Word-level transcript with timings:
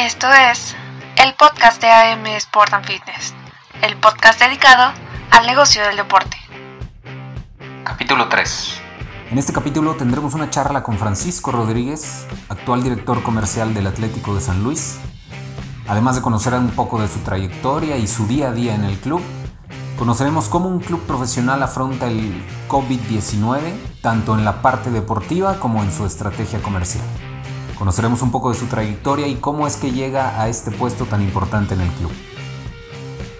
Esto 0.00 0.28
es 0.32 0.74
el 1.22 1.34
podcast 1.34 1.82
de 1.82 1.90
AM 1.90 2.24
Sport 2.24 2.72
and 2.72 2.86
Fitness, 2.86 3.34
el 3.82 3.98
podcast 3.98 4.40
dedicado 4.40 4.94
al 5.30 5.46
negocio 5.46 5.82
del 5.82 5.94
deporte. 5.94 6.38
Capítulo 7.84 8.26
3. 8.30 8.80
En 9.30 9.36
este 9.36 9.52
capítulo 9.52 9.96
tendremos 9.96 10.32
una 10.32 10.48
charla 10.48 10.82
con 10.82 10.96
Francisco 10.96 11.52
Rodríguez, 11.52 12.26
actual 12.48 12.82
director 12.82 13.22
comercial 13.22 13.74
del 13.74 13.88
Atlético 13.88 14.34
de 14.34 14.40
San 14.40 14.62
Luis. 14.62 14.98
Además 15.86 16.16
de 16.16 16.22
conocer 16.22 16.54
un 16.54 16.70
poco 16.70 16.98
de 16.98 17.06
su 17.06 17.18
trayectoria 17.18 17.98
y 17.98 18.06
su 18.06 18.26
día 18.26 18.48
a 18.48 18.52
día 18.52 18.74
en 18.74 18.84
el 18.84 18.98
club, 18.98 19.20
conoceremos 19.98 20.48
cómo 20.48 20.70
un 20.70 20.80
club 20.80 21.04
profesional 21.06 21.62
afronta 21.62 22.06
el 22.06 22.42
COVID-19, 22.68 24.00
tanto 24.00 24.34
en 24.34 24.46
la 24.46 24.62
parte 24.62 24.90
deportiva 24.90 25.60
como 25.60 25.82
en 25.82 25.92
su 25.92 26.06
estrategia 26.06 26.62
comercial. 26.62 27.04
Conoceremos 27.80 28.20
un 28.20 28.30
poco 28.30 28.50
de 28.50 28.58
su 28.58 28.66
trayectoria 28.66 29.26
y 29.26 29.36
cómo 29.36 29.66
es 29.66 29.76
que 29.76 29.90
llega 29.90 30.38
a 30.38 30.48
este 30.48 30.70
puesto 30.70 31.06
tan 31.06 31.22
importante 31.22 31.72
en 31.72 31.80
el 31.80 31.88
club. 31.92 32.12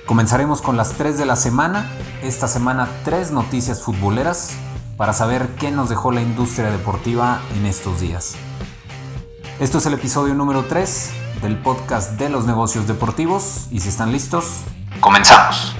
Comenzaremos 0.06 0.62
con 0.62 0.78
las 0.78 0.94
3 0.94 1.18
de 1.18 1.26
la 1.26 1.36
semana. 1.36 1.92
Esta 2.22 2.48
semana 2.48 2.88
tres 3.04 3.32
noticias 3.32 3.82
futboleras 3.82 4.52
para 4.96 5.12
saber 5.12 5.56
qué 5.56 5.70
nos 5.70 5.90
dejó 5.90 6.10
la 6.10 6.22
industria 6.22 6.70
deportiva 6.70 7.42
en 7.54 7.66
estos 7.66 8.00
días. 8.00 8.34
Esto 9.58 9.76
es 9.76 9.84
el 9.84 9.92
episodio 9.92 10.32
número 10.32 10.64
3 10.64 11.10
del 11.42 11.58
podcast 11.58 12.12
de 12.12 12.30
los 12.30 12.46
negocios 12.46 12.86
deportivos 12.86 13.66
y 13.70 13.80
si 13.80 13.90
están 13.90 14.10
listos, 14.10 14.62
comenzamos. 15.00 15.76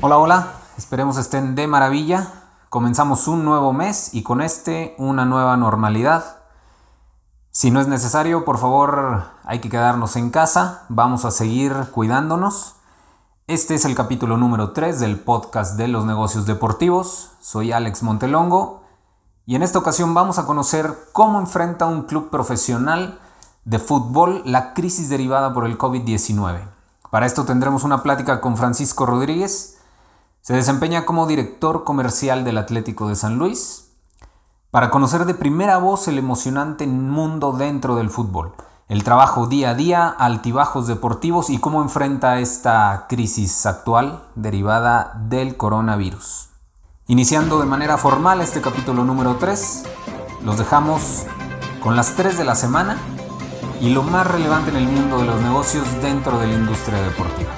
Hola, 0.00 0.18
hola, 0.18 0.52
esperemos 0.78 1.16
estén 1.16 1.56
de 1.56 1.66
maravilla. 1.66 2.45
Comenzamos 2.76 3.26
un 3.26 3.42
nuevo 3.46 3.72
mes 3.72 4.12
y 4.12 4.22
con 4.22 4.42
este 4.42 4.94
una 4.98 5.24
nueva 5.24 5.56
normalidad. 5.56 6.40
Si 7.50 7.70
no 7.70 7.80
es 7.80 7.88
necesario, 7.88 8.44
por 8.44 8.58
favor, 8.58 9.22
hay 9.44 9.60
que 9.60 9.70
quedarnos 9.70 10.14
en 10.16 10.28
casa. 10.28 10.84
Vamos 10.90 11.24
a 11.24 11.30
seguir 11.30 11.72
cuidándonos. 11.90 12.74
Este 13.46 13.76
es 13.76 13.86
el 13.86 13.94
capítulo 13.94 14.36
número 14.36 14.72
3 14.72 15.00
del 15.00 15.18
podcast 15.18 15.78
de 15.78 15.88
los 15.88 16.04
negocios 16.04 16.44
deportivos. 16.44 17.30
Soy 17.40 17.72
Alex 17.72 18.02
Montelongo 18.02 18.82
y 19.46 19.54
en 19.54 19.62
esta 19.62 19.78
ocasión 19.78 20.12
vamos 20.12 20.38
a 20.38 20.44
conocer 20.44 20.94
cómo 21.12 21.40
enfrenta 21.40 21.86
un 21.86 22.02
club 22.02 22.28
profesional 22.28 23.18
de 23.64 23.78
fútbol 23.78 24.42
la 24.44 24.74
crisis 24.74 25.08
derivada 25.08 25.54
por 25.54 25.64
el 25.64 25.78
COVID-19. 25.78 26.60
Para 27.10 27.24
esto 27.24 27.46
tendremos 27.46 27.84
una 27.84 28.02
plática 28.02 28.42
con 28.42 28.58
Francisco 28.58 29.06
Rodríguez, 29.06 29.75
se 30.46 30.54
desempeña 30.54 31.04
como 31.04 31.26
director 31.26 31.82
comercial 31.82 32.44
del 32.44 32.58
Atlético 32.58 33.08
de 33.08 33.16
San 33.16 33.36
Luis 33.36 33.88
para 34.70 34.90
conocer 34.90 35.24
de 35.24 35.34
primera 35.34 35.78
voz 35.78 36.06
el 36.06 36.18
emocionante 36.18 36.86
mundo 36.86 37.50
dentro 37.50 37.96
del 37.96 38.10
fútbol, 38.10 38.54
el 38.86 39.02
trabajo 39.02 39.48
día 39.48 39.70
a 39.70 39.74
día, 39.74 40.08
altibajos 40.08 40.86
deportivos 40.86 41.50
y 41.50 41.58
cómo 41.58 41.82
enfrenta 41.82 42.38
esta 42.38 43.06
crisis 43.08 43.66
actual 43.66 44.22
derivada 44.36 45.20
del 45.28 45.56
coronavirus. 45.56 46.50
Iniciando 47.08 47.58
de 47.58 47.66
manera 47.66 47.98
formal 47.98 48.40
este 48.40 48.60
capítulo 48.60 49.02
número 49.02 49.38
3, 49.38 49.82
los 50.44 50.58
dejamos 50.58 51.24
con 51.82 51.96
las 51.96 52.14
3 52.14 52.38
de 52.38 52.44
la 52.44 52.54
semana 52.54 52.98
y 53.80 53.90
lo 53.90 54.04
más 54.04 54.24
relevante 54.24 54.70
en 54.70 54.76
el 54.76 54.86
mundo 54.86 55.18
de 55.18 55.24
los 55.24 55.40
negocios 55.40 55.88
dentro 56.00 56.38
de 56.38 56.46
la 56.46 56.54
industria 56.54 57.02
deportiva. 57.02 57.55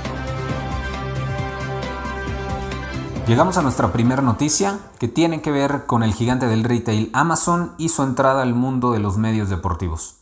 Llegamos 3.28 3.58
a 3.58 3.62
nuestra 3.62 3.92
primera 3.92 4.22
noticia 4.22 4.78
que 4.98 5.06
tiene 5.06 5.42
que 5.42 5.50
ver 5.50 5.84
con 5.84 6.02
el 6.02 6.14
gigante 6.14 6.46
del 6.46 6.64
retail 6.64 7.10
Amazon 7.12 7.74
y 7.76 7.90
su 7.90 8.02
entrada 8.02 8.40
al 8.40 8.54
mundo 8.54 8.90
de 8.90 9.00
los 9.00 9.18
medios 9.18 9.50
deportivos. 9.50 10.20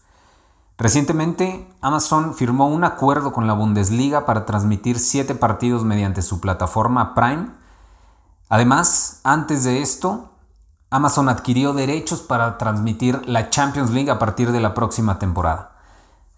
Recientemente, 0.77 1.73
Amazon 1.81 2.35
firmó 2.35 2.67
un 2.67 2.83
acuerdo 2.83 3.33
con 3.33 3.47
la 3.47 3.53
Bundesliga 3.53 4.27
para 4.27 4.45
transmitir 4.45 4.99
siete 4.99 5.37
partidos 5.37 5.85
mediante 5.85 6.21
su 6.21 6.41
plataforma 6.41 7.15
Prime. 7.15 7.51
Además, 8.49 9.21
antes 9.23 9.63
de 9.63 9.83
esto, 9.83 10.33
Amazon 10.91 11.29
adquirió 11.29 11.75
derechos 11.75 12.23
para 12.23 12.59
transmitir 12.59 13.23
la 13.29 13.51
Champions 13.51 13.91
League 13.91 14.11
a 14.11 14.19
partir 14.19 14.51
de 14.51 14.61
la 14.61 14.75
próxima 14.75 15.21
temporada. 15.21 15.77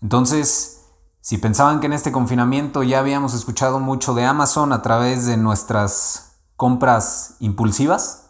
Entonces, 0.03 0.83
si 1.23 1.39
pensaban 1.39 1.81
que 1.81 1.87
en 1.87 1.95
este 1.95 2.13
confinamiento 2.13 2.83
ya 2.83 2.99
habíamos 2.99 3.33
escuchado 3.33 3.81
mucho 3.81 4.13
de 4.13 4.27
Amazon 4.27 4.75
a 4.75 4.83
través 4.83 5.25
de 5.25 5.39
nuestras 5.39 6.28
compras 6.59 7.37
impulsivas, 7.39 8.25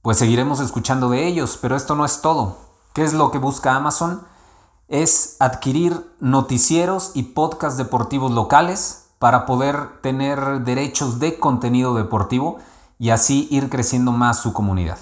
pues 0.00 0.16
seguiremos 0.16 0.58
escuchando 0.58 1.10
de 1.10 1.26
ellos, 1.26 1.58
pero 1.60 1.76
esto 1.76 1.94
no 1.94 2.06
es 2.06 2.22
todo. 2.22 2.56
¿Qué 2.94 3.04
es 3.04 3.12
lo 3.12 3.30
que 3.30 3.36
busca 3.36 3.76
Amazon? 3.76 4.22
Es 4.88 5.36
adquirir 5.38 6.10
noticieros 6.18 7.10
y 7.12 7.24
podcasts 7.24 7.76
deportivos 7.76 8.32
locales 8.32 9.10
para 9.18 9.44
poder 9.44 10.00
tener 10.00 10.62
derechos 10.62 11.18
de 11.18 11.38
contenido 11.38 11.94
deportivo 11.94 12.56
y 12.98 13.10
así 13.10 13.48
ir 13.50 13.68
creciendo 13.68 14.12
más 14.12 14.38
su 14.38 14.54
comunidad. 14.54 14.98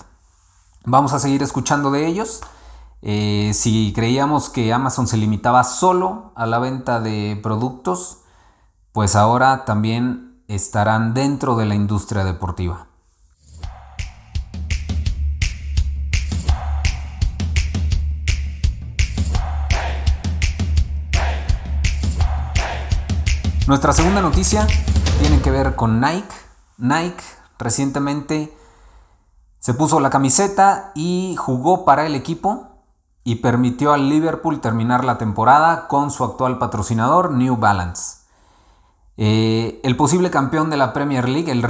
Vamos 0.84 1.12
a 1.12 1.20
seguir 1.20 1.44
escuchando 1.44 1.92
de 1.92 2.08
ellos. 2.08 2.40
Eh, 3.00 3.52
si 3.54 3.92
creíamos 3.94 4.50
que 4.50 4.72
Amazon 4.72 5.06
se 5.06 5.18
limitaba 5.18 5.62
solo 5.62 6.32
a 6.34 6.46
la 6.46 6.58
venta 6.58 6.98
de 6.98 7.38
productos, 7.40 8.18
pues 8.90 9.14
ahora 9.14 9.64
también 9.64 10.29
estarán 10.50 11.14
dentro 11.14 11.54
de 11.54 11.64
la 11.64 11.76
industria 11.76 12.24
deportiva. 12.24 12.88
Nuestra 23.68 23.92
segunda 23.92 24.20
noticia 24.20 24.66
tiene 25.20 25.40
que 25.40 25.52
ver 25.52 25.76
con 25.76 26.00
Nike. 26.00 26.34
Nike 26.78 27.22
recientemente 27.56 28.52
se 29.60 29.74
puso 29.74 30.00
la 30.00 30.10
camiseta 30.10 30.90
y 30.96 31.36
jugó 31.38 31.84
para 31.84 32.06
el 32.06 32.16
equipo 32.16 32.82
y 33.22 33.36
permitió 33.36 33.92
al 33.92 34.08
Liverpool 34.08 34.60
terminar 34.60 35.04
la 35.04 35.16
temporada 35.16 35.86
con 35.86 36.10
su 36.10 36.24
actual 36.24 36.58
patrocinador 36.58 37.30
New 37.30 37.56
Balance. 37.56 38.19
Eh, 39.22 39.82
el 39.84 39.98
posible 39.98 40.30
campeón 40.30 40.70
de 40.70 40.78
la 40.78 40.94
Premier 40.94 41.28
League, 41.28 41.52
el, 41.52 41.60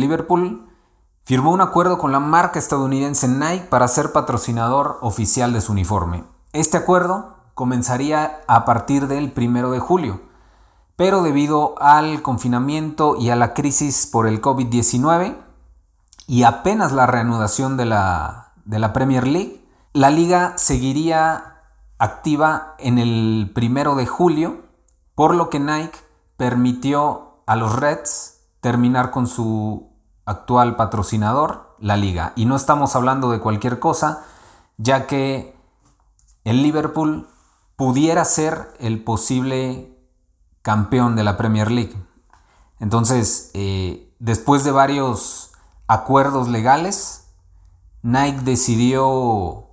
Liverpool, 0.00 0.68
firmó 1.24 1.50
un 1.50 1.60
acuerdo 1.60 1.98
con 1.98 2.12
la 2.12 2.20
marca 2.20 2.60
estadounidense 2.60 3.26
Nike 3.26 3.66
para 3.68 3.88
ser 3.88 4.12
patrocinador 4.12 4.98
oficial 5.00 5.52
de 5.52 5.60
su 5.60 5.72
uniforme. 5.72 6.22
Este 6.52 6.76
acuerdo 6.76 7.34
comenzaría 7.54 8.42
a 8.46 8.64
partir 8.64 9.08
del 9.08 9.32
primero 9.32 9.72
de 9.72 9.80
julio, 9.80 10.20
pero 10.94 11.24
debido 11.24 11.74
al 11.82 12.22
confinamiento 12.22 13.16
y 13.18 13.30
a 13.30 13.36
la 13.36 13.54
crisis 13.54 14.06
por 14.06 14.28
el 14.28 14.40
COVID-19 14.40 15.36
y 16.28 16.44
apenas 16.44 16.92
la 16.92 17.08
reanudación 17.08 17.76
de 17.76 17.86
la, 17.86 18.52
de 18.64 18.78
la 18.78 18.92
Premier 18.92 19.26
League, 19.26 19.66
la 19.94 20.10
liga 20.10 20.52
seguiría 20.56 21.56
activa 21.98 22.76
en 22.78 22.98
el 22.98 23.50
primero 23.52 23.96
de 23.96 24.06
julio, 24.06 24.60
por 25.16 25.34
lo 25.34 25.50
que 25.50 25.58
Nike 25.58 25.98
permitió 26.40 27.42
a 27.44 27.54
los 27.54 27.76
Reds 27.76 28.38
terminar 28.62 29.10
con 29.10 29.26
su 29.26 29.90
actual 30.24 30.74
patrocinador, 30.74 31.76
la 31.80 31.98
liga. 31.98 32.32
Y 32.34 32.46
no 32.46 32.56
estamos 32.56 32.96
hablando 32.96 33.30
de 33.30 33.40
cualquier 33.40 33.78
cosa, 33.78 34.24
ya 34.78 35.06
que 35.06 35.54
el 36.44 36.62
Liverpool 36.62 37.28
pudiera 37.76 38.24
ser 38.24 38.72
el 38.80 39.04
posible 39.04 39.94
campeón 40.62 41.14
de 41.14 41.24
la 41.24 41.36
Premier 41.36 41.70
League. 41.70 41.94
Entonces, 42.78 43.50
eh, 43.52 44.10
después 44.18 44.64
de 44.64 44.70
varios 44.70 45.52
acuerdos 45.88 46.48
legales, 46.48 47.26
Nike 48.00 48.40
decidió 48.44 49.66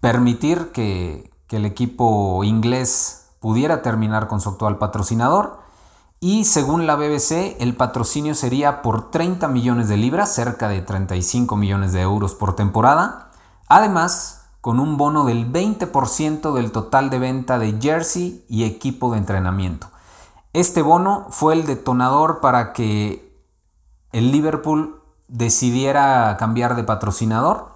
permitir 0.00 0.72
que, 0.72 1.30
que 1.46 1.58
el 1.58 1.64
equipo 1.64 2.42
inglés 2.42 3.23
pudiera 3.44 3.82
terminar 3.82 4.26
con 4.26 4.40
su 4.40 4.48
actual 4.48 4.78
patrocinador. 4.78 5.58
Y 6.18 6.46
según 6.46 6.86
la 6.86 6.96
BBC, 6.96 7.60
el 7.60 7.76
patrocinio 7.76 8.34
sería 8.34 8.80
por 8.80 9.10
30 9.10 9.48
millones 9.48 9.86
de 9.86 9.98
libras, 9.98 10.34
cerca 10.34 10.66
de 10.66 10.80
35 10.80 11.54
millones 11.54 11.92
de 11.92 12.00
euros 12.00 12.34
por 12.34 12.56
temporada. 12.56 13.32
Además, 13.68 14.46
con 14.62 14.80
un 14.80 14.96
bono 14.96 15.26
del 15.26 15.52
20% 15.52 16.54
del 16.54 16.72
total 16.72 17.10
de 17.10 17.18
venta 17.18 17.58
de 17.58 17.78
jersey 17.78 18.46
y 18.48 18.64
equipo 18.64 19.12
de 19.12 19.18
entrenamiento. 19.18 19.88
Este 20.54 20.80
bono 20.80 21.26
fue 21.28 21.52
el 21.52 21.66
detonador 21.66 22.40
para 22.40 22.72
que 22.72 23.44
el 24.12 24.32
Liverpool 24.32 25.02
decidiera 25.28 26.34
cambiar 26.38 26.76
de 26.76 26.84
patrocinador. 26.84 27.74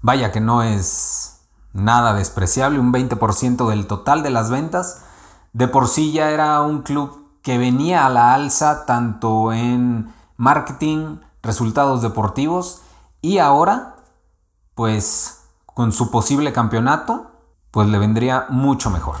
Vaya 0.00 0.30
que 0.30 0.40
no 0.40 0.62
es 0.62 1.33
nada 1.74 2.14
despreciable, 2.14 2.78
un 2.78 2.92
20% 2.92 3.68
del 3.68 3.86
total 3.86 4.22
de 4.22 4.30
las 4.30 4.50
ventas. 4.50 5.02
De 5.52 5.68
por 5.68 5.88
sí 5.88 6.12
ya 6.12 6.30
era 6.30 6.62
un 6.62 6.80
club 6.80 7.28
que 7.42 7.58
venía 7.58 8.06
a 8.06 8.08
la 8.08 8.32
alza 8.32 8.86
tanto 8.86 9.52
en 9.52 10.14
marketing, 10.38 11.18
resultados 11.42 12.00
deportivos 12.00 12.80
y 13.20 13.38
ahora, 13.38 13.96
pues 14.74 15.42
con 15.66 15.92
su 15.92 16.10
posible 16.10 16.52
campeonato, 16.52 17.30
pues 17.70 17.88
le 17.88 17.98
vendría 17.98 18.46
mucho 18.48 18.90
mejor. 18.90 19.16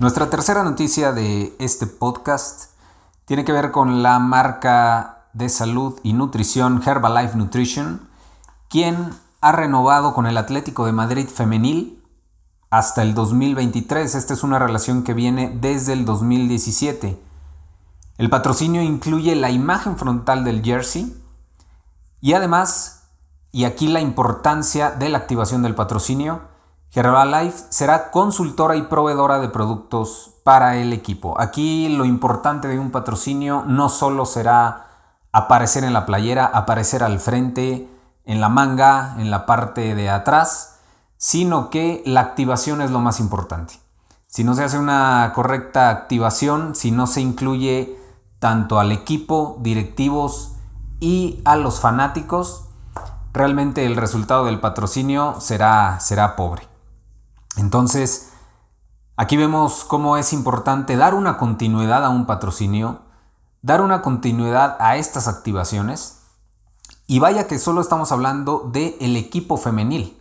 Nuestra 0.00 0.30
tercera 0.30 0.62
noticia 0.62 1.10
de 1.10 1.56
este 1.58 1.88
podcast 1.88 2.70
tiene 3.24 3.44
que 3.44 3.50
ver 3.50 3.72
con 3.72 4.00
la 4.00 4.20
marca 4.20 5.26
de 5.32 5.48
salud 5.48 5.98
y 6.04 6.12
nutrición 6.12 6.80
Herbalife 6.86 7.36
Nutrition, 7.36 8.08
quien 8.68 9.10
ha 9.40 9.50
renovado 9.50 10.14
con 10.14 10.26
el 10.26 10.36
Atlético 10.36 10.86
de 10.86 10.92
Madrid 10.92 11.26
femenil 11.26 12.00
hasta 12.70 13.02
el 13.02 13.12
2023. 13.12 14.14
Esta 14.14 14.34
es 14.34 14.44
una 14.44 14.60
relación 14.60 15.02
que 15.02 15.14
viene 15.14 15.58
desde 15.60 15.94
el 15.94 16.04
2017. 16.04 17.20
El 18.18 18.30
patrocinio 18.30 18.82
incluye 18.82 19.34
la 19.34 19.50
imagen 19.50 19.96
frontal 19.96 20.44
del 20.44 20.62
jersey 20.62 21.12
y 22.20 22.34
además, 22.34 23.08
y 23.50 23.64
aquí 23.64 23.88
la 23.88 24.00
importancia 24.00 24.92
de 24.92 25.08
la 25.08 25.18
activación 25.18 25.62
del 25.62 25.74
patrocinio, 25.74 26.42
Herbalife 26.94 27.64
será 27.68 28.10
consultora 28.10 28.74
y 28.76 28.82
proveedora 28.82 29.38
de 29.40 29.48
productos 29.48 30.34
para 30.42 30.76
el 30.76 30.92
equipo. 30.92 31.38
Aquí 31.38 31.88
lo 31.88 32.06
importante 32.06 32.66
de 32.66 32.78
un 32.78 32.90
patrocinio 32.90 33.62
no 33.66 33.88
solo 33.90 34.24
será 34.24 34.86
aparecer 35.32 35.84
en 35.84 35.92
la 35.92 36.06
playera, 36.06 36.46
aparecer 36.46 37.02
al 37.02 37.20
frente, 37.20 37.88
en 38.24 38.40
la 38.40 38.48
manga, 38.48 39.16
en 39.18 39.30
la 39.30 39.44
parte 39.44 39.94
de 39.94 40.08
atrás, 40.08 40.78
sino 41.18 41.68
que 41.68 42.02
la 42.06 42.20
activación 42.20 42.80
es 42.80 42.90
lo 42.90 43.00
más 43.00 43.20
importante. 43.20 43.74
Si 44.26 44.44
no 44.44 44.54
se 44.54 44.64
hace 44.64 44.78
una 44.78 45.32
correcta 45.34 45.90
activación, 45.90 46.74
si 46.74 46.90
no 46.90 47.06
se 47.06 47.20
incluye 47.20 47.98
tanto 48.38 48.78
al 48.78 48.92
equipo, 48.92 49.58
directivos 49.60 50.52
y 51.00 51.40
a 51.44 51.56
los 51.56 51.80
fanáticos, 51.80 52.68
realmente 53.32 53.84
el 53.86 53.96
resultado 53.96 54.44
del 54.44 54.60
patrocinio 54.60 55.36
será, 55.40 55.98
será 56.00 56.36
pobre. 56.36 56.67
Entonces, 57.56 58.30
aquí 59.16 59.36
vemos 59.36 59.84
cómo 59.84 60.16
es 60.16 60.32
importante 60.32 60.96
dar 60.96 61.14
una 61.14 61.38
continuidad 61.38 62.04
a 62.04 62.10
un 62.10 62.26
patrocinio, 62.26 63.00
dar 63.62 63.80
una 63.80 64.02
continuidad 64.02 64.76
a 64.80 64.96
estas 64.96 65.28
activaciones. 65.28 66.18
Y 67.06 67.18
vaya 67.18 67.46
que 67.46 67.58
solo 67.58 67.80
estamos 67.80 68.12
hablando 68.12 68.68
del 68.72 68.94
el 69.00 69.16
equipo 69.16 69.56
femenil. 69.56 70.20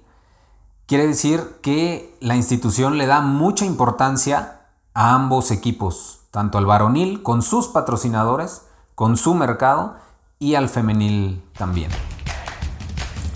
Quiere 0.86 1.06
decir 1.06 1.60
que 1.62 2.18
la 2.22 2.38
institución 2.38 2.98
le 2.98 3.08
da 3.08 3.20
mucha 3.20 3.66
importancia 3.66 4.62
a 4.94 5.14
ambos 5.14 5.52
equipos, 5.52 6.22
tanto 6.32 6.58
al 6.58 6.66
varonil 6.66 7.22
con 7.24 7.42
sus 7.42 7.68
patrocinadores, 7.68 8.62
con 8.96 9.18
su 9.18 9.36
mercado 9.36 9.96
y 10.40 10.56
al 10.56 10.70
femenil 10.70 11.44
también. 11.58 11.92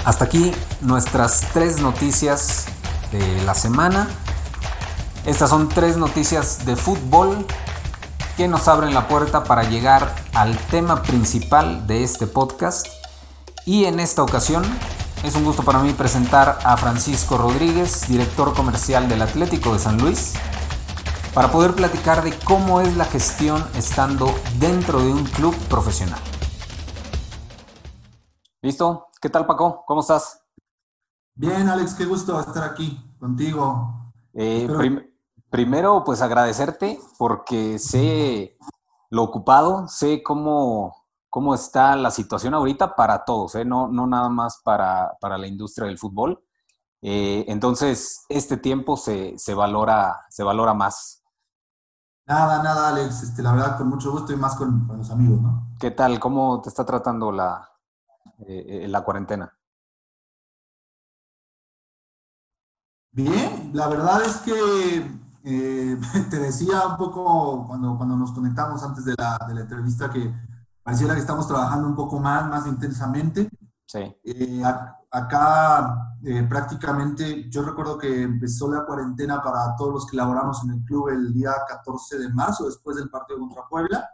Hasta 0.06 0.26
aquí 0.26 0.52
nuestras 0.82 1.48
tres 1.54 1.82
noticias 1.82 2.66
de 3.12 3.44
la 3.44 3.54
semana. 3.54 4.08
Estas 5.26 5.50
son 5.50 5.70
tres 5.70 5.98
noticias 5.98 6.66
de 6.66 6.76
fútbol 6.76 7.46
que 8.38 8.48
nos 8.48 8.68
abren 8.68 8.94
la 8.94 9.08
puerta 9.08 9.44
para 9.44 9.64
llegar 9.64 10.16
al 10.34 10.58
tema 10.58 11.04
principal 11.04 11.86
de 11.86 12.04
este 12.04 12.28
podcast. 12.28 12.88
Y 13.66 13.86
en 13.86 14.00
esta 14.00 14.24
ocasión 14.24 14.64
es 15.24 15.36
un 15.36 15.44
gusto 15.44 15.64
para 15.64 15.80
mí 15.80 15.94
presentar 15.94 16.58
a 16.64 16.78
Francisco 16.78 17.38
Rodríguez, 17.38 18.08
director 18.08 18.54
comercial 18.56 19.08
del 19.08 19.22
Atlético 19.22 19.74
de 19.74 19.80
San 19.80 20.00
Luis, 20.00 20.34
para 21.34 21.52
poder 21.52 21.76
platicar 21.76 22.24
de 22.24 22.34
cómo 22.40 22.82
es 22.82 22.98
la 22.98 23.06
gestión 23.06 23.64
estando 23.76 24.34
dentro 24.58 25.00
de 25.00 25.12
un 25.12 25.26
club 25.26 25.56
profesional. 25.68 26.20
¿Listo? 28.64 29.10
¿Qué 29.22 29.30
tal 29.30 29.46
Paco? 29.46 29.84
¿Cómo 29.86 30.02
estás? 30.02 30.41
Bien, 31.42 31.68
Alex, 31.70 31.96
qué 31.96 32.06
gusto 32.06 32.40
estar 32.40 32.64
aquí 32.64 33.04
contigo. 33.20 34.12
Eh, 34.36 34.70
primero, 35.50 36.04
pues 36.04 36.22
agradecerte 36.22 37.00
porque 37.18 37.80
sé 37.80 38.60
lo 39.10 39.24
ocupado, 39.24 39.88
sé 39.88 40.22
cómo, 40.22 40.96
cómo 41.32 41.56
está 41.56 41.96
la 41.96 42.12
situación 42.12 42.54
ahorita 42.54 42.96
para 42.96 43.26
todos, 43.26 43.56
¿eh? 43.56 43.66
no, 43.66 43.88
no 43.88 44.06
nada 44.06 44.30
más 44.30 44.62
para, 44.64 45.18
la 45.20 45.48
industria 45.48 45.88
del 45.88 45.98
fútbol. 45.98 46.44
Eh, 47.02 47.44
entonces, 47.48 48.24
este 48.30 48.58
tiempo 48.58 48.96
se, 48.96 49.36
valora, 49.56 50.20
se 50.30 50.44
valora 50.44 50.76
más. 50.76 51.24
Nada, 52.28 52.62
nada, 52.62 52.90
Alex. 52.90 53.24
Este, 53.24 53.42
la 53.42 53.54
verdad, 53.54 53.80
con 53.80 53.90
mucho 53.90 54.12
gusto 54.12 54.32
y 54.32 54.36
más 54.36 54.56
con, 54.56 54.88
los 54.96 55.10
amigos, 55.10 55.42
¿no? 55.42 55.70
¿Qué 55.80 55.90
tal? 55.90 56.20
¿Cómo 56.20 56.62
te 56.62 56.70
está 56.70 56.86
tratando 56.86 57.32
la, 57.32 57.68
la 58.38 59.02
cuarentena? 59.02 59.52
Bien, 63.14 63.72
la 63.74 63.88
verdad 63.90 64.22
es 64.24 64.38
que 64.38 65.22
eh, 65.44 65.98
te 66.30 66.40
decía 66.40 66.88
un 66.88 66.98
poco 66.98 67.66
cuando, 67.68 67.98
cuando 67.98 68.16
nos 68.16 68.32
conectamos 68.32 68.82
antes 68.84 69.04
de 69.06 69.16
la, 69.18 69.38
de 69.48 69.56
la, 69.56 69.62
entrevista 69.62 70.10
que 70.10 70.34
pareciera 70.82 71.14
que 71.14 71.20
estamos 71.20 71.48
trabajando 71.48 71.88
un 71.88 71.96
poco 71.96 72.20
más, 72.20 72.48
más 72.48 72.66
intensamente. 72.68 73.50
Sí. 73.86 74.00
Eh, 74.24 74.64
acá 75.12 76.18
eh, 76.24 76.44
prácticamente, 76.44 77.50
yo 77.50 77.64
recuerdo 77.64 77.98
que 77.98 78.22
empezó 78.22 78.72
la 78.72 78.86
cuarentena 78.86 79.42
para 79.44 79.76
todos 79.76 79.94
los 79.94 80.08
que 80.08 80.16
laboramos 80.16 80.64
en 80.64 80.72
el 80.72 80.86
club 80.86 81.10
el 81.10 81.34
día 81.34 81.52
14 81.68 82.18
de 82.18 82.30
marzo, 82.30 82.66
después 82.66 82.96
del 82.96 83.10
partido 83.10 83.40
contra 83.40 83.68
Puebla. 83.68 84.10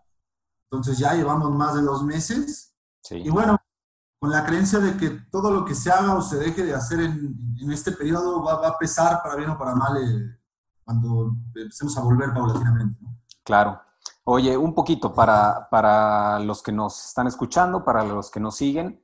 Entonces 0.64 0.98
ya 0.98 1.14
llevamos 1.14 1.52
más 1.52 1.76
de 1.76 1.82
dos 1.82 2.04
meses. 2.04 2.74
Sí. 3.04 3.18
Y 3.18 3.30
bueno, 3.30 3.58
con 4.20 4.32
la 4.32 4.46
creencia 4.46 4.80
de 4.80 4.98
que 4.98 5.10
todo 5.32 5.52
lo 5.52 5.64
que 5.64 5.76
se 5.76 5.92
haga 5.92 6.16
o 6.16 6.22
se 6.22 6.38
deje 6.38 6.64
de 6.64 6.74
hacer 6.74 7.02
en, 7.02 7.36
este 7.72 7.92
periodo 7.92 8.44
va, 8.44 8.68
a 8.68 8.78
pesar 8.78 9.22
para 9.22 9.36
bien 9.36 9.50
o 9.50 9.58
para 9.58 9.76
mal 9.76 9.98
eh, 9.98 10.38
cuando 10.84 11.36
empecemos 11.56 11.98
a 11.98 12.02
volver 12.02 12.34
paulatinamente. 12.34 12.98
Claro. 13.44 13.80
Oye, 14.24 14.58
un 14.58 14.74
poquito 14.74 15.14
para, 15.14 15.68
para, 15.70 16.40
los 16.40 16.62
que 16.62 16.72
nos 16.72 17.08
están 17.08 17.28
escuchando, 17.28 17.84
para 17.84 18.04
los 18.04 18.30
que 18.30 18.40
nos 18.40 18.56
siguen, 18.56 19.02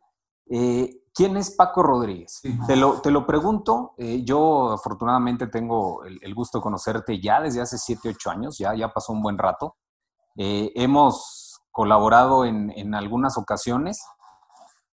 eh, 0.50 1.04
¿quién 1.13 1.38
es 1.38 1.51
Paco 1.51 1.83
Rodríguez? 1.83 2.42
Te, 2.68 2.75
lo, 2.75 3.00
te, 3.00 3.09
lo, 3.09 3.25
pregunto, 3.25 3.94
eh, 3.98 4.24
yo 4.25 4.71
afortunadamente 4.71 5.48
tengo 5.48 6.04
el, 6.04 6.36
gusto 6.36 6.57
de 6.57 6.63
conocerte 6.63 7.21
ya 7.21 7.39
desde 7.42 7.62
hace 7.62 7.77
7, 7.77 8.09
8 8.09 8.31
años, 8.31 8.57
ya, 8.57 8.76
ya 8.76 8.92
pasó 8.92 9.14
un 9.14 9.21
buen 9.21 9.37
rato. 9.37 9.78
hemos 10.35 11.61
colaborado 11.71 12.44
en, 12.44 12.71
en 12.71 12.94
algunas 12.94 13.37
ocasiones 13.37 14.02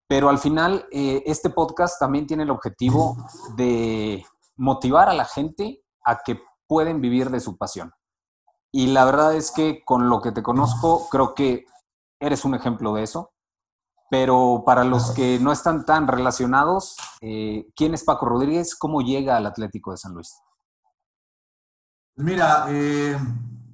pero 0.08 0.30
al 0.30 0.38
final, 0.38 0.86
eh, 0.90 1.22
este 1.26 1.50
podcast 1.50 2.00
también 2.00 2.26
tiene 2.26 2.44
el 2.44 2.50
objetivo 2.50 3.16
de 3.56 4.24
motivar 4.56 5.10
a 5.10 5.14
la 5.14 5.26
gente 5.26 5.84
a 6.02 6.20
que 6.24 6.40
pueden 6.66 7.02
vivir 7.02 7.28
de 7.30 7.40
su 7.40 7.58
pasión. 7.58 7.92
Y 8.72 8.86
la 8.88 9.04
verdad 9.04 9.34
es 9.34 9.50
que 9.50 9.84
con 9.84 10.08
lo 10.08 10.22
que 10.22 10.32
te 10.32 10.42
conozco, 10.42 11.08
creo 11.10 11.34
que 11.34 11.66
eres 12.20 12.46
un 12.46 12.54
ejemplo 12.54 12.94
de 12.94 13.02
eso. 13.02 13.32
Pero 14.10 14.62
para 14.64 14.84
los 14.84 15.10
que 15.10 15.38
no 15.38 15.52
están 15.52 15.84
tan 15.84 16.08
relacionados, 16.08 16.96
eh, 17.20 17.66
¿quién 17.76 17.92
es 17.92 18.04
Paco 18.04 18.24
Rodríguez? 18.24 18.74
¿Cómo 18.74 19.02
llega 19.02 19.36
al 19.36 19.44
Atlético 19.44 19.90
de 19.90 19.98
San 19.98 20.14
Luis? 20.14 20.40
Mira, 22.16 22.64
eh, 22.70 23.18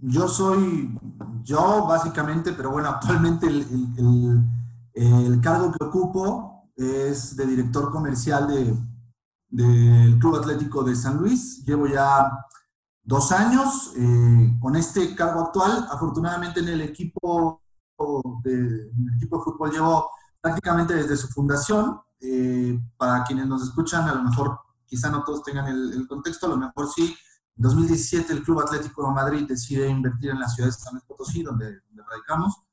yo 0.02 0.26
soy 0.26 0.98
yo 1.44 1.86
básicamente, 1.86 2.52
pero 2.52 2.72
bueno, 2.72 2.88
actualmente 2.96 3.46
el 3.46 4.44
cargo 5.42 5.72
que 5.72 5.84
ocupo 5.84 6.70
es 6.76 7.36
de 7.36 7.46
director 7.46 7.90
comercial 7.90 8.48
del 9.50 10.18
Club 10.18 10.36
Atlético 10.36 10.82
de 10.82 10.96
San 10.96 11.18
Luis. 11.18 11.64
Llevo 11.64 11.86
ya 11.86 12.30
dos 13.02 13.32
años 13.32 13.92
eh, 13.96 14.56
con 14.60 14.76
este 14.76 15.14
cargo 15.14 15.42
actual. 15.42 15.86
Afortunadamente 15.90 16.60
en 16.60 16.68
el 16.68 16.80
equipo 16.80 17.62
de, 18.42 18.90
equipo 19.16 19.38
de 19.38 19.44
fútbol 19.44 19.70
llevo 19.70 20.10
prácticamente 20.40 20.94
desde 20.94 21.16
su 21.16 21.28
fundación. 21.28 22.00
Eh, 22.20 22.80
para 22.96 23.22
quienes 23.24 23.46
nos 23.46 23.62
escuchan, 23.62 24.08
a 24.08 24.14
lo 24.14 24.22
mejor 24.22 24.58
quizá 24.86 25.10
no 25.10 25.22
todos 25.24 25.42
tengan 25.42 25.66
el, 25.66 26.06
contexto, 26.08 26.46
a 26.46 26.50
lo 26.50 26.56
mejor 26.56 26.88
sí. 26.88 27.14
En 27.56 27.62
2017 27.62 28.32
el 28.32 28.42
Club 28.42 28.60
Atlético 28.60 29.06
de 29.06 29.14
Madrid 29.14 29.46
decide 29.46 29.88
invertir 29.88 30.30
en 30.30 30.40
la 30.40 30.48
ciudad 30.48 30.68
de 30.68 30.72
San 30.72 30.94
Luis 30.94 31.04
Potosí, 31.04 31.42
donde 31.42 31.80
radicamos. 32.10 32.63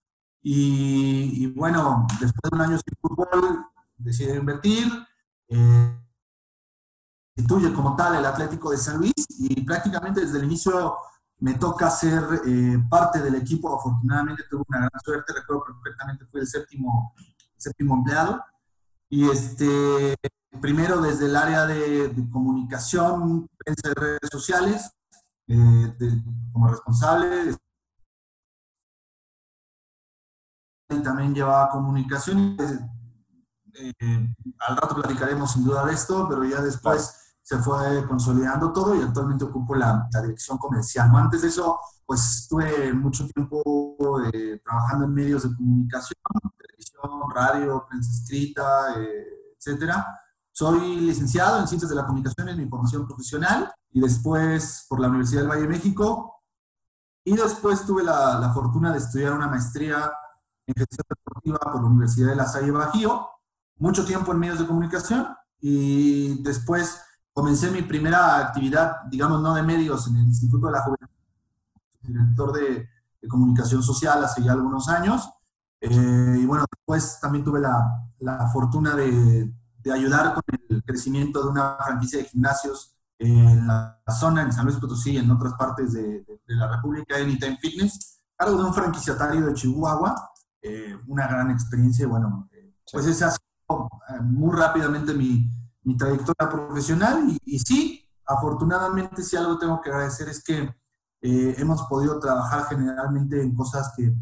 Y, 0.41 1.47
bueno, 1.47 2.07
después 2.19 2.49
de 2.49 2.55
un 2.55 2.61
año 2.61 2.77
sin 2.77 2.97
fútbol, 2.99 3.65
decide 3.97 4.35
invertir. 4.35 4.87
Eh, 5.47 5.97
instituye 7.35 7.73
como 7.73 7.95
tal 7.95 8.15
el 8.15 8.25
Atlético 8.25 8.71
de 8.71 8.77
San 8.77 8.97
Luis 8.97 9.13
y 9.39 9.61
prácticamente 9.61 10.21
desde 10.21 10.39
el 10.39 10.45
inicio 10.45 10.97
me 11.39 11.55
toca 11.55 11.89
ser 11.89 12.23
eh, 12.45 12.77
parte 12.89 13.19
del 13.19 13.35
equipo. 13.35 13.75
Afortunadamente 13.75 14.43
tuve 14.49 14.63
una 14.67 14.79
gran 14.79 15.01
suerte, 15.03 15.33
recuerdo 15.33 15.65
perfectamente, 15.65 16.25
fui 16.25 16.41
el 16.41 16.47
séptimo, 16.47 17.13
séptimo 17.57 17.95
empleado. 17.95 18.43
Y 19.09 19.29
este, 19.29 20.15
primero 20.61 21.01
desde 21.01 21.25
el 21.25 21.35
área 21.35 21.65
de, 21.65 22.13
comunicación, 22.31 23.47
prensa 23.57 23.89
de 23.89 23.93
redes 23.95 24.29
sociales, 24.31 24.91
eh, 25.47 25.93
como 26.53 26.69
responsable, 26.69 27.55
y 30.91 31.03
también 31.03 31.33
llevaba 31.33 31.69
comunicación. 31.69 32.57
Eh, 33.73 34.27
al 34.67 34.77
rato 34.77 34.95
platicaremos 34.95 35.51
sin 35.53 35.63
duda 35.63 35.85
de 35.85 35.93
esto, 35.93 36.27
pero 36.29 36.43
ya 36.43 36.61
después 36.61 37.21
se 37.41 37.57
fue 37.57 38.05
consolidando 38.07 38.71
todo 38.71 38.95
y 38.95 39.01
actualmente 39.01 39.45
ocupo 39.45 39.75
la, 39.75 40.07
dirección 40.21 40.57
comercial. 40.57 41.11
Antes 41.13 41.41
de 41.41 41.47
eso, 41.47 41.79
pues 42.05 42.41
estuve 42.41 42.93
mucho 42.93 43.27
tiempo 43.27 43.97
eh, 44.31 44.61
trabajando 44.63 45.05
en 45.05 45.13
medios 45.13 45.43
de 45.43 45.55
comunicación, 45.55 46.17
televisión, 46.57 47.11
radio, 47.33 47.85
prensa 47.89 48.11
escrita, 48.11 48.95
eh, 48.97 49.55
etcétera. 49.57 50.05
Soy 50.51 51.01
licenciado 51.01 51.59
en 51.59 51.67
Ciencias 51.67 51.89
de 51.89 51.95
la 51.95 52.05
Comunicación 52.05 52.49
en 52.49 52.57
mi 52.57 52.67
formación 52.67 53.07
profesional 53.07 53.71
y 53.91 54.01
después 54.01 54.85
por 54.87 54.99
la 54.99 55.07
Universidad 55.07 55.41
del 55.41 55.49
Valle 55.49 55.63
de 55.63 55.67
México. 55.67 56.43
Y 57.23 57.35
después 57.35 57.85
tuve 57.85 58.03
la, 58.03 58.39
la 58.39 58.51
fortuna 58.53 58.91
de 58.91 58.97
estudiar 58.97 59.33
una 59.33 59.47
maestría 59.47 60.11
en 60.71 60.75
gestión 60.75 61.05
deportiva 61.07 61.59
por 61.59 61.81
la 61.81 61.87
Universidad 61.87 62.29
de 62.29 62.35
La 62.35 62.45
Salle 62.45 62.71
Bajío, 62.71 63.27
mucho 63.77 64.05
tiempo 64.05 64.31
en 64.31 64.39
medios 64.39 64.59
de 64.59 64.67
comunicación 64.67 65.27
y 65.59 66.41
después 66.41 67.01
comencé 67.33 67.71
mi 67.71 67.81
primera 67.81 68.37
actividad, 68.39 69.03
digamos, 69.09 69.41
no 69.41 69.53
de 69.53 69.63
medios, 69.63 70.07
en 70.07 70.17
el 70.17 70.25
Instituto 70.25 70.67
de 70.67 70.73
la 70.73 70.81
Juventud, 70.81 71.07
director 72.01 72.53
de, 72.53 72.89
comunicación 73.29 73.83
social 73.83 74.23
hace 74.23 74.41
ya 74.41 74.53
algunos 74.53 74.89
años. 74.89 75.29
Eh, 75.79 76.37
y 76.39 76.45
bueno, 76.47 76.65
después 76.71 77.19
también 77.21 77.43
tuve 77.45 77.59
la, 77.59 78.09
la 78.17 78.47
fortuna 78.47 78.95
de, 78.95 79.53
de, 79.77 79.91
ayudar 79.91 80.33
con 80.33 80.41
el 80.69 80.83
crecimiento 80.83 81.43
de 81.43 81.49
una 81.49 81.77
franquicia 81.77 82.17
de 82.17 82.25
gimnasios 82.25 82.95
en 83.19 83.67
la 83.67 84.01
zona, 84.19 84.41
en 84.41 84.51
San 84.51 84.65
Luis 84.65 84.77
Potosí 84.77 85.11
y 85.11 85.17
en 85.17 85.29
otras 85.29 85.53
partes 85.53 85.93
de, 85.93 86.25
la 86.47 86.67
República, 86.75 87.15
Anytime 87.17 87.57
Fitness, 87.61 88.21
cargo 88.35 88.57
de 88.57 88.63
un 88.63 88.73
franquiciatario 88.73 89.45
de 89.45 89.53
Chihuahua, 89.53 90.15
eh, 90.61 90.97
una 91.07 91.27
gran 91.27 91.51
experiencia, 91.51 92.07
bueno, 92.07 92.49
eh, 92.51 92.73
pues 92.91 93.05
ese 93.05 93.25
ha 93.25 93.31
sido 93.31 93.89
muy 94.23 94.55
rápidamente 94.57 95.13
mi, 95.13 95.49
mi 95.83 95.97
trayectoria 95.97 96.49
profesional 96.49 97.29
y, 97.29 97.37
y, 97.45 97.59
sí, 97.59 98.07
afortunadamente 98.25 99.23
si 99.23 99.35
algo 99.35 99.57
tengo 99.57 99.81
que 99.81 99.89
agradecer 99.89 100.29
es 100.29 100.43
que 100.43 100.69
eh, 101.21 101.55
hemos 101.57 101.83
podido 101.83 102.19
trabajar 102.19 102.65
generalmente 102.65 103.41
en 103.41 103.55
cosas 103.55 103.93
que, 103.95 104.13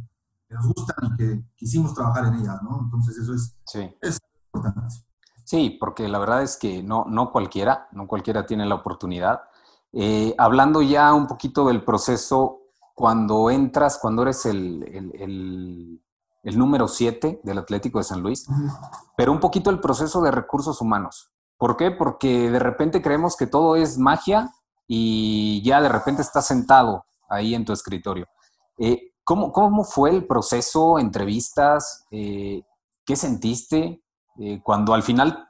nos 0.50 0.66
gustan 0.66 0.96
y 1.04 1.16
que 1.16 1.44
quisimos 1.56 1.94
trabajar 1.94 2.26
en 2.26 2.42
ellas, 2.42 2.60
¿no? 2.64 2.80
Entonces 2.84 3.20
eso 3.20 3.36
es, 3.36 3.56
sí. 3.68 3.96
es 4.02 4.18
importante. 4.48 4.96
Sí, 5.44 5.78
porque 5.80 6.08
la 6.08 6.18
verdad 6.18 6.42
es 6.42 6.58
que 6.58 6.82
no, 6.82 7.06
no 7.08 7.32
cualquiera, 7.32 7.88
no 7.92 8.08
cualquiera 8.08 8.48
tiene 8.48 8.66
la 8.66 8.74
oportunidad. 8.74 9.42
Eh, 9.94 10.34
hablando 10.40 10.82
ya 10.82 11.14
un 11.14 11.28
poquito 11.28 11.68
del 11.68 11.84
proceso, 11.84 12.62
cuando 12.96 13.50
entras, 13.52 14.00
cuando 14.02 14.24
eres 14.24 14.46
el, 14.48 14.84
el, 14.92 15.12
el, 15.22 16.02
el 16.44 16.58
número 16.58 16.88
7 16.88 17.42
del 17.44 17.58
Atlético 17.58 18.00
de 18.00 18.04
San 18.04 18.22
Luis, 18.22 18.48
pero 19.18 19.32
un 19.32 19.40
poquito 19.40 19.70
el 19.70 19.80
proceso 19.80 20.22
de 20.22 20.32
recursos 20.32 20.82
humanos. 20.82 21.32
¿Por 21.58 21.76
qué? 21.76 21.92
Porque 21.92 22.50
de 22.50 22.60
repente 22.60 23.02
creemos 23.02 23.36
que 23.36 23.48
todo 23.48 23.76
es 23.76 23.98
magia 23.98 24.50
y 24.88 25.62
ya 25.64 25.82
de 25.82 25.90
repente 25.90 26.22
estás 26.22 26.48
sentado 26.48 27.06
ahí 27.30 27.54
en 27.54 27.66
tu 27.66 27.74
escritorio. 27.74 28.28
Eh, 28.78 29.12
¿cómo, 29.24 29.52
¿cómo, 29.52 29.84
fue 29.84 30.10
el 30.12 30.26
proceso, 30.26 30.98
entrevistas? 30.98 32.06
Eh, 32.12 32.64
¿Qué 33.06 33.16
sentiste 33.16 34.02
eh, 34.40 34.62
cuando 34.64 34.94
al 34.94 35.04
final 35.04 35.50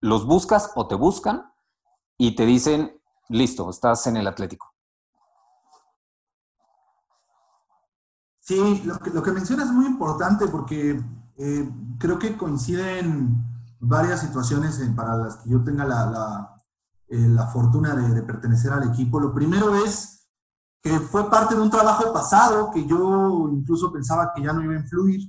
los 0.00 0.26
buscas 0.26 0.72
o 0.74 0.88
te 0.88 0.96
buscan 0.96 1.52
y 2.18 2.34
te 2.34 2.44
dicen, 2.44 3.00
listo, 3.28 3.70
estás 3.70 4.06
en 4.06 4.16
el 4.16 4.26
Atlético? 4.26 4.73
Sí, 8.46 8.82
lo 8.84 8.98
que, 8.98 9.08
lo 9.08 9.22
que 9.22 9.32
mencionas 9.32 9.68
es 9.68 9.72
muy 9.72 9.86
importante 9.86 10.46
porque 10.48 11.02
eh, 11.38 11.70
creo 11.98 12.18
que 12.18 12.36
coinciden 12.36 13.42
varias 13.80 14.20
situaciones 14.20 14.78
para 14.94 15.16
las 15.16 15.36
que 15.36 15.48
yo 15.48 15.64
tenga 15.64 15.86
la, 15.86 16.10
la, 16.10 16.56
eh, 17.08 17.26
la 17.26 17.46
fortuna 17.46 17.94
de, 17.94 18.14
de, 18.14 18.22
pertenecer 18.22 18.70
al 18.70 18.86
equipo. 18.86 19.18
Lo 19.18 19.32
primero 19.32 19.74
es 19.74 20.28
que 20.82 21.00
fue 21.00 21.30
parte 21.30 21.54
de 21.54 21.62
un 21.62 21.70
trabajo 21.70 22.12
pasado 22.12 22.70
que 22.70 22.86
yo 22.86 23.48
incluso 23.50 23.90
pensaba 23.90 24.30
que 24.34 24.42
ya 24.42 24.52
no 24.52 24.62
iba 24.62 24.74
a 24.74 24.80
influir. 24.80 25.22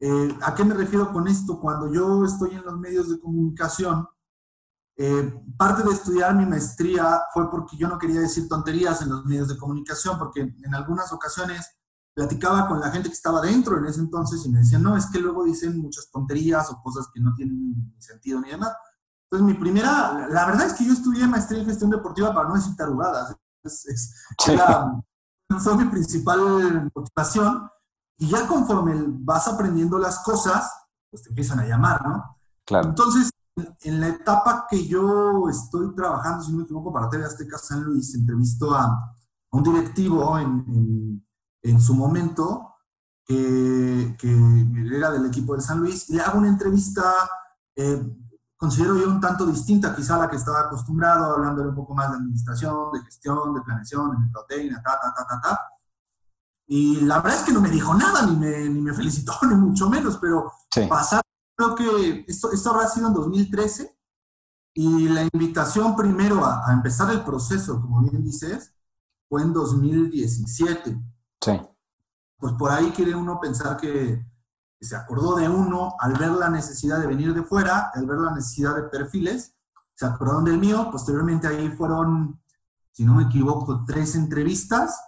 Eh, 0.00 0.38
¿A 0.40 0.54
qué 0.54 0.64
me 0.64 0.72
refiero 0.72 1.12
con 1.12 1.28
esto? 1.28 1.60
Cuando 1.60 1.92
yo 1.92 2.24
estoy 2.24 2.54
en 2.54 2.64
los 2.64 2.78
medios 2.78 3.10
de 3.10 3.20
comunicación, 3.20 4.08
eh, 4.96 5.38
parte 5.58 5.82
de 5.82 5.90
estudiar 5.90 6.34
mi 6.34 6.46
maestría 6.46 7.24
fue 7.34 7.50
porque 7.50 7.76
yo 7.76 7.88
no 7.88 7.98
quería 7.98 8.20
decir 8.20 8.48
tonterías 8.48 9.02
en 9.02 9.10
los 9.10 9.26
medios 9.26 9.48
de 9.48 9.58
comunicación, 9.58 10.18
porque 10.18 10.40
en 10.40 10.74
algunas 10.74 11.12
ocasiones 11.12 11.81
platicaba 12.14 12.68
con 12.68 12.80
la 12.80 12.90
gente 12.90 13.08
que 13.08 13.14
estaba 13.14 13.40
dentro 13.40 13.78
en 13.78 13.86
ese 13.86 14.00
entonces 14.00 14.44
y 14.44 14.50
me 14.50 14.58
decían, 14.58 14.82
no, 14.82 14.96
es 14.96 15.06
que 15.06 15.18
luego 15.18 15.44
dicen 15.44 15.80
muchas 15.80 16.10
tonterías 16.10 16.70
o 16.70 16.82
cosas 16.82 17.08
que 17.12 17.20
no 17.20 17.34
tienen 17.34 17.94
sentido 17.98 18.40
ni 18.40 18.50
demás. 18.50 18.72
Entonces, 19.30 19.46
mi 19.46 19.60
primera, 19.60 20.28
la 20.28 20.46
verdad 20.46 20.66
es 20.66 20.74
que 20.74 20.84
yo 20.84 20.92
estudié 20.92 21.26
maestría 21.26 21.60
en 21.60 21.66
gestión 21.66 21.90
deportiva 21.90 22.34
para 22.34 22.48
no 22.48 22.54
decir 22.54 22.76
tarugadas. 22.76 23.34
Es, 23.64 23.86
es, 23.86 24.14
era, 24.46 24.92
fue 25.58 25.76
mi 25.76 25.86
principal 25.86 26.90
motivación. 26.94 27.68
Y 28.18 28.28
ya 28.28 28.46
conforme 28.46 28.94
vas 29.06 29.48
aprendiendo 29.48 29.98
las 29.98 30.18
cosas, 30.18 30.70
pues 31.10 31.22
te 31.22 31.30
empiezan 31.30 31.60
a 31.60 31.66
llamar, 31.66 32.06
¿no? 32.06 32.38
Claro. 32.66 32.90
Entonces, 32.90 33.30
en 33.80 34.00
la 34.00 34.08
etapa 34.08 34.66
que 34.68 34.86
yo 34.86 35.48
estoy 35.48 35.94
trabajando, 35.94 36.44
si 36.44 36.52
no 36.52 36.58
me 36.58 36.64
equivoco, 36.64 36.92
para 36.92 37.08
TV 37.08 37.24
Azteca 37.24 37.56
San 37.56 37.82
Luis, 37.82 38.14
entrevisto 38.14 38.74
a, 38.74 38.84
a 38.84 39.56
un 39.56 39.62
directivo 39.62 40.38
en, 40.38 40.64
en 40.68 41.26
en 41.62 41.80
su 41.80 41.94
momento, 41.94 42.74
que, 43.24 44.16
que, 44.18 44.96
era 44.96 45.10
del 45.10 45.26
equipo 45.26 45.54
de 45.54 45.62
San 45.62 45.78
Luis, 45.80 46.08
y 46.10 46.14
le 46.14 46.22
hago 46.22 46.38
una 46.38 46.48
entrevista, 46.48 47.02
eh, 47.76 48.02
considero 48.56 48.96
yo 48.96 49.08
un 49.08 49.20
tanto 49.20 49.46
distinta 49.46 49.94
quizá 49.94 50.16
a 50.16 50.20
la 50.20 50.30
que 50.30 50.36
estaba 50.36 50.60
acostumbrado, 50.60 51.34
hablando 51.34 51.62
un 51.62 51.74
poco 51.74 51.94
más 51.94 52.10
de 52.10 52.16
administración, 52.16 52.92
de 52.92 53.00
gestión, 53.02 53.54
de 53.54 53.60
planeación, 53.62 54.10
de 54.10 54.18
mercadotecnia, 54.18 54.82
ta, 54.82 54.98
ta, 55.00 55.14
ta, 55.14 55.26
ta, 55.26 55.40
ta. 55.40 55.60
Y 56.66 57.00
la 57.02 57.20
verdad 57.20 57.40
es 57.40 57.44
que 57.44 57.52
no 57.52 57.60
me 57.60 57.70
dijo 57.70 57.94
nada, 57.94 58.26
ni 58.26 58.36
me, 58.36 58.68
ni 58.68 58.80
me 58.80 58.94
felicitó, 58.94 59.32
ni 59.48 59.54
mucho 59.54 59.88
menos, 59.88 60.18
pero 60.18 60.52
sí. 60.72 60.86
pasar, 60.86 61.22
creo 61.56 61.74
que 61.74 62.24
esto, 62.26 62.50
esto 62.52 62.70
habrá 62.70 62.88
sido 62.88 63.08
en 63.08 63.14
2013, 63.14 63.98
y 64.74 65.08
la 65.08 65.22
invitación 65.22 65.94
primero 65.94 66.44
a, 66.44 66.66
a 66.66 66.72
empezar 66.72 67.10
el 67.10 67.22
proceso, 67.22 67.80
como 67.80 68.00
bien 68.00 68.24
dices, 68.24 68.74
fue 69.28 69.42
en 69.42 69.52
2017. 69.52 71.11
Sí. 71.42 71.60
Pues 72.38 72.54
por 72.54 72.70
ahí 72.70 72.90
quiere 72.90 73.14
uno 73.14 73.38
pensar 73.40 73.76
que, 73.76 74.24
se 74.80 74.96
acordó 74.96 75.36
de 75.36 75.48
uno 75.48 75.94
al 76.00 76.14
ver 76.14 76.32
la 76.32 76.50
necesidad 76.50 76.98
de 76.98 77.06
venir 77.06 77.32
de 77.32 77.44
fuera, 77.44 77.92
al 77.94 78.04
ver 78.04 78.18
la 78.18 78.34
necesidad 78.34 78.74
de 78.74 78.82
perfiles, 78.82 79.54
se 79.94 80.04
acordaron 80.04 80.44
del 80.44 80.58
mío. 80.58 80.88
Posteriormente 80.90 81.46
ahí 81.46 81.68
fueron, 81.70 82.42
si 82.90 83.04
no 83.04 83.14
me 83.14 83.22
equivoco, 83.22 83.84
tres 83.84 84.16
entrevistas. 84.16 85.00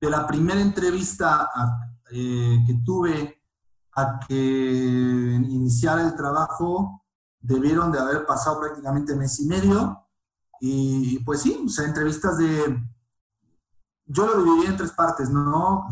De 0.00 0.10
la 0.10 0.26
primera 0.26 0.60
entrevista 0.60 1.48
eh, 2.10 2.58
que 2.66 2.74
tuve 2.84 3.40
a 3.94 4.18
que 4.18 4.34
iniciara 4.34 6.02
el 6.02 6.16
trabajo, 6.16 7.04
debieron 7.38 7.92
de 7.92 8.00
haber 8.00 8.26
pasado 8.26 8.58
prácticamente 8.58 9.14
mes 9.14 9.38
y 9.38 9.46
medio. 9.46 10.08
Y 10.60 11.20
pues 11.20 11.42
sí, 11.42 11.62
o 11.64 11.68
sea, 11.68 11.84
entrevistas 11.84 12.36
de 12.38 12.82
yo 14.06 14.26
lo 14.26 14.42
dividí 14.42 14.66
en 14.66 14.76
tres 14.76 14.92
partes, 14.92 15.30
¿no? 15.30 15.86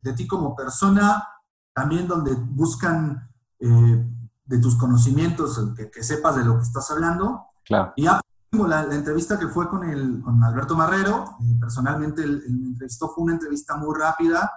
De 0.00 0.12
ti 0.12 0.26
como 0.26 0.54
persona, 0.56 1.26
también 1.74 2.08
donde 2.08 2.34
buscan 2.34 3.30
eh, 3.58 4.06
de 4.44 4.58
tus 4.58 4.76
conocimientos, 4.76 5.60
que, 5.76 5.90
que, 5.90 6.02
sepas 6.02 6.36
de 6.36 6.44
lo 6.44 6.56
que 6.56 6.62
estás 6.62 6.90
hablando. 6.90 7.46
Claro. 7.64 7.92
Y 7.96 8.04
ya 8.04 8.20
la, 8.52 8.84
la 8.84 8.94
entrevista 8.94 9.38
que 9.38 9.48
fue 9.48 9.68
con, 9.68 9.88
el, 9.88 10.22
con 10.22 10.42
Alberto 10.42 10.74
Marrero, 10.74 11.36
eh, 11.40 11.56
personalmente 11.60 12.22
el, 12.22 12.42
el, 12.46 12.66
entrevistó, 12.68 13.10
fue 13.10 13.24
una 13.24 13.34
entrevista 13.34 13.76
muy 13.76 13.94
rápida. 13.98 14.50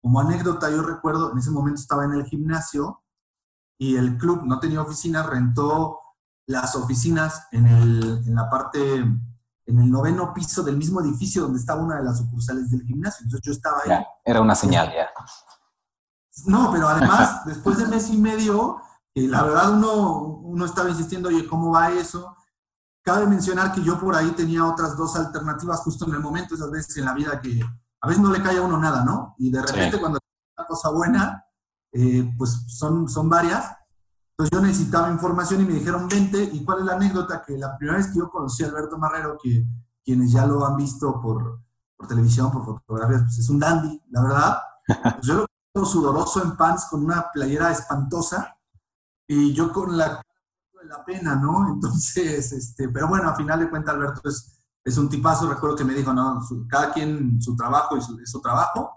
Como 0.00 0.20
anécdota, 0.20 0.70
yo 0.70 0.82
recuerdo, 0.82 1.32
en 1.32 1.38
ese 1.38 1.50
momento 1.50 1.80
estaba 1.80 2.04
en 2.04 2.12
el 2.12 2.24
gimnasio 2.24 3.02
y 3.78 3.96
el 3.96 4.18
club 4.18 4.42
no 4.44 4.60
tenía 4.60 4.82
oficinas, 4.82 5.26
rentó 5.26 5.98
las 6.46 6.74
oficinas 6.76 7.46
en, 7.52 7.66
el, 7.66 8.22
en 8.26 8.34
la 8.34 8.48
parte 8.48 9.04
en 9.68 9.78
el 9.78 9.90
noveno 9.90 10.32
piso 10.32 10.62
del 10.62 10.78
mismo 10.78 11.00
edificio 11.02 11.42
donde 11.42 11.58
estaba 11.58 11.82
una 11.82 11.96
de 11.96 12.04
las 12.04 12.16
sucursales 12.16 12.70
del 12.70 12.82
gimnasio. 12.84 13.24
Entonces 13.24 13.44
yo 13.44 13.52
estaba 13.52 13.80
ahí. 13.84 13.90
Ya, 13.90 14.06
era 14.24 14.40
una 14.40 14.54
señal, 14.54 14.90
ya. 14.90 15.08
No, 16.46 16.72
pero 16.72 16.88
además, 16.88 17.44
después 17.44 17.76
de 17.76 17.86
mes 17.86 18.08
y 18.08 18.16
medio, 18.16 18.78
eh, 19.14 19.28
la 19.28 19.42
verdad 19.42 19.72
uno, 19.72 20.20
uno 20.22 20.64
estaba 20.64 20.88
insistiendo, 20.88 21.28
oye, 21.28 21.46
¿cómo 21.46 21.70
va 21.72 21.90
eso? 21.90 22.34
Cabe 23.02 23.26
mencionar 23.26 23.72
que 23.72 23.82
yo 23.82 24.00
por 24.00 24.16
ahí 24.16 24.30
tenía 24.30 24.64
otras 24.64 24.96
dos 24.96 25.16
alternativas 25.16 25.80
justo 25.80 26.06
en 26.06 26.14
el 26.14 26.20
momento, 26.20 26.54
esas 26.54 26.70
veces 26.70 26.96
en 26.96 27.04
la 27.04 27.12
vida 27.12 27.38
que 27.38 27.60
a 28.00 28.08
veces 28.08 28.22
no 28.22 28.32
le 28.32 28.42
cae 28.42 28.56
a 28.56 28.62
uno 28.62 28.78
nada, 28.78 29.04
¿no? 29.04 29.34
Y 29.36 29.50
de 29.50 29.60
repente 29.60 29.96
sí. 29.96 30.00
cuando 30.00 30.18
una 30.56 30.66
cosa 30.66 30.90
buena, 30.90 31.44
eh, 31.92 32.32
pues 32.38 32.64
son, 32.68 33.06
son 33.06 33.28
varias. 33.28 33.70
Entonces 34.38 34.56
yo 34.56 34.60
necesitaba 34.64 35.10
información 35.10 35.62
y 35.62 35.64
me 35.64 35.74
dijeron, 35.74 36.08
vente. 36.08 36.42
¿Y 36.52 36.64
cuál 36.64 36.80
es 36.80 36.84
la 36.84 36.94
anécdota? 36.94 37.42
Que 37.42 37.58
la 37.58 37.76
primera 37.76 37.98
vez 37.98 38.08
que 38.08 38.18
yo 38.18 38.30
conocí 38.30 38.62
a 38.62 38.68
Alberto 38.68 38.96
Marrero, 38.96 39.36
que 39.42 39.66
quienes 40.04 40.30
ya 40.30 40.46
lo 40.46 40.64
han 40.64 40.76
visto 40.76 41.20
por, 41.20 41.60
por 41.96 42.06
televisión, 42.06 42.50
por 42.52 42.64
fotografías, 42.64 43.22
pues 43.22 43.38
es 43.38 43.48
un 43.48 43.58
dandy, 43.58 44.00
la 44.10 44.22
verdad. 44.22 44.58
Pues 44.86 45.26
yo 45.26 45.44
lo 45.74 45.84
sudoroso 45.84 46.42
en 46.42 46.56
pants 46.56 46.86
con 46.90 47.04
una 47.04 47.30
playera 47.32 47.72
espantosa 47.72 48.56
y 49.26 49.52
yo 49.52 49.72
con 49.72 49.96
la 49.96 50.22
la 50.88 51.04
pena, 51.04 51.36
¿no? 51.36 51.68
Entonces, 51.72 52.52
este, 52.52 52.88
pero 52.88 53.08
bueno, 53.08 53.28
a 53.28 53.36
final 53.36 53.60
de 53.60 53.70
cuentas 53.70 53.94
Alberto 53.94 54.28
es, 54.28 54.60
es 54.84 54.98
un 54.98 55.08
tipazo, 55.08 55.48
recuerdo 55.48 55.76
que 55.76 55.84
me 55.84 55.94
dijo, 55.94 56.12
no, 56.12 56.40
cada 56.68 56.92
quien 56.92 57.40
su 57.40 57.54
trabajo 57.56 57.96
y 57.96 58.00
su, 58.26 58.40
trabajo. 58.40 58.92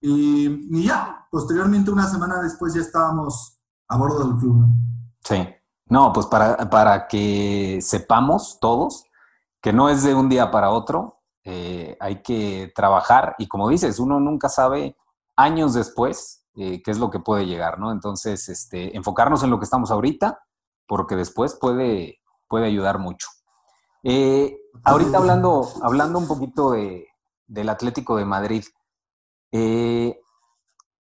Y, 0.00 0.78
y, 0.78 0.84
ya, 0.84 1.26
posteriormente, 1.30 1.90
una 1.90 2.08
semana 2.08 2.40
después, 2.42 2.74
ya 2.74 2.80
estábamos 2.80 3.60
a 3.92 3.96
bordo 3.96 4.26
del 4.26 4.38
club. 4.38 4.66
Sí, 5.22 5.46
no, 5.86 6.12
pues 6.12 6.26
para, 6.26 6.70
para 6.70 7.06
que 7.06 7.78
sepamos 7.82 8.58
todos 8.58 9.04
que 9.60 9.72
no 9.72 9.88
es 9.88 10.02
de 10.02 10.14
un 10.14 10.28
día 10.28 10.50
para 10.50 10.70
otro, 10.70 11.20
eh, 11.44 11.96
hay 12.00 12.22
que 12.22 12.72
trabajar 12.74 13.34
y 13.38 13.46
como 13.46 13.68
dices, 13.68 13.98
uno 13.98 14.18
nunca 14.18 14.48
sabe 14.48 14.96
años 15.36 15.74
después 15.74 16.46
eh, 16.56 16.82
qué 16.82 16.90
es 16.90 16.98
lo 16.98 17.10
que 17.10 17.20
puede 17.20 17.46
llegar, 17.46 17.78
¿no? 17.78 17.92
Entonces, 17.92 18.48
este, 18.48 18.96
enfocarnos 18.96 19.42
en 19.42 19.50
lo 19.50 19.58
que 19.58 19.64
estamos 19.64 19.90
ahorita, 19.90 20.40
porque 20.86 21.14
después 21.14 21.56
puede, 21.60 22.20
puede 22.48 22.66
ayudar 22.66 22.98
mucho. 22.98 23.28
Eh, 24.02 24.56
ahorita 24.82 25.18
hablando, 25.18 25.68
hablando 25.82 26.18
un 26.18 26.26
poquito 26.26 26.72
de, 26.72 27.06
del 27.46 27.68
Atlético 27.68 28.16
de 28.16 28.24
Madrid, 28.24 28.64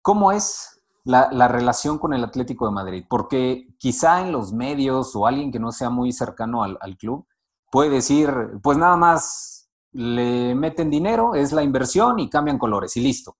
¿cómo 0.02 0.32
es 0.32 0.73
la, 1.04 1.28
la, 1.30 1.48
relación 1.48 1.98
con 1.98 2.14
el 2.14 2.24
Atlético 2.24 2.66
de 2.66 2.72
Madrid? 2.72 3.04
Porque 3.08 3.74
quizá 3.78 4.20
en 4.20 4.32
los 4.32 4.52
medios 4.52 5.14
o 5.14 5.26
alguien 5.26 5.52
que 5.52 5.60
no 5.60 5.70
sea 5.72 5.90
muy 5.90 6.12
cercano 6.12 6.64
al, 6.64 6.78
al 6.80 6.96
club 6.96 7.26
puede 7.70 7.90
decir, 7.90 8.30
pues 8.62 8.78
nada 8.78 8.96
más 8.96 9.68
le 9.92 10.54
meten 10.54 10.90
dinero, 10.90 11.34
es 11.34 11.52
la 11.52 11.62
inversión 11.62 12.18
y 12.18 12.28
cambian 12.30 12.58
colores 12.58 12.96
y 12.96 13.00
listo. 13.00 13.36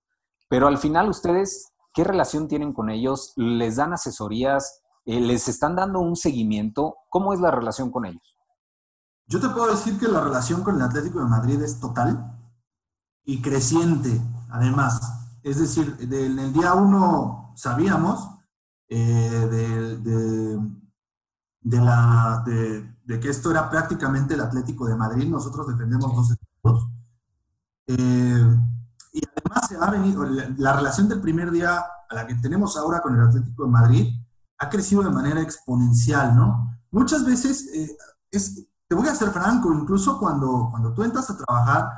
Pero 0.47 0.67
al 0.67 0.77
final 0.77 1.09
ustedes, 1.09 1.71
¿qué 1.93 2.03
relación 2.03 2.47
tienen 2.47 2.73
con 2.73 2.89
ellos? 2.89 3.33
¿Les 3.35 3.77
dan 3.77 3.93
asesorías? 3.93 4.81
Eh, 5.05 5.19
¿Les 5.19 5.47
están 5.47 5.75
dando 5.75 5.99
un 5.99 6.15
seguimiento? 6.15 6.97
¿Cómo 7.09 7.33
es 7.33 7.39
la 7.39 7.51
relación 7.51 7.91
con 7.91 8.05
ellos? 8.05 8.37
Yo 9.27 9.39
te 9.39 9.49
puedo 9.49 9.71
decir 9.71 9.97
que 9.99 10.07
la 10.07 10.21
relación 10.21 10.63
con 10.63 10.75
el 10.75 10.81
Atlético 10.81 11.19
de 11.19 11.25
Madrid 11.25 11.61
es 11.61 11.79
total 11.79 12.37
y 13.23 13.41
creciente, 13.41 14.21
además. 14.49 15.01
Es 15.43 15.59
decir, 15.59 15.97
en 15.99 16.39
el 16.39 16.53
día 16.53 16.73
uno 16.73 17.44
sabíamos 17.55 18.29
eh, 18.87 18.99
de, 18.99 20.57
de, 21.61 21.81
la, 21.81 22.43
de, 22.45 23.19
que 23.19 23.29
esto 23.29 23.51
era 23.51 23.69
prácticamente 23.69 24.33
el 24.33 24.41
Atlético 24.41 24.85
de 24.85 24.95
Madrid. 24.95 25.27
Nosotros 25.27 25.67
defendemos 25.67 26.13
dos 26.15 26.37
eh, 27.87 28.57
y 29.13 29.21
además 29.37 29.67
se 29.67 29.77
ha 29.77 29.89
venido, 29.91 30.25
la, 30.57 30.73
relación 30.73 31.07
del 31.07 31.21
primer 31.21 31.51
día 31.51 31.83
a 32.09 32.15
la 32.15 32.27
que 32.27 32.35
tenemos 32.35 32.75
ahora 32.77 33.01
con 33.01 33.15
el 33.15 33.27
Atlético 33.27 33.65
de 33.65 33.71
Madrid 33.71 34.13
ha 34.57 34.69
crecido 34.69 35.03
de 35.03 35.09
manera 35.09 35.41
exponencial, 35.41 36.35
¿no? 36.35 36.71
Muchas 36.91 37.25
veces, 37.25 37.67
eh, 37.73 37.97
es, 38.31 38.67
te 38.87 38.95
voy 38.95 39.07
a 39.07 39.15
ser 39.15 39.31
franco, 39.31 39.73
incluso 39.73 40.19
cuando, 40.19 40.69
cuando 40.71 40.93
tú 40.93 41.03
entras 41.03 41.29
a 41.29 41.37
trabajar, 41.37 41.89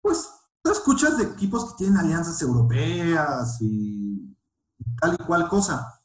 pues 0.00 0.28
tú 0.62 0.70
escuchas 0.70 1.16
de 1.16 1.24
equipos 1.24 1.70
que 1.70 1.78
tienen 1.78 1.98
alianzas 1.98 2.40
europeas 2.42 3.58
y 3.60 4.11
tal 5.00 5.16
y 5.18 5.24
cual 5.24 5.48
cosa. 5.48 6.00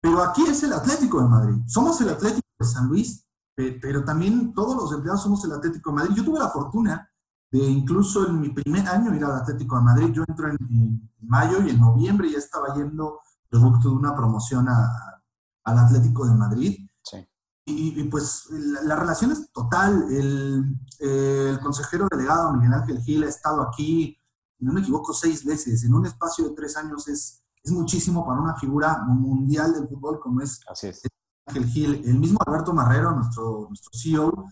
Pero 0.00 0.20
aquí 0.22 0.42
es 0.48 0.62
el 0.64 0.72
Atlético 0.72 1.22
de 1.22 1.28
Madrid. 1.28 1.62
Somos 1.66 2.00
el 2.00 2.08
Atlético 2.08 2.46
de 2.58 2.66
San 2.66 2.88
Luis, 2.88 3.24
pero 3.54 4.04
también 4.04 4.52
todos 4.52 4.74
los 4.76 4.92
empleados 4.92 5.22
somos 5.22 5.44
el 5.44 5.52
Atlético 5.52 5.90
de 5.90 5.96
Madrid. 5.96 6.14
Yo 6.16 6.24
tuve 6.24 6.40
la 6.40 6.48
fortuna 6.48 7.08
de 7.52 7.58
incluso 7.58 8.26
en 8.26 8.40
mi 8.40 8.48
primer 8.48 8.88
año 8.88 9.14
ir 9.14 9.24
al 9.24 9.36
Atlético 9.36 9.76
de 9.76 9.82
Madrid. 9.82 10.12
Yo 10.12 10.24
entro 10.26 10.48
en, 10.48 11.10
mayo 11.20 11.62
y 11.62 11.70
en 11.70 11.80
noviembre 11.80 12.30
ya 12.30 12.38
estaba 12.38 12.74
yendo 12.74 13.20
producto 13.48 13.90
de 13.90 13.94
una 13.94 14.16
promoción 14.16 14.66
al 14.68 15.78
Atlético 15.78 16.26
de 16.26 16.34
Madrid. 16.34 16.90
Sí. 17.04 17.18
Y, 17.66 18.02
pues 18.04 18.48
la, 18.50 18.96
relación 18.96 19.30
es 19.30 19.52
total. 19.52 20.06
El, 20.10 20.76
el, 20.98 21.60
consejero 21.60 22.08
delegado 22.10 22.52
Miguel 22.54 22.72
Ángel 22.72 23.02
Gil 23.02 23.22
ha 23.22 23.28
estado 23.28 23.62
aquí, 23.62 24.18
no 24.58 24.72
me 24.72 24.80
equivoco, 24.80 25.12
seis 25.12 25.44
veces. 25.44 25.84
En 25.84 25.94
un 25.94 26.06
espacio 26.06 26.48
de 26.48 26.54
tres 26.56 26.76
años 26.76 27.06
es, 27.06 27.41
es 27.62 27.70
muchísimo 27.70 28.26
para 28.26 28.40
una 28.40 28.54
figura 28.56 28.98
mundial 29.06 29.72
del 29.72 29.88
fútbol 29.88 30.18
como 30.20 30.40
es, 30.40 30.60
Así 30.68 30.88
es. 30.88 31.02
Ángel 31.46 31.66
Gil. 31.66 32.02
El 32.04 32.18
mismo 32.18 32.38
Alberto 32.46 32.72
Marrero, 32.72 33.12
nuestro, 33.12 33.66
nuestro 33.68 33.90
CEO, 33.92 34.46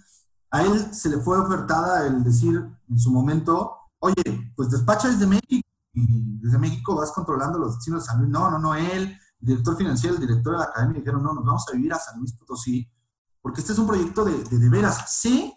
a 0.50 0.62
él 0.62 0.92
se 0.92 1.08
le 1.08 1.18
fue 1.18 1.38
ofertada 1.38 2.06
el 2.06 2.24
decir 2.24 2.64
en 2.88 2.98
su 2.98 3.10
momento, 3.10 3.76
oye, 4.00 4.52
pues 4.56 4.70
despacha 4.70 5.08
desde 5.08 5.26
México 5.26 5.68
y 5.92 6.38
desde 6.40 6.58
México 6.58 6.96
vas 6.96 7.12
controlando 7.12 7.58
los 7.58 7.76
destinos 7.76 8.02
de 8.02 8.06
San 8.06 8.18
Luis. 8.18 8.30
No, 8.30 8.50
no, 8.50 8.58
no, 8.58 8.74
él, 8.74 9.16
el 9.40 9.46
director 9.46 9.76
financiero, 9.76 10.16
el 10.16 10.20
director 10.20 10.52
de 10.52 10.58
la 10.58 10.64
academia, 10.64 10.98
dijeron, 10.98 11.22
no, 11.22 11.32
nos 11.32 11.44
vamos 11.44 11.64
a 11.68 11.76
vivir 11.76 11.92
a 11.92 11.98
San 11.98 12.18
Luis 12.18 12.32
Potosí, 12.32 12.88
porque 13.40 13.60
este 13.60 13.72
es 13.72 13.78
un 13.78 13.86
proyecto 13.86 14.24
de 14.24 14.42
de, 14.44 14.68
veras. 14.68 15.04
Sí, 15.08 15.52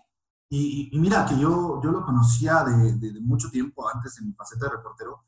y, 0.50 0.92
mira 1.00 1.26
que 1.26 1.38
yo, 1.40 1.82
yo 1.84 1.92
lo 1.92 2.06
conocía 2.06 2.64
de, 2.64 3.20
mucho 3.22 3.50
tiempo 3.50 3.90
antes 3.90 4.18
en 4.20 4.28
mi 4.28 4.34
faceta 4.34 4.66
de 4.66 4.74
reportero. 4.74 5.24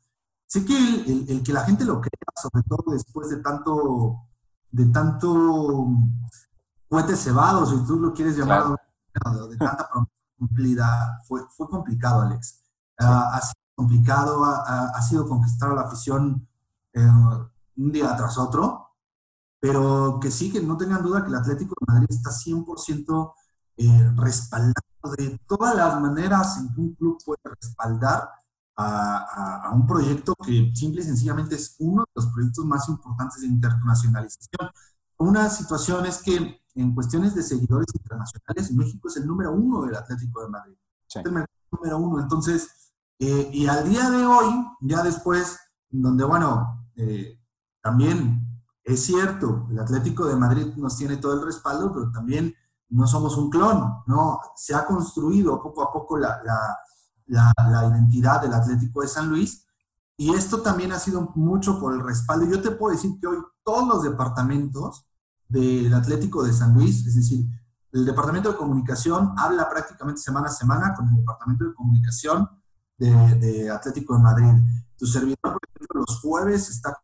Sé 0.46 0.64
que 0.64 0.76
el, 0.76 1.26
el, 1.28 1.42
que 1.42 1.52
la 1.52 1.64
gente 1.64 1.84
lo 1.84 2.00
crea, 2.00 2.12
sobre 2.40 2.62
todo 2.68 2.92
después 2.92 3.28
de 3.30 3.38
tanto, 3.38 4.28
de 4.70 4.86
tanto 4.86 5.88
cohetes 6.88 7.20
cebados, 7.20 7.70
si 7.70 7.86
tú 7.86 7.98
lo 7.98 8.12
quieres 8.12 8.36
llamar 8.36 8.68
de, 8.68 9.56
tanta 9.56 9.88
promesa 9.90 10.12
cumplida, 10.38 11.20
fue, 11.26 11.42
fue 11.56 11.68
complicado, 11.68 12.22
Alex. 12.22 12.62
Ah, 12.98 13.30
ha 13.34 13.40
sido 13.40 13.60
complicado, 13.74 14.44
ha, 14.44 15.02
sido 15.02 15.28
conquistar 15.28 15.70
a 15.70 15.74
la 15.74 15.82
afición 15.82 16.48
eh, 16.92 17.00
un 17.76 17.92
día 17.92 18.16
tras 18.16 18.38
otro, 18.38 18.94
pero 19.60 20.18
que 20.20 20.30
sí, 20.30 20.52
que 20.52 20.62
no 20.62 20.76
tengan 20.76 21.02
duda 21.02 21.22
que 21.22 21.28
el 21.28 21.34
Atlético 21.34 21.74
de 21.80 21.92
Madrid 21.92 22.06
está 22.10 22.30
100% 22.30 23.34
eh, 23.78 24.12
respaldado 24.16 24.72
de 25.16 25.38
todas 25.46 25.74
las 25.74 26.00
maneras 26.00 26.56
en 26.58 26.72
que 26.72 26.80
un 26.80 26.94
club 26.94 27.18
puede 27.24 27.40
respaldar 27.44 28.30
a, 28.76 29.62
a, 29.64 29.72
un 29.72 29.86
proyecto 29.86 30.34
que 30.34 30.70
simple 30.74 31.00
y 31.00 31.04
sencillamente 31.04 31.54
es 31.54 31.76
uno 31.78 32.02
de 32.02 32.12
los 32.14 32.26
proyectos 32.26 32.64
más 32.64 32.88
importantes 32.88 33.40
de 33.40 33.46
internacionalización. 33.46 34.70
Una 35.18 35.48
situación 35.48 36.04
es 36.06 36.22
que 36.22 36.60
en 36.74 36.94
cuestiones 36.94 37.34
de 37.34 37.42
seguidores 37.42 37.86
internacionales, 37.94 38.72
México 38.72 39.08
es 39.08 39.16
el 39.16 39.26
número 39.26 39.52
uno 39.52 39.82
del 39.86 39.96
Atlético 39.96 40.42
de 40.42 40.48
Madrid. 40.48 40.76
Es 41.08 41.16
el 41.16 41.46
número 41.72 41.98
uno. 41.98 42.20
Entonces, 42.20 42.92
eh, 43.18 43.50
y 43.52 43.66
al 43.66 43.88
día 43.88 44.10
de 44.10 44.26
hoy, 44.26 44.66
ya 44.82 45.02
después, 45.02 45.58
donde, 45.88 46.24
bueno, 46.24 46.86
eh, 46.96 47.40
también 47.80 48.46
es 48.84 49.04
cierto, 49.04 49.66
el 49.70 49.78
Atlético 49.78 50.26
de 50.26 50.36
Madrid 50.36 50.74
nos 50.76 50.96
tiene 50.96 51.16
todo 51.16 51.34
el 51.34 51.44
respaldo, 51.44 51.92
pero 51.92 52.10
también 52.12 52.54
no 52.90 53.06
somos 53.06 53.36
un 53.36 53.50
clon, 53.50 54.02
¿no? 54.06 54.38
Se 54.54 54.74
ha 54.74 54.86
construido 54.86 55.60
poco 55.60 55.82
a 55.82 55.92
poco 55.92 56.16
la, 56.18 56.40
la, 56.44 56.78
la 57.26 57.52
identidad 57.90 58.40
del 58.42 58.54
Atlético 58.54 59.02
de 59.02 59.08
San 59.08 59.28
Luis 59.28 59.66
y 60.18 60.34
esto 60.34 60.62
también 60.62 60.92
ha 60.92 60.98
sido 60.98 61.32
mucho 61.34 61.78
por 61.78 61.92
el 61.92 62.00
respaldo. 62.00 62.46
Yo 62.46 62.62
te 62.62 62.70
puedo 62.70 62.94
decir 62.94 63.18
que 63.20 63.26
hoy 63.26 63.38
todos 63.62 63.86
los 63.86 64.02
departamentos 64.02 65.06
del 65.46 65.92
Atlético 65.92 66.42
de 66.42 66.52
San 66.52 66.72
Luis, 66.72 67.06
es 67.06 67.16
decir, 67.16 67.46
el 67.92 68.04
Departamento 68.04 68.50
de 68.50 68.56
Comunicación 68.56 69.34
habla 69.36 69.68
prácticamente 69.68 70.20
semana 70.20 70.48
a 70.48 70.52
semana 70.52 70.94
con 70.94 71.08
el 71.08 71.16
Departamento 71.16 71.64
de 71.64 71.74
Comunicación 71.74 72.48
de, 72.96 73.70
Atlético 73.70 74.16
de 74.16 74.22
Madrid. 74.22 74.62
Tu 74.96 75.06
servidor, 75.06 75.38
por 75.42 75.60
ejemplo, 75.74 76.04
los 76.06 76.20
jueves 76.20 76.70
está 76.70 76.98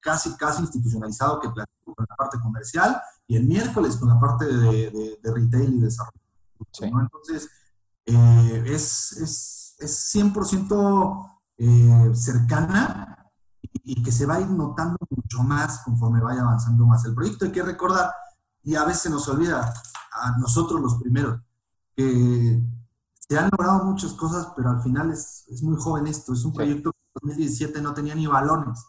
casi, 0.00 0.34
casi 0.36 0.62
institucionalizado 0.62 1.40
que 1.40 1.50
platico 1.50 1.94
con 1.94 2.06
la 2.08 2.16
parte 2.16 2.38
comercial 2.40 3.00
y 3.26 3.36
el 3.36 3.46
miércoles 3.46 3.96
con 3.96 4.08
la 4.08 4.18
parte 4.18 4.46
de, 4.46 5.18
retail 5.22 5.74
y 5.74 5.80
desarrollo. 5.80 6.20
Entonces, 6.80 7.50
eh, 8.06 8.62
es, 8.66 9.12
es, 9.12 9.76
es 9.78 10.14
100% 10.14 11.38
eh, 11.58 12.10
cercana 12.14 13.32
y 13.82 14.02
que 14.02 14.12
se 14.12 14.26
va 14.26 14.36
a 14.36 14.40
ir 14.40 14.48
notando 14.48 14.96
mucho 15.10 15.42
más 15.42 15.80
conforme 15.84 16.20
vaya 16.20 16.42
avanzando 16.42 16.86
más 16.86 17.04
el 17.04 17.14
proyecto. 17.14 17.44
Hay 17.44 17.52
que 17.52 17.62
recordar, 17.62 18.10
y 18.62 18.76
a 18.76 18.84
veces 18.84 19.10
nos 19.10 19.28
olvida, 19.28 19.72
a 20.12 20.38
nosotros 20.38 20.80
los 20.80 20.94
primeros, 20.96 21.40
que 21.94 22.62
se 23.28 23.38
han 23.38 23.50
logrado 23.50 23.84
muchas 23.84 24.12
cosas, 24.12 24.52
pero 24.56 24.70
al 24.70 24.82
final 24.82 25.10
es, 25.10 25.44
es 25.48 25.62
muy 25.62 25.76
joven 25.76 26.06
esto. 26.06 26.32
Es 26.32 26.44
un 26.44 26.52
proyecto 26.52 26.92
que 26.92 26.98
en 26.98 27.28
2017 27.28 27.82
no 27.82 27.92
tenía 27.92 28.14
ni 28.14 28.26
balones. 28.26 28.84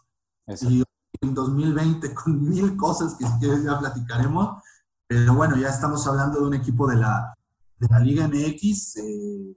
Y 0.62 0.82
en 1.20 1.34
2020 1.34 2.14
con 2.14 2.48
mil 2.48 2.76
cosas 2.76 3.16
que 3.16 3.62
ya 3.62 3.78
platicaremos. 3.78 4.62
Pero 5.06 5.34
bueno, 5.34 5.56
ya 5.56 5.68
estamos 5.68 6.06
hablando 6.06 6.40
de 6.40 6.46
un 6.46 6.54
equipo 6.54 6.86
de 6.86 6.96
la, 6.96 7.37
de 7.78 7.88
la 7.88 8.00
Liga 8.00 8.28
MX. 8.28 8.96
Eh, 8.96 9.56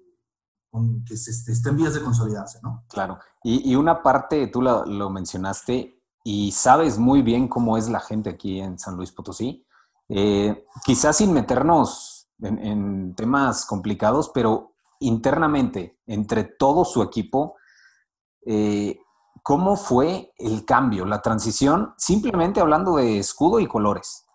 que 1.06 1.18
se, 1.18 1.52
esté 1.52 1.70
en 1.70 1.76
vías 1.76 1.94
de 1.94 2.02
consolidarse, 2.02 2.60
¿no? 2.64 2.86
Claro. 2.88 3.20
Y, 3.44 3.76
una 3.76 4.02
parte, 4.02 4.48
tú 4.48 4.62
lo, 4.62 5.10
mencionaste 5.10 6.02
y 6.24 6.52
sabes 6.52 6.98
muy 6.98 7.22
bien 7.22 7.48
cómo 7.48 7.78
es 7.78 7.90
la 7.90 8.00
gente 8.00 8.30
aquí 8.30 8.60
en 8.60 8.80
San 8.80 8.96
Luis 8.96 9.12
Potosí. 9.12 9.66
Eh, 10.08 10.66
quizás 10.86 11.18
sin 11.18 11.34
meternos 11.34 12.30
en, 12.40 13.16
temas 13.16 13.66
complicados, 13.66 14.32
pero 14.34 14.74
internamente, 15.00 16.00
entre 16.06 16.44
todo 16.44 16.86
su 16.86 17.02
equipo, 17.02 17.56
eh, 18.46 19.00
¿cómo 19.44 19.76
fue 19.76 20.34
el 20.38 20.64
cambio, 20.64 21.06
la 21.06 21.22
transición, 21.22 21.94
simplemente 21.98 22.62
hablando 22.62 22.96
de 22.96 23.20
escudo 23.20 23.60
y 23.60 23.68
colores? 23.68 24.26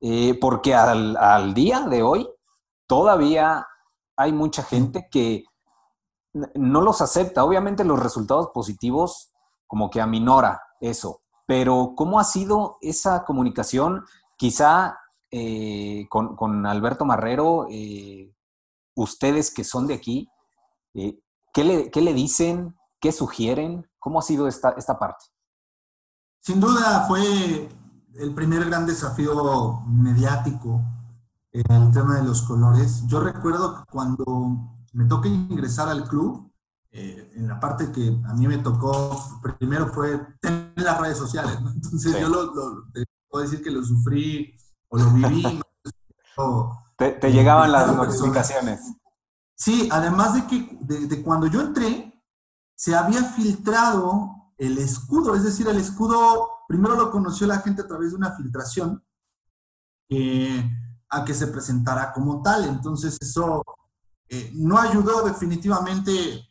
Eh, 0.00 0.38
porque 0.38 0.74
al, 0.74 1.54
día 1.54 1.80
de 1.80 2.02
hoy 2.02 2.28
todavía 2.86 3.66
hay 4.16 4.32
mucha 4.32 4.62
gente 4.62 5.08
que 5.10 5.44
no 6.54 6.80
los 6.80 7.00
acepta. 7.00 7.44
Obviamente 7.44 7.84
los 7.84 8.00
resultados 8.00 8.48
positivos 8.52 9.32
como 9.66 9.90
que 9.90 10.00
aminora 10.00 10.62
eso, 10.80 11.22
pero 11.46 11.94
¿cómo 11.96 12.20
ha 12.20 12.24
sido 12.24 12.78
esa 12.80 13.24
comunicación? 13.24 14.04
Quizá 14.36 14.98
eh, 15.30 16.06
con, 16.08 16.66
Alberto 16.66 17.04
Marrero, 17.04 17.66
eh, 17.70 18.32
ustedes 18.94 19.52
que 19.52 19.64
son 19.64 19.86
de 19.86 19.94
aquí, 19.94 20.28
¿qué 20.92 21.64
le, 21.64 21.90
¿qué, 21.90 22.00
le, 22.00 22.14
dicen? 22.14 22.76
¿Qué 23.00 23.10
sugieren? 23.10 23.88
¿Cómo 23.98 24.18
ha 24.18 24.22
sido 24.22 24.46
esta, 24.46 24.70
esta 24.76 24.98
parte? 24.98 25.24
Sin 26.40 26.60
duda 26.60 27.04
fue 27.08 27.68
el 28.14 28.34
primer 28.34 28.64
gran 28.66 28.86
desafío 28.86 29.82
mediático 29.86 30.80
el 31.54 31.92
tema 31.92 32.16
de 32.16 32.24
los 32.24 32.42
colores. 32.42 33.04
Yo 33.06 33.20
recuerdo 33.20 33.76
que 33.76 33.90
cuando 33.90 34.76
me 34.92 35.04
toca 35.04 35.28
ingresar 35.28 35.88
al 35.88 36.08
club, 36.08 36.52
eh, 36.90 37.32
en 37.36 37.48
la 37.48 37.58
parte 37.58 37.90
que 37.90 38.20
a 38.26 38.34
mí 38.34 38.46
me 38.46 38.58
tocó, 38.58 39.40
primero 39.58 39.88
fue 39.88 40.20
en 40.42 40.72
las 40.76 41.00
redes 41.00 41.18
sociales, 41.18 41.58
Entonces 41.74 42.20
yo 42.20 42.28
lo, 42.28 42.52
puedo 43.28 43.44
decir 43.44 43.62
que 43.62 43.70
lo 43.70 43.84
sufrí 43.84 44.54
o 44.88 44.98
lo 44.98 45.10
viví. 45.10 45.60
te, 46.96 47.32
llegaban 47.32 47.72
las 47.72 47.94
notificaciones. 47.94 48.80
Sí, 49.56 49.88
además 49.90 50.34
de 50.34 50.46
que 50.46 50.78
de 50.80 51.22
cuando 51.22 51.46
yo 51.46 51.60
entré, 51.60 52.22
se 52.74 52.94
había 52.94 53.22
filtrado 53.22 54.52
el 54.58 54.78
escudo, 54.78 55.34
es 55.34 55.44
decir, 55.44 55.68
el 55.68 55.78
escudo 55.78 56.48
primero 56.66 56.96
lo 56.96 57.10
conoció 57.10 57.46
la 57.46 57.58
gente 57.58 57.82
a 57.82 57.86
través 57.86 58.10
de 58.10 58.16
una 58.16 58.32
filtración 58.36 59.02
eh, 60.08 60.70
a 61.14 61.24
que 61.24 61.34
se 61.34 61.46
presentara 61.48 62.12
como 62.12 62.42
tal. 62.42 62.64
Entonces 62.64 63.16
eso 63.20 63.62
eh, 64.28 64.52
no 64.54 64.78
ayudó 64.78 65.22
definitivamente. 65.24 66.48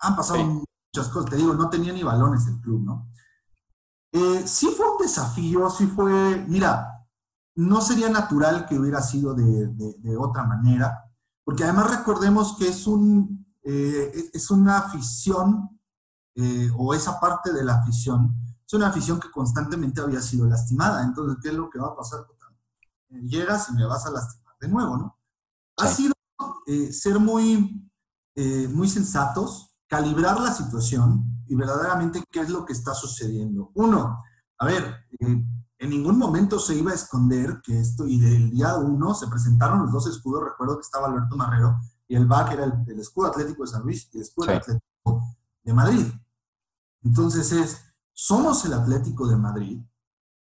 Han 0.00 0.16
pasado 0.16 0.44
muchas 0.44 1.12
cosas, 1.12 1.30
te 1.30 1.36
digo, 1.36 1.54
no 1.54 1.68
tenía 1.70 1.92
ni 1.92 2.02
balones 2.02 2.46
el 2.46 2.60
club, 2.60 2.82
¿no? 2.82 3.08
Eh, 4.12 4.42
sí 4.46 4.68
fue 4.76 4.90
un 4.90 4.98
desafío, 4.98 5.68
sí 5.70 5.86
fue, 5.86 6.44
mira, 6.48 7.06
no 7.56 7.80
sería 7.80 8.08
natural 8.08 8.66
que 8.66 8.78
hubiera 8.78 9.00
sido 9.02 9.34
de, 9.34 9.68
de 9.68 10.16
otra 10.16 10.44
manera, 10.44 11.04
porque 11.44 11.64
además 11.64 11.98
recordemos 11.98 12.56
que 12.58 12.68
es, 12.68 12.86
un, 12.86 13.46
es 13.62 14.50
una 14.50 14.78
afición 14.78 15.76
eh, 16.38 16.70
o 16.76 16.92
esa 16.92 17.18
parte 17.18 17.50
de 17.50 17.64
la 17.64 17.76
afición, 17.76 18.34
es 18.66 18.74
una 18.74 18.88
afición 18.88 19.18
que 19.18 19.30
constantemente 19.30 20.02
había 20.02 20.20
sido 20.20 20.46
lastimada. 20.46 21.02
Entonces, 21.02 21.38
¿qué 21.42 21.48
es 21.48 21.54
lo 21.54 21.70
que 21.70 21.78
va 21.78 21.88
a 21.88 21.96
pasar? 21.96 22.26
Eh, 23.10 23.20
llegas 23.22 23.68
y 23.70 23.74
me 23.74 23.86
vas 23.86 24.06
a 24.06 24.10
lastimar 24.10 24.54
de 24.60 24.68
nuevo, 24.68 24.96
¿no? 24.96 25.18
Ha 25.78 25.88
sido 25.88 26.14
eh, 26.66 26.92
ser 26.92 27.18
muy, 27.18 27.90
muy 28.70 28.88
sensatos, 28.88 29.78
calibrar 29.86 30.40
la 30.40 30.52
situación 30.52 31.42
y 31.46 31.54
verdaderamente 31.54 32.22
qué 32.30 32.40
es 32.40 32.50
lo 32.50 32.64
que 32.64 32.72
está 32.72 32.92
sucediendo. 32.94 33.70
Uno, 33.74 34.22
a 34.58 34.66
ver, 34.66 35.06
en 35.78 35.90
ningún 35.90 36.18
momento 36.18 36.58
se 36.58 36.74
iba 36.74 36.92
a 36.92 36.94
esconder 36.94 37.60
que 37.62 37.78
esto, 37.78 38.06
y 38.06 38.18
del 38.18 38.50
día 38.50 38.76
uno 38.76 39.14
se 39.14 39.26
presentaron 39.26 39.82
los 39.82 39.92
dos 39.92 40.06
escudos, 40.06 40.44
recuerdo 40.44 40.76
que 40.76 40.82
estaba 40.82 41.06
Alberto 41.06 41.36
Marrero 41.36 41.78
y 42.08 42.16
el 42.16 42.26
BAC 42.26 42.52
era 42.52 42.64
el, 42.64 43.00
escudo 43.00 43.26
atlético 43.26 43.62
de 43.62 43.68
San 43.68 43.82
Luis 43.82 44.08
y 44.12 44.16
el 44.16 44.22
escudo 44.22 44.50
atlético 44.52 45.36
de 45.62 45.72
Madrid. 45.72 46.06
Entonces 47.02 47.52
es, 47.52 47.80
somos 48.12 48.64
el 48.64 48.72
Atlético 48.72 49.26
de 49.26 49.36
Madrid 49.36 49.80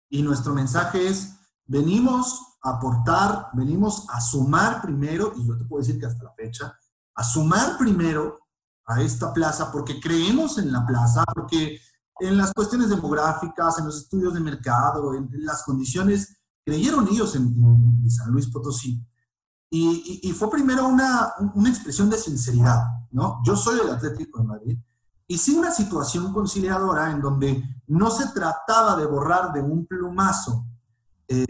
y 0.09 0.21
nuestro 0.21 0.53
mensaje 0.53 1.07
es, 1.07 1.34
venimos 1.65 2.57
a 2.61 2.71
aportar, 2.71 3.49
venimos 3.53 4.05
a 4.09 4.21
sumar 4.21 4.81
primero, 4.81 5.33
y 5.35 5.47
yo 5.47 5.57
te 5.57 5.65
puedo 5.65 5.81
decir 5.81 5.99
que 5.99 6.05
hasta 6.05 6.23
la 6.23 6.33
fecha, 6.33 6.77
a 7.15 7.23
sumar 7.23 7.77
primero 7.77 8.39
a 8.85 9.01
esta 9.01 9.33
plaza 9.33 9.71
porque 9.71 9.99
creemos 9.99 10.57
en 10.57 10.71
la 10.71 10.85
plaza, 10.85 11.23
porque 11.33 11.79
en 12.19 12.37
las 12.37 12.53
cuestiones 12.53 12.89
demográficas, 12.89 13.79
en 13.79 13.85
los 13.85 13.97
estudios 13.97 14.33
de 14.33 14.39
mercado, 14.39 15.13
en, 15.15 15.29
las 15.43 15.63
condiciones, 15.63 16.37
creyeron 16.63 17.07
ellos 17.07 17.35
en, 17.35 18.09
San 18.09 18.31
Luis 18.31 18.47
Potosí. 18.47 19.03
Y, 19.69 20.31
fue 20.33 20.49
primero 20.49 20.87
una, 20.87 21.33
una, 21.53 21.69
expresión 21.69 22.09
de 22.09 22.17
sinceridad, 22.17 22.81
¿no? 23.11 23.41
Yo 23.43 23.57
soy 23.57 23.79
el 23.79 23.89
Atlético 23.89 24.39
de 24.39 24.45
Madrid 24.45 24.77
y 25.27 25.37
sí 25.37 25.55
una 25.55 25.71
situación 25.71 26.31
conciliadora 26.31 27.11
en 27.11 27.19
donde 27.19 27.61
no 27.87 28.09
se 28.09 28.27
trataba 28.29 28.95
de 28.95 29.05
borrar 29.05 29.51
de 29.51 29.61
un 29.61 29.85
plumazo 29.85 30.65
eh, 31.27 31.45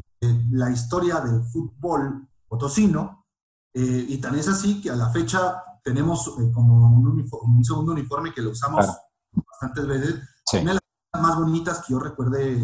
la 0.55 0.69
historia 0.71 1.19
del 1.19 1.43
fútbol 1.43 2.27
potosino, 2.47 3.25
eh, 3.73 4.05
y 4.09 4.17
tan 4.19 4.35
es 4.35 4.47
así 4.47 4.81
que 4.81 4.89
a 4.89 4.95
la 4.95 5.09
fecha 5.09 5.61
tenemos 5.83 6.27
eh, 6.39 6.51
como 6.53 6.87
un, 6.87 7.63
segundo 7.63 7.91
uniforme 7.91 8.33
que 8.33 8.41
lo 8.41 8.51
usamos 8.51 8.85
bastantes 9.31 9.87
veces, 9.87 10.15
una 10.53 10.73
de 10.73 10.79
las 11.13 11.21
más 11.21 11.35
bonitas 11.37 11.79
que 11.79 11.93
yo 11.93 11.99
recuerde 11.99 12.55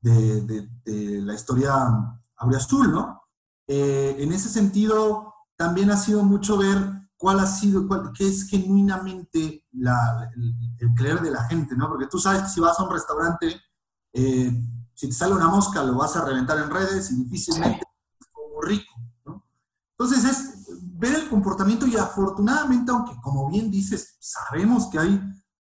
de, 0.00 0.68
de, 0.84 1.22
la 1.22 1.34
historia 1.34 1.74
Azul, 2.36 2.92
¿no? 2.92 3.22
en 3.66 4.32
ese 4.32 4.48
sentido, 4.48 5.34
también 5.56 5.90
ha 5.90 5.96
sido 5.96 6.22
mucho 6.22 6.56
ver 6.58 6.96
cuál 7.16 7.40
ha 7.40 7.46
sido, 7.46 7.88
qué 8.12 8.28
es 8.28 8.48
genuinamente 8.48 9.64
el, 9.72 10.94
creer 10.94 11.20
de 11.20 11.30
la 11.30 11.44
gente, 11.44 11.74
¿no? 11.76 11.88
Porque 11.88 12.06
tú 12.06 12.18
sabes 12.18 12.42
que 12.42 12.48
si 12.48 12.60
vas 12.60 12.78
a 12.78 12.84
un 12.84 12.90
restaurante, 12.90 13.60
eh, 14.12 14.52
si 14.96 15.08
te 15.08 15.12
sale 15.12 15.34
una 15.34 15.48
mosca 15.48 15.84
lo 15.84 15.98
vas 15.98 16.16
a 16.16 16.24
reventar 16.24 16.58
en 16.58 16.70
redes 16.70 17.10
y 17.10 17.16
difícilmente 17.22 17.82
es 18.18 18.26
como 18.32 18.62
rico, 18.62 18.94
¿no? 19.26 19.44
Entonces 19.98 20.24
es 20.24 20.66
ver 20.98 21.14
el 21.14 21.28
comportamiento 21.28 21.86
y 21.86 21.96
afortunadamente, 21.96 22.90
aunque 22.90 23.20
como 23.20 23.48
bien 23.50 23.70
dices, 23.70 24.16
sabemos 24.18 24.86
que 24.86 24.98
hay, 24.98 25.20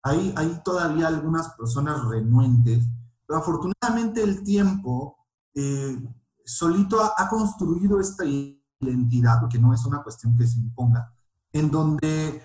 hay, 0.03 0.33
hay 0.35 0.61
todavía 0.63 1.07
algunas 1.07 1.49
personas 1.53 2.03
renuentes, 2.03 2.85
pero 3.25 3.39
afortunadamente 3.39 4.21
el 4.21 4.43
tiempo 4.43 5.17
eh, 5.55 5.97
solito 6.43 7.01
ha, 7.01 7.13
ha 7.17 7.29
construido 7.29 8.01
esta 8.01 8.25
identidad, 8.25 9.39
porque 9.39 9.57
no 9.57 9.73
es 9.73 9.85
una 9.85 10.03
cuestión 10.03 10.37
que 10.37 10.45
se 10.45 10.59
imponga, 10.59 11.13
en 11.53 11.71
donde 11.71 12.41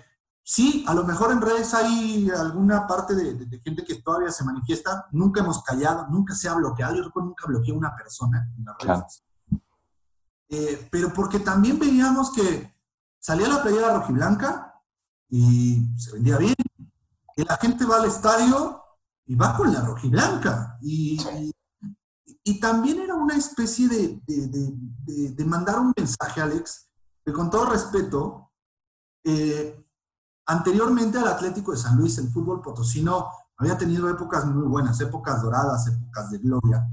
sí, 0.49 0.83
a 0.87 0.95
lo 0.95 1.03
mejor 1.03 1.31
en 1.31 1.41
redes 1.41 1.75
hay 1.75 2.27
alguna 2.31 2.87
parte 2.87 3.13
de, 3.13 3.59
gente 3.59 3.83
que 3.85 4.01
todavía 4.01 4.31
se 4.31 4.43
manifiesta, 4.43 5.05
nunca 5.11 5.41
hemos 5.41 5.61
callado, 5.61 6.07
nunca 6.07 6.33
se 6.33 6.49
ha 6.49 6.55
bloqueado, 6.55 6.95
yo 6.95 7.03
recuerdo 7.03 7.27
nunca 7.27 7.45
bloqueé 7.45 7.71
a 7.71 7.77
una 7.77 7.95
persona 7.95 8.49
en 8.57 8.65
las 8.65 8.77
redes. 8.79 9.23
Eh, 10.49 10.87
pero 10.91 11.13
porque 11.13 11.39
también 11.39 11.77
veíamos 11.77 12.31
que 12.31 12.75
salía 13.19 13.47
la 13.47 13.61
playera 13.61 13.93
rojiblanca 13.93 14.73
y 15.29 15.87
se 15.95 16.13
vendía 16.13 16.37
bien, 16.37 16.55
y 17.37 17.43
la 17.43 17.57
gente 17.57 17.85
va 17.85 17.97
al 17.97 18.05
estadio 18.05 18.83
y 19.27 19.35
va 19.35 19.55
con 19.55 19.71
la 19.71 19.81
rojiblanca. 19.81 20.79
Y, 20.81 21.21
y, 21.21 21.51
y 22.43 22.59
también 22.59 22.97
era 23.01 23.13
una 23.13 23.35
especie 23.35 23.87
de, 23.87 24.19
de, 24.25 25.29
de 25.29 25.45
mandar 25.45 25.79
un 25.79 25.93
mensaje, 25.95 26.41
Alex, 26.41 26.89
que 27.23 27.31
con 27.31 27.51
todo 27.51 27.67
respeto, 27.67 28.51
eh, 29.23 29.85
anteriormente 30.49 31.19
al 31.19 31.27
Atlético 31.27 31.71
de 31.71 31.77
San 31.77 31.95
Luis, 31.95 32.17
el 32.17 32.29
fútbol 32.29 32.61
potosino 32.61 33.27
había 33.55 33.77
tenido 33.77 34.09
épocas 34.09 34.45
muy 34.45 34.67
buenas, 34.67 34.99
épocas 34.99 35.43
doradas, 35.43 35.85
épocas 35.87 36.31
de 36.31 36.39
gloria, 36.39 36.89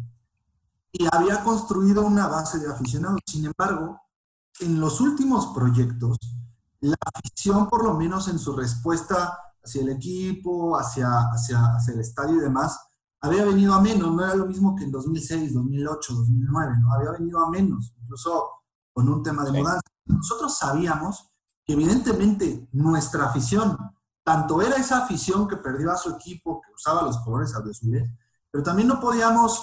y 0.93 1.07
había 1.11 1.43
construido 1.43 2.03
una 2.03 2.29
base 2.29 2.59
de 2.59 2.71
aficionados. 2.71 3.21
Sin 3.27 3.47
embargo, 3.47 3.99
en 4.61 4.79
los 4.79 5.01
últimos 5.01 5.47
proyectos, 5.49 6.19
la 6.81 6.97
afición, 7.15 7.69
por 7.69 7.83
lo 7.83 7.95
menos 7.95 8.29
en 8.29 8.39
su 8.39 8.55
respuesta 8.55 9.39
hacia 9.65 9.83
el 9.83 9.89
equipo, 9.89 10.77
hacia, 10.77 11.09
hacia, 11.31 11.77
hacia 11.77 11.95
el 11.95 12.01
estadio 12.01 12.37
y 12.37 12.41
demás, 12.41 12.79
había 13.23 13.47
venido 13.47 13.73
a 13.73 13.81
menos, 13.81 14.13
no 14.13 14.23
era 14.23 14.35
lo 14.35 14.47
mismo 14.47 14.77
que 14.77 14.85
en 14.85 14.91
2006, 14.91 15.55
2008, 15.55 16.15
2009, 16.15 16.75
¿no? 16.81 16.93
Había 16.93 17.13
venido 17.13 17.41
a 17.41 17.51
menos, 17.51 17.95
incluso 18.03 18.51
con 18.93 19.09
un 19.09 19.23
tema 19.23 19.45
de 19.45 19.53
mudanza. 19.53 19.81
Nosotros 20.05 20.59
sabíamos 20.59 21.33
evidentemente 21.67 22.69
nuestra 22.73 23.27
afición, 23.27 23.77
tanto 24.25 24.63
era 24.63 24.77
esa 24.77 25.05
afición 25.05 25.49
que 25.49 25.57
perdió 25.57 25.91
a 25.91 25.97
su 25.97 26.11
equipo, 26.11 26.61
que 26.61 26.73
usaba 26.73 27.03
los 27.03 27.19
colores 27.19 27.55
azules, 27.55 28.09
pero 28.51 28.65
también 28.65 28.89
no 28.89 29.01
podíamos 29.01 29.61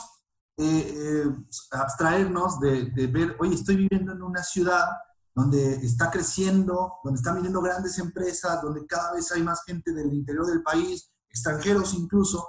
eh, 0.58 1.24
eh, 1.26 1.46
abstraernos 1.72 2.60
de, 2.60 2.86
de, 2.92 3.08
ver, 3.08 3.36
oye, 3.40 3.56
estoy 3.56 3.76
viviendo 3.76 4.12
en 4.12 4.22
una 4.22 4.44
ciudad 4.44 4.86
donde 5.34 5.76
está 5.78 6.12
creciendo, 6.12 6.94
donde 7.04 7.18
están 7.18 7.36
viniendo 7.36 7.62
grandes 7.62 7.98
empresas, 7.98 8.62
donde 8.62 8.86
cada 8.86 9.14
vez 9.14 9.32
hay 9.32 9.42
más 9.42 9.64
gente 9.64 9.92
del 9.92 10.14
interior 10.14 10.46
del 10.46 10.62
país, 10.62 11.10
extranjeros 11.30 11.94
incluso, 11.96 12.48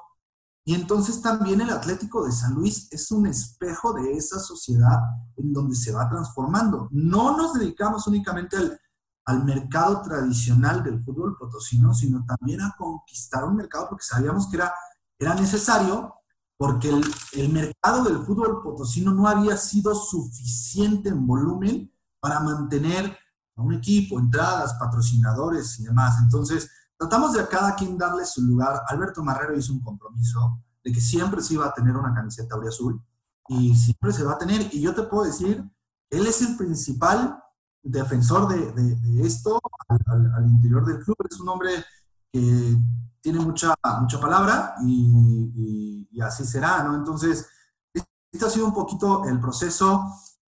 y 0.66 0.74
entonces 0.74 1.20
también 1.20 1.60
el 1.60 1.70
Atlético 1.70 2.24
de 2.24 2.32
San 2.32 2.54
Luis 2.54 2.88
es 2.90 3.10
un 3.10 3.26
espejo 3.26 3.92
de 3.92 4.12
esa 4.14 4.38
sociedad 4.38 4.98
en 5.36 5.52
donde 5.52 5.74
se 5.76 5.92
va 5.92 6.08
transformando. 6.08 6.88
No 6.90 7.36
nos 7.36 7.52
dedicamos 7.52 8.06
únicamente 8.06 8.56
al 8.56 8.80
al 9.26 9.44
mercado 9.44 10.02
tradicional 10.02 10.82
del 10.82 11.02
fútbol 11.02 11.36
potosino, 11.38 11.94
sino 11.94 12.24
también 12.24 12.60
a 12.60 12.74
conquistar 12.76 13.44
un 13.44 13.56
mercado 13.56 13.88
porque 13.88 14.04
sabíamos 14.04 14.48
que 14.48 14.56
era, 14.56 14.72
era 15.18 15.34
necesario 15.34 16.14
porque 16.56 16.88
el, 16.88 17.48
mercado 17.50 18.04
del 18.04 18.18
fútbol 18.24 18.62
potosino 18.62 19.12
no 19.12 19.26
había 19.26 19.56
sido 19.56 19.94
suficiente 19.94 21.08
en 21.08 21.26
volumen 21.26 21.92
para 22.20 22.40
mantener 22.40 23.16
a 23.56 23.62
un 23.62 23.74
equipo, 23.74 24.18
entradas, 24.18 24.74
patrocinadores 24.74 25.78
y 25.80 25.84
demás. 25.84 26.16
Entonces, 26.22 26.70
tratamos 26.96 27.32
de 27.32 27.40
a 27.40 27.48
cada 27.48 27.74
quien 27.74 27.98
darle 27.98 28.24
su 28.24 28.42
lugar. 28.42 28.82
Alberto 28.88 29.22
Marrero 29.22 29.56
hizo 29.56 29.72
un 29.72 29.80
compromiso 29.80 30.60
de 30.82 30.92
que 30.92 31.00
siempre 31.00 31.42
se 31.42 31.54
iba 31.54 31.66
a 31.66 31.72
tener 31.72 31.96
una 31.96 32.14
camiseta 32.14 32.56
azul 32.66 33.02
y 33.48 33.74
siempre 33.74 34.12
se 34.12 34.22
va 34.22 34.32
a 34.32 34.38
tener. 34.38 34.72
Y 34.72 34.80
yo 34.80 34.94
te 34.94 35.02
puedo 35.02 35.24
decir, 35.24 35.64
él 36.10 36.26
es 36.26 36.40
el 36.42 36.56
principal 36.56 37.43
defensor 37.84 38.48
de, 38.48 39.26
esto 39.26 39.60
al, 39.88 40.46
interior 40.48 40.84
del 40.84 40.98
club. 41.04 41.16
Es 41.28 41.38
un 41.40 41.48
hombre 41.48 41.84
que 42.32 42.76
tiene 43.20 43.38
mucha, 43.40 43.74
mucha 44.00 44.20
palabra 44.20 44.74
y, 44.82 46.08
así 46.22 46.44
será, 46.44 46.82
¿no? 46.82 46.96
Entonces, 46.96 47.46
este 47.92 48.46
ha 48.46 48.50
sido 48.50 48.66
un 48.66 48.74
poquito 48.74 49.24
el 49.24 49.38
proceso. 49.40 50.04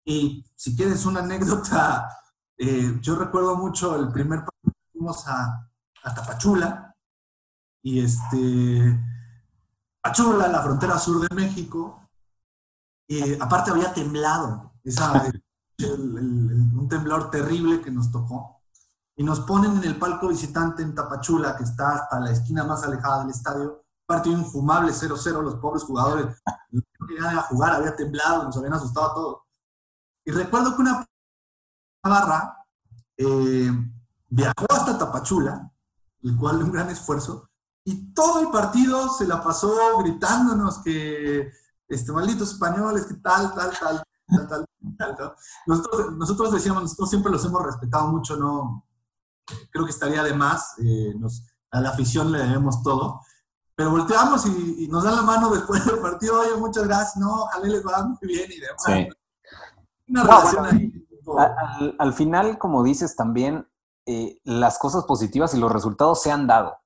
Y 0.04 0.44
si 0.54 0.76
quieres 0.76 1.06
una 1.06 1.20
anécdota, 1.20 2.08
eh, 2.58 2.98
yo 3.00 3.16
recuerdo 3.16 3.56
mucho 3.56 3.96
el 3.96 4.12
primer 4.12 4.40
partido 4.40 4.72
que 4.74 4.92
fuimos 4.92 5.26
a, 5.26 5.70
a 6.04 6.14
Tapachula 6.14 6.94
y 7.82 8.00
este, 8.00 9.00
Pachula, 10.00 10.48
la 10.48 10.62
frontera 10.62 10.98
sur 10.98 11.28
de 11.28 11.34
México, 11.34 12.08
y 13.08 13.34
aparte 13.40 13.70
había 13.70 13.92
temblado, 13.92 14.72
esa, 14.84 15.12
un 15.86 16.86
temblor 16.88 17.30
terrible 17.30 17.80
que 17.80 17.90
nos 17.90 18.10
tocó. 18.10 18.60
Y 19.16 19.24
nos 19.24 19.40
ponen 19.40 19.76
en 19.76 19.84
el 19.84 19.98
palco 19.98 20.28
visitante 20.28 20.82
en 20.82 20.94
Tapachula, 20.94 21.56
que 21.56 21.64
está 21.64 21.96
hasta 21.96 22.20
la 22.20 22.30
esquina 22.30 22.64
más 22.64 22.82
alejada 22.82 23.20
del 23.20 23.30
estadio. 23.30 23.84
Partido 24.06 24.38
infumable 24.38 24.92
0-0, 24.92 25.42
los 25.42 25.56
pobres 25.56 25.84
jugadores 25.84 26.26
no 26.70 26.82
querían 27.06 27.38
a 27.38 27.42
jugar, 27.42 27.74
había 27.74 27.94
temblado, 27.94 28.44
nos 28.44 28.56
habían 28.56 28.74
asustado 28.74 29.10
a 29.10 29.14
todos. 29.14 29.38
Y 30.24 30.32
recuerdo 30.32 30.74
que 30.74 30.82
una 30.82 31.06
barra 32.02 32.66
eh, 33.16 33.70
viajó 34.28 34.66
hasta 34.70 34.98
Tapachula, 34.98 35.70
el 36.22 36.36
cual 36.36 36.62
un 36.62 36.72
gran 36.72 36.88
esfuerzo, 36.90 37.48
y 37.84 38.12
todo 38.12 38.40
el 38.40 38.48
partido 38.50 39.08
se 39.10 39.26
la 39.26 39.42
pasó 39.42 39.98
gritándonos 39.98 40.78
que, 40.78 41.50
este, 41.88 42.12
malditos 42.12 42.52
españoles, 42.52 43.06
que 43.06 43.14
tal, 43.14 43.52
tal, 43.54 43.76
tal, 43.78 44.02
nosotros, 45.66 46.12
nosotros 46.16 46.52
decíamos, 46.52 46.82
nosotros 46.82 47.10
siempre 47.10 47.32
los 47.32 47.44
hemos 47.44 47.62
respetado 47.62 48.08
mucho, 48.08 48.36
no 48.36 48.84
creo 49.70 49.84
que 49.84 49.90
estaría 49.90 50.22
de 50.22 50.34
más, 50.34 50.74
eh, 50.78 51.14
a 51.70 51.80
la 51.80 51.90
afición 51.90 52.32
le 52.32 52.38
debemos 52.38 52.82
todo, 52.82 53.20
pero 53.74 53.90
volteamos 53.90 54.46
y, 54.46 54.88
nos 54.88 55.04
dan 55.04 55.16
la 55.16 55.22
mano 55.22 55.50
después 55.50 55.84
del 55.86 55.98
partido, 55.98 56.40
oye, 56.40 56.56
muchas 56.56 56.84
gracias, 56.84 57.16
no, 57.16 57.44
ojalá 57.44 57.66
les 57.66 57.84
va 57.84 58.04
muy 58.04 58.18
bien 58.22 58.50
y 58.50 58.60
demás. 58.60 59.10
Una 60.08 60.22
relación 60.24 60.66
ahí. 60.66 60.92
Al, 61.98 62.12
final, 62.12 62.58
como 62.58 62.82
dices, 62.82 63.16
también 63.16 63.66
eh, 64.06 64.40
las 64.44 64.78
cosas 64.78 65.04
positivas 65.04 65.54
y 65.54 65.58
los 65.58 65.70
resultados 65.70 66.20
se 66.20 66.32
han 66.32 66.46
dado. 66.46 66.76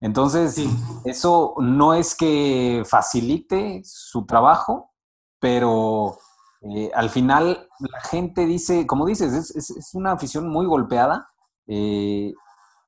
Entonces, 0.00 0.56
eso 1.04 1.54
no 1.58 1.94
es 1.94 2.16
que 2.16 2.82
facilite 2.84 3.82
su 3.84 4.26
trabajo, 4.26 4.92
pero 5.38 6.18
eh, 6.64 6.90
al 6.94 7.10
final, 7.10 7.68
la 7.80 8.00
gente 8.00 8.46
dice, 8.46 8.86
como 8.86 9.06
dices, 9.06 9.54
es, 9.56 9.94
una 9.94 10.12
afición 10.12 10.48
muy 10.48 10.64
golpeada 10.66 11.28
eh, 11.66 12.32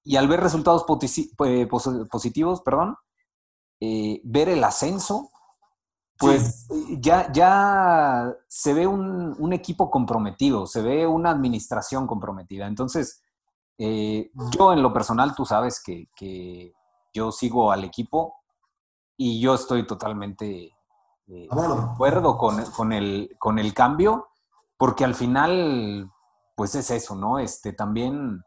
y 0.04 0.16
al 0.16 0.28
ver 0.28 0.40
resultados 0.40 0.84
eh, 1.44 1.66
positivos, 2.10 2.60
perdón, 2.60 2.96
ver 3.80 4.48
el 4.48 4.62
ascenso, 4.64 5.30
pues 6.16 6.68
ya, 7.00 7.30
ya 7.32 8.32
se 8.48 8.72
ve 8.72 8.86
un, 8.86 9.52
equipo 9.52 9.90
comprometido, 9.90 10.66
se 10.66 10.80
ve 10.80 11.06
una 11.06 11.30
administración 11.30 12.06
comprometida. 12.06 12.66
Entonces, 12.66 13.22
yo 13.76 14.72
en 14.72 14.82
lo 14.82 14.92
personal, 14.92 15.34
tú 15.34 15.44
sabes 15.44 15.82
que, 15.82 16.08
que 16.14 16.72
yo 17.12 17.32
sigo 17.32 17.72
al 17.72 17.84
equipo 17.84 18.36
y 19.16 19.40
yo 19.40 19.54
estoy 19.54 19.86
totalmente 19.86 20.73
eh, 21.26 21.48
de 21.50 21.82
acuerdo 21.82 22.36
con, 22.36 22.62
con, 22.72 22.92
el, 22.92 23.34
con 23.38 23.58
el 23.58 23.72
cambio, 23.72 24.28
porque 24.76 25.04
al 25.04 25.14
final, 25.14 26.10
pues 26.54 26.74
es 26.74 26.90
eso, 26.90 27.14
¿no? 27.14 27.38
Este, 27.38 27.72
también 27.72 28.42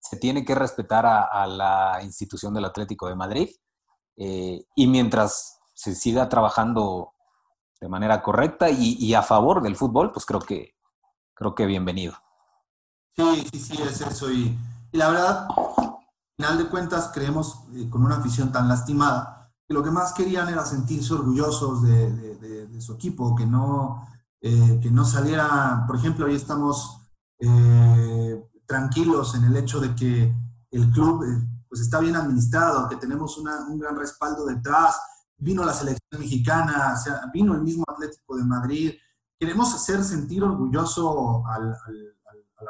se 0.00 0.16
tiene 0.16 0.44
que 0.44 0.54
respetar 0.54 1.04
a, 1.06 1.46
la 1.46 2.00
institución 2.02 2.54
del 2.54 2.64
Atlético 2.64 3.08
de 3.08 3.14
Madrid 3.14 3.50
eh, 4.16 4.64
y 4.74 4.86
mientras 4.86 5.60
se 5.74 5.94
siga 5.94 6.28
trabajando 6.28 7.12
de 7.80 7.88
manera 7.88 8.22
correcta 8.22 8.70
y, 8.70 9.14
a 9.14 9.22
favor 9.22 9.62
del 9.62 9.76
fútbol, 9.76 10.10
pues 10.10 10.26
creo 10.26 10.40
que, 10.40 10.74
creo 11.34 11.54
que 11.54 11.66
bienvenido. 11.66 12.14
Sí, 13.14 13.46
sí, 13.52 13.60
sí, 13.60 13.82
es 13.82 14.00
eso. 14.00 14.32
Y, 14.32 14.58
la 14.92 15.10
verdad, 15.10 15.46
al 15.76 15.96
final 16.36 16.58
de 16.58 16.68
cuentas, 16.68 17.10
creemos 17.12 17.60
eh, 17.74 17.88
con 17.88 18.04
una 18.04 18.16
afición 18.16 18.50
tan 18.50 18.66
lastimada, 18.66 19.37
lo 19.68 19.82
que 19.82 19.90
más 19.90 20.12
querían 20.12 20.48
era 20.48 20.64
sentirse 20.64 21.14
orgullosos 21.14 21.82
de, 21.82 22.80
su 22.80 22.94
equipo, 22.94 23.34
que 23.34 23.44
no, 23.44 24.06
eh, 24.40 24.78
que 24.80 24.90
no 24.90 25.04
saliera, 25.04 25.84
por 25.86 25.96
ejemplo, 25.96 26.26
hoy 26.26 26.36
estamos 26.36 27.00
eh, 27.40 28.48
tranquilos 28.66 29.34
en 29.34 29.44
el 29.44 29.56
hecho 29.56 29.80
de 29.80 29.94
que 29.96 30.32
el 30.70 30.90
club 30.90 31.24
eh, 31.24 31.64
pues 31.68 31.80
está 31.80 31.98
bien 31.98 32.14
administrado, 32.14 32.88
que 32.88 32.96
tenemos 32.96 33.36
una, 33.36 33.66
un 33.66 33.78
gran 33.78 33.96
respaldo 33.96 34.46
detrás, 34.46 34.96
vino 35.36 35.64
la 35.64 35.74
selección 35.74 36.20
mexicana, 36.20 36.94
vino 37.32 37.54
el 37.54 37.62
mismo 37.62 37.84
Atlético 37.88 38.36
de 38.36 38.44
Madrid, 38.44 38.92
queremos 39.38 39.74
hacer 39.74 40.02
sentir 40.04 40.42
orgulloso 40.44 41.44
al, 41.46 41.76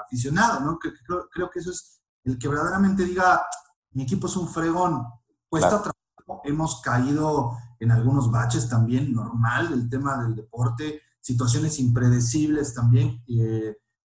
aficionado, 0.04 0.60
¿no? 0.60 0.78
Creo, 0.78 1.50
que 1.50 1.58
eso 1.60 1.70
es 1.70 2.00
el 2.24 2.38
que 2.38 2.48
verdaderamente 2.48 3.04
diga, 3.04 3.46
mi 3.92 4.02
equipo 4.02 4.26
es 4.26 4.36
un 4.36 4.48
fregón, 4.48 5.06
cuesta 5.48 5.82
trabajo 5.82 5.97
hemos 6.44 6.80
caído 6.80 7.56
en 7.80 7.92
algunos 7.92 8.30
baches 8.30 8.68
también, 8.68 9.12
normal, 9.12 9.72
el 9.72 9.88
tema 9.88 10.22
del 10.22 10.34
deporte, 10.34 11.02
situaciones 11.20 11.78
impredecibles 11.78 12.74
también, 12.74 13.22
eh, 13.28 13.76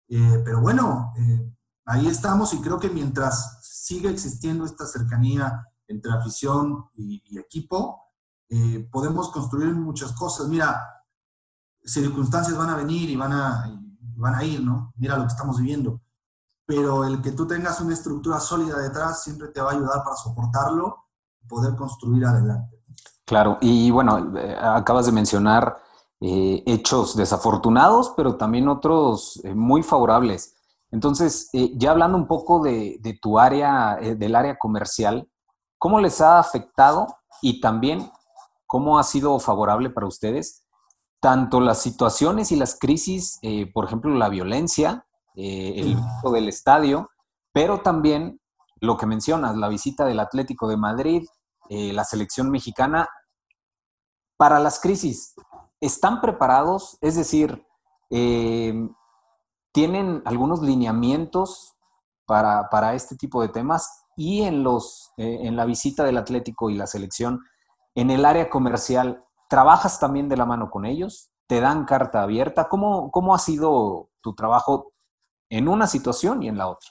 eh, 0.08 0.41
pero 0.43 0.62
bueno, 0.62 1.13
eh, 1.17 1.54
ahí 1.86 2.08
estamos 2.08 2.54
y 2.54 2.62
creo 2.62 2.80
que 2.80 2.89
mientras 2.89 3.60
siga 3.63 4.10
existiendo 4.10 4.65
esta 4.65 4.86
cercanía 4.86 5.65
entre 5.88 6.12
afición 6.12 6.86
y, 6.93 7.38
equipo, 7.38 8.04
podemos 8.91 9.30
construir 9.30 9.74
muchas 9.74 10.12
cosas. 10.13 10.48
Mira, 10.48 10.84
circunstancias 11.84 12.58
van 12.58 12.69
a 12.69 12.76
venir 12.76 13.10
y 13.10 13.15
van 13.15 13.32
a, 13.32 13.80
van 14.15 14.36
a 14.36 14.43
ir, 14.43 14.62
¿no? 14.62 14.93
Mira 14.98 15.17
lo 15.17 15.24
que 15.24 15.34
estamos 15.34 15.60
viviendo. 15.60 16.02
Pero 16.65 17.06
el 17.06 17.22
que 17.22 17.32
tú 17.32 17.48
tengas 17.48 17.82
una 17.82 17.93
estructura 17.93 18.39
sólida 18.39 18.78
detrás 18.78 19.24
siempre 19.24 19.48
te 19.48 19.62
va 19.62 19.72
a 19.72 19.74
ayudar 19.74 20.04
para 20.04 20.15
soportarlo 20.15 21.09
poder 21.50 21.76
construir 21.76 22.24
adelante. 22.24 22.80
Claro, 23.30 23.58
y 23.62 23.92
bueno, 23.92 24.36
eh, 24.38 24.58
acabas 24.60 25.06
de 25.06 25.12
mencionar 25.12 25.78
eh, 26.20 26.64
hechos 26.66 27.16
desafortunados, 27.16 28.14
pero 28.18 28.38
también 28.38 28.68
otros 28.68 29.40
eh, 29.44 29.54
muy 29.54 29.84
favorables. 29.84 30.56
Entonces, 30.92 31.52
ya 31.76 31.92
hablando 31.92 32.18
un 32.18 32.26
poco 32.26 32.64
de, 32.64 33.00
tu 33.22 33.38
área, 33.38 33.98
del 33.98 34.36
área 34.36 34.58
comercial, 34.58 35.30
¿cómo 35.78 36.00
les 36.00 36.20
ha 36.20 36.40
afectado 36.40 37.06
y 37.44 37.62
también 37.62 38.10
cómo 38.66 38.98
ha 38.98 39.04
sido 39.04 39.38
favorable 39.38 39.92
para 39.92 40.08
ustedes 40.08 40.66
tanto 41.20 41.60
las 41.60 41.80
situaciones 41.80 42.52
y 42.52 42.56
las 42.56 42.80
crisis, 42.80 43.40
por 43.72 43.86
ejemplo, 43.86 44.16
la 44.16 44.30
violencia, 44.30 45.06
el 45.36 45.96
uso 45.96 46.32
del 46.34 46.50
estadio, 46.50 47.12
pero 47.54 47.82
también 47.82 48.42
lo 48.82 48.98
que 48.98 49.06
mencionas, 49.06 49.56
la 49.58 49.68
visita 49.68 50.06
del 50.06 50.20
Atlético 50.20 50.68
de 50.68 50.78
Madrid, 50.78 51.24
eh, 51.70 51.94
la 51.94 52.04
selección 52.04 52.50
mexicana 52.50 53.08
para 54.38 54.60
las 54.60 54.80
crisis. 54.80 55.36
¿Están 55.80 56.20
preparados? 56.20 56.98
Es 57.02 57.16
decir, 57.16 57.66
eh, 58.10 58.74
¿tienen 59.72 60.22
algunos 60.26 60.62
lineamientos 60.62 61.76
para, 62.26 62.94
este 62.96 63.16
tipo 63.16 63.42
de 63.42 63.50
temas? 63.50 64.06
Y 64.16 64.42
en, 64.42 64.64
los, 64.64 65.12
eh, 65.18 65.40
en 65.44 65.56
la 65.56 65.66
visita 65.66 66.04
del 66.04 66.18
Atlético 66.18 66.70
y 66.70 66.76
la 66.76 66.88
selección, 66.88 67.42
en 67.96 68.12
el 68.12 68.26
área 68.26 68.50
comercial, 68.50 69.24
¿trabajas 69.48 70.00
también 70.00 70.28
de 70.28 70.38
la 70.38 70.46
mano 70.46 70.70
con 70.70 70.86
ellos? 70.86 71.32
¿Te 71.48 71.62
dan 71.62 71.86
carta 71.86 72.24
abierta? 72.24 72.68
¿Cómo, 72.68 73.12
cómo 73.12 73.36
ha 73.36 73.40
sido 73.40 74.10
tu 74.22 74.34
trabajo 74.36 74.92
en 75.50 75.68
una 75.68 75.88
situación 75.88 76.44
y 76.44 76.48
en 76.48 76.58
la 76.58 76.68
otra? 76.68 76.90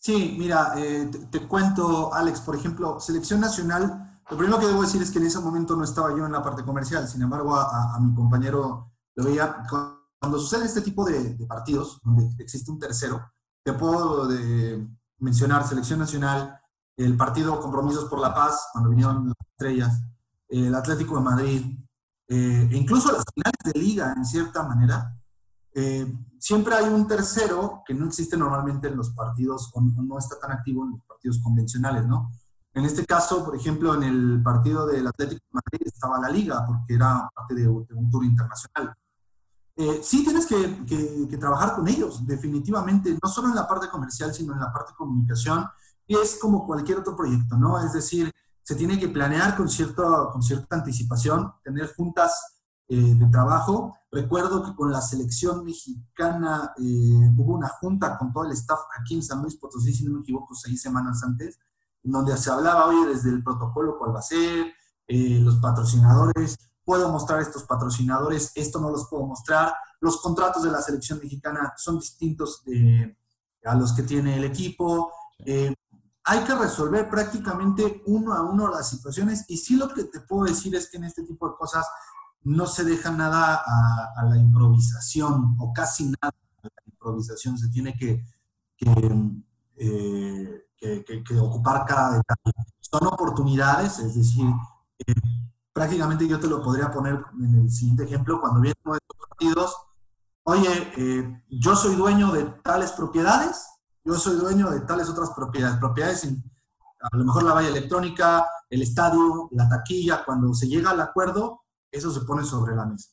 Sí, 0.00 0.36
mira, 0.38 0.74
eh, 0.76 1.10
te, 1.30 1.46
cuento, 1.48 2.14
Alex, 2.14 2.40
por 2.40 2.54
ejemplo, 2.54 3.00
selección 3.00 3.40
nacional, 3.40 4.20
lo 4.30 4.36
primero 4.36 4.58
que 4.58 4.66
debo 4.66 4.82
decir 4.82 5.02
es 5.02 5.10
que 5.10 5.18
en 5.18 5.26
ese 5.26 5.40
momento 5.40 5.74
no 5.74 5.84
estaba 5.84 6.16
yo 6.16 6.24
en 6.24 6.32
la 6.32 6.42
parte 6.42 6.62
comercial, 6.62 7.08
sin 7.08 7.22
embargo, 7.22 7.56
a, 7.56 7.98
mi 8.00 8.14
compañero 8.14 8.92
lo 9.16 9.24
veía, 9.24 9.64
cuando 9.68 10.38
sucede 10.38 10.66
este 10.66 10.82
tipo 10.82 11.04
de, 11.04 11.36
partidos, 11.48 12.00
donde 12.04 12.30
existe 12.38 12.70
un 12.70 12.78
tercero, 12.78 13.32
te 13.64 13.72
puedo 13.72 14.28
de 14.28 14.86
mencionar 15.18 15.66
Selección 15.66 15.98
Nacional, 15.98 16.60
el 16.96 17.16
partido 17.16 17.60
Compromisos 17.60 18.04
por 18.04 18.20
la 18.20 18.32
Paz, 18.32 18.68
cuando 18.72 18.90
vinieron 18.90 19.28
las 19.28 19.36
estrellas, 19.52 20.00
el 20.48 20.74
Atlético 20.74 21.16
de 21.16 21.22
Madrid, 21.22 21.78
eh, 22.28 22.68
e 22.70 22.76
incluso 22.76 23.10
las 23.10 23.24
finales 23.34 23.58
de 23.64 23.80
liga, 23.80 24.14
en 24.16 24.24
cierta 24.24 24.62
manera, 24.62 25.18
eh, 25.80 26.12
siempre 26.40 26.74
hay 26.74 26.86
un 26.86 27.06
tercero 27.06 27.82
que 27.86 27.94
no 27.94 28.06
existe 28.06 28.36
normalmente 28.36 28.88
en 28.88 28.96
los 28.96 29.10
partidos, 29.10 29.70
o 29.74 29.80
no 29.80 30.18
está 30.18 30.36
tan 30.40 30.50
activo 30.50 30.84
en 30.84 30.90
los 30.90 31.00
partidos 31.02 31.38
convencionales, 31.40 32.04
¿no? 32.04 32.32
En 32.74 32.84
este 32.84 33.06
caso, 33.06 33.44
por 33.44 33.54
ejemplo, 33.54 33.94
en 33.94 34.02
el 34.02 34.42
partido 34.42 34.88
del 34.88 35.06
Atlético 35.06 35.40
de 35.46 35.60
Madrid 35.62 35.86
estaba 35.86 36.20
la 36.20 36.30
liga, 36.30 36.66
porque 36.66 36.94
era 36.94 37.30
parte 37.32 37.54
de, 37.54 37.68
un 37.68 38.10
tour 38.10 38.24
internacional. 38.24 38.92
Eh, 39.76 40.00
sí 40.02 40.24
tienes 40.24 40.46
que, 40.46 40.84
que, 40.84 41.36
trabajar 41.36 41.76
con 41.76 41.86
ellos, 41.86 42.26
definitivamente, 42.26 43.16
no 43.22 43.28
solo 43.28 43.48
en 43.48 43.54
la 43.54 43.68
parte 43.68 43.88
comercial, 43.88 44.34
sino 44.34 44.54
en 44.54 44.60
la 44.60 44.72
parte 44.72 44.92
de 44.92 44.96
comunicación, 44.96 45.64
y 46.08 46.16
es 46.16 46.38
como 46.40 46.66
cualquier 46.66 46.98
otro 46.98 47.14
proyecto, 47.16 47.56
¿no? 47.56 47.78
Es 47.78 47.92
decir, 47.92 48.32
se 48.64 48.74
tiene 48.74 48.98
que 48.98 49.08
planear 49.08 49.56
con, 49.56 49.68
cierto, 49.68 50.30
con 50.32 50.42
cierta 50.42 50.74
anticipación, 50.74 51.52
tener 51.62 51.94
juntas 51.94 52.57
eh, 52.88 53.14
de 53.14 53.26
trabajo. 53.26 53.96
Recuerdo 54.10 54.64
que 54.64 54.74
con 54.74 54.90
la 54.90 55.00
selección 55.00 55.64
mexicana 55.64 56.72
eh, 56.78 57.30
hubo 57.36 57.54
una 57.54 57.68
junta 57.68 58.16
con 58.16 58.32
todo 58.32 58.44
el 58.44 58.52
staff 58.52 58.80
aquí 58.98 59.14
en 59.14 59.22
San 59.22 59.42
Luis 59.42 59.56
Potosí, 59.56 59.92
si 59.92 60.04
no 60.04 60.14
me 60.14 60.20
equivoco, 60.20 60.54
seis 60.54 60.80
semanas 60.80 61.22
antes, 61.22 61.58
donde 62.02 62.36
se 62.36 62.50
hablaba, 62.50 62.86
oye, 62.86 63.06
desde 63.06 63.30
el 63.30 63.42
protocolo 63.42 63.98
cuál 63.98 64.14
va 64.14 64.20
a 64.20 64.22
ser, 64.22 64.72
eh, 65.06 65.38
los 65.40 65.56
patrocinadores, 65.56 66.56
puedo 66.84 67.10
mostrar 67.10 67.40
estos 67.40 67.64
patrocinadores, 67.64 68.52
esto 68.54 68.80
no 68.80 68.90
los 68.90 69.08
puedo 69.08 69.26
mostrar. 69.26 69.74
Los 70.00 70.20
contratos 70.22 70.62
de 70.62 70.70
la 70.70 70.80
selección 70.80 71.18
mexicana 71.18 71.74
son 71.76 71.98
distintos 71.98 72.62
a 73.64 73.74
los 73.74 73.92
que 73.92 74.02
tiene 74.02 74.36
el 74.36 74.44
equipo 74.44 75.12
hay 76.30 76.44
que 76.44 76.54
resolver 76.54 77.08
prácticamente 77.08 78.02
uno 78.04 78.34
a 78.34 78.42
uno 78.42 78.68
las 78.68 78.90
situaciones 78.90 79.46
y 79.48 79.56
sí 79.56 79.76
lo 79.76 79.88
que 79.88 80.04
te 80.04 80.20
puedo 80.20 80.44
decir 80.44 80.74
es 80.74 80.90
que 80.90 80.98
en 80.98 81.04
este 81.04 81.22
tipo 81.22 81.48
de 81.48 81.56
cosas 81.56 81.86
no 82.44 82.66
se 82.66 82.84
deja 82.84 83.10
nada 83.10 83.62
a, 83.64 84.24
la 84.24 84.36
improvisación 84.36 85.56
o 85.58 85.72
casi 85.72 86.04
nada 86.04 86.34
a 86.62 86.66
la 86.66 86.82
improvisación, 86.86 87.58
se 87.58 87.68
tiene 87.68 87.94
que, 87.94 88.24
eh, 89.76 90.64
ocupar 91.40 91.84
cada 91.84 92.16
detalle. 92.16 92.52
Son 92.80 93.06
oportunidades, 93.06 93.98
es 93.98 94.14
decir, 94.14 94.46
eh, 95.06 95.14
prácticamente 95.72 96.26
yo 96.26 96.40
te 96.40 96.46
lo 96.46 96.62
podría 96.62 96.90
poner 96.90 97.22
en 97.40 97.60
el 97.60 97.70
siguiente 97.70 98.04
ejemplo, 98.04 98.40
cuando 98.40 98.60
vienen 98.60 98.76
estos 98.82 99.28
partidos, 99.28 99.76
oye, 100.44 100.92
eh, 100.96 101.44
yo 101.50 101.76
soy 101.76 101.94
dueño 101.96 102.32
de 102.32 102.44
tales 102.64 102.92
propiedades, 102.92 103.66
yo 104.04 104.14
soy 104.14 104.36
dueño 104.36 104.70
de 104.70 104.80
tales 104.80 105.08
otras 105.08 105.30
propiedades, 105.30 105.78
propiedades 105.78 106.24
en, 106.24 106.42
a 107.00 107.16
lo 107.16 107.24
mejor 107.24 107.42
la 107.42 107.52
valla 107.52 107.68
electrónica, 107.68 108.46
el 108.70 108.82
estadio, 108.82 109.48
la 109.52 109.68
taquilla, 109.68 110.24
cuando 110.24 110.52
se 110.54 110.66
llega 110.66 110.90
al 110.90 111.00
acuerdo, 111.00 111.62
eso 111.90 112.10
se 112.10 112.20
pone 112.22 112.44
sobre 112.44 112.74
la 112.74 112.86
mesa. 112.86 113.10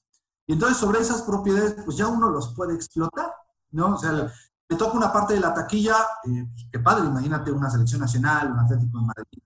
Y 0.48 0.54
entonces 0.54 0.78
sobre 0.78 1.00
esas 1.00 1.24
propiedades, 1.24 1.76
pues 1.84 1.98
ya 1.98 2.08
uno 2.08 2.30
los 2.30 2.54
puede 2.54 2.76
explotar, 2.76 3.32
¿no? 3.72 3.96
O 3.96 3.98
sea, 3.98 4.12
le 4.12 4.78
toca 4.78 4.98
una 4.98 5.12
parte 5.12 5.34
de 5.34 5.40
la 5.40 5.54
taquilla, 5.54 5.96
eh, 6.24 6.48
pues, 6.52 6.68
qué 6.72 6.80
padre, 6.80 7.06
imagínate 7.06 7.52
una 7.52 7.70
selección 7.70 8.02
nacional, 8.02 8.52
un 8.52 8.60
Atlético 8.60 9.00
de 9.00 9.06
Madrid, 9.06 9.44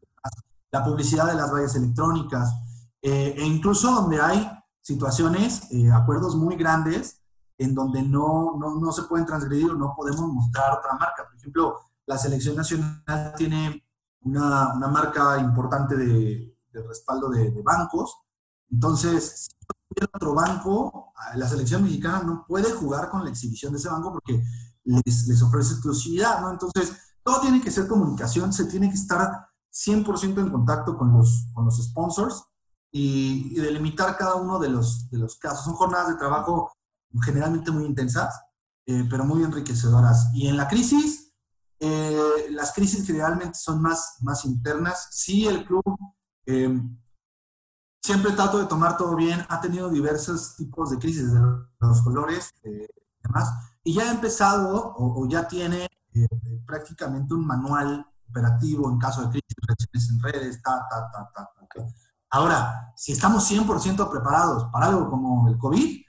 la 0.71 0.83
publicidad 0.83 1.27
de 1.27 1.35
las 1.35 1.51
vallas 1.51 1.75
electrónicas, 1.75 2.53
eh, 3.01 3.35
e 3.37 3.45
incluso 3.45 3.91
donde 3.91 4.21
hay 4.21 4.49
situaciones, 4.81 5.71
eh, 5.71 5.91
acuerdos 5.91 6.35
muy 6.35 6.55
grandes, 6.55 7.21
en 7.57 7.75
donde 7.75 8.01
no, 8.01 8.55
no, 8.57 8.75
no, 8.75 8.91
se 8.91 9.03
pueden 9.03 9.25
transgredir 9.25 9.71
o 9.71 9.75
no 9.75 9.93
podemos 9.95 10.21
mostrar 10.31 10.77
otra 10.77 10.93
marca. 10.93 11.25
Por 11.27 11.37
ejemplo, 11.37 11.79
la 12.05 12.17
selección 12.17 12.55
nacional 12.55 13.33
tiene 13.35 13.85
una, 14.21 14.73
una 14.73 14.87
marca 14.87 15.37
importante 15.39 15.95
de 15.95 16.55
respaldo 16.87 17.29
de, 17.29 17.61
bancos. 17.63 18.15
Entonces, 18.71 19.47
si 19.47 19.55
hubiera 19.89 20.09
otro 20.13 20.33
banco, 20.33 21.13
la 21.35 21.47
selección 21.47 21.83
mexicana 21.83 22.23
no 22.23 22.45
puede 22.47 22.71
jugar 22.71 23.09
con 23.09 23.23
la 23.23 23.29
exhibición 23.29 23.73
de 23.73 23.79
ese 23.79 23.89
banco 23.89 24.13
porque 24.13 24.43
les, 24.83 25.27
les 25.27 25.41
ofrece 25.41 25.73
exclusividad, 25.73 26.41
¿no? 26.41 26.51
Entonces, 26.51 26.95
todo 27.23 27.41
tiene 27.41 27.61
que 27.61 27.71
ser 27.71 27.87
comunicación, 27.87 28.53
se 28.53 28.65
tiene 28.65 28.89
que 28.89 28.95
estar 28.95 29.47
100% 29.71 30.39
en 30.39 30.49
contacto 30.49 30.97
con 30.97 31.13
los, 31.13 31.47
con 31.53 31.65
los 31.65 31.77
sponsors 31.77 32.43
y, 32.91 33.55
y, 33.55 33.61
delimitar 33.61 34.17
cada 34.17 34.35
uno 34.35 34.59
de 34.59 34.69
los, 34.69 35.09
de 35.09 35.19
los 35.19 35.37
casos. 35.37 35.65
Son 35.65 35.75
jornadas 35.75 36.09
de 36.09 36.15
trabajo 36.15 36.71
generalmente 37.23 37.71
muy 37.71 37.85
intensas, 37.85 38.39
eh, 38.85 39.05
pero 39.09 39.25
muy 39.25 39.43
enriquecedoras. 39.43 40.29
Y 40.33 40.47
en 40.47 40.57
la 40.57 40.67
crisis, 40.67 41.31
eh, 41.79 42.47
las 42.51 42.73
crisis 42.73 43.05
generalmente 43.05 43.57
son 43.57 43.81
más, 43.81 44.17
más 44.21 44.45
internas. 44.45 45.07
Sí, 45.11 45.47
el 45.47 45.65
club 45.65 45.83
eh, 46.45 46.81
siempre 48.01 48.31
trato 48.31 48.59
de 48.59 48.65
tomar 48.65 48.97
todo 48.97 49.15
bien, 49.15 49.45
ha 49.49 49.61
tenido 49.61 49.89
diversos 49.89 50.55
tipos 50.55 50.91
de 50.91 50.99
crisis 50.99 51.31
de 51.33 51.39
los 51.79 52.01
colores 52.01 52.53
y 52.63 52.87
demás, 53.23 53.53
y 53.83 53.93
ya 53.93 54.03
ha 54.03 54.11
empezado 54.11 54.93
o, 54.97 55.27
ya 55.27 55.47
tiene 55.47 55.87
prácticamente 56.65 57.33
un 57.33 57.45
manual 57.45 58.05
operativo 58.29 58.89
en 58.91 58.97
caso 58.97 59.21
de 59.21 59.29
crisis, 59.29 59.55
reacciones 59.67 60.09
en 60.09 60.19
redes, 60.19 60.61
ta, 60.61 60.87
ta, 60.89 61.09
ta, 61.11 61.31
ta. 61.33 61.49
ta. 61.75 61.87
Ahora, 62.31 62.93
si 62.95 63.11
estamos 63.11 63.49
100% 63.49 64.09
preparados 64.09 64.65
para 64.71 64.87
algo 64.87 65.09
como 65.09 65.47
el 65.47 65.57
COVID, 65.57 66.01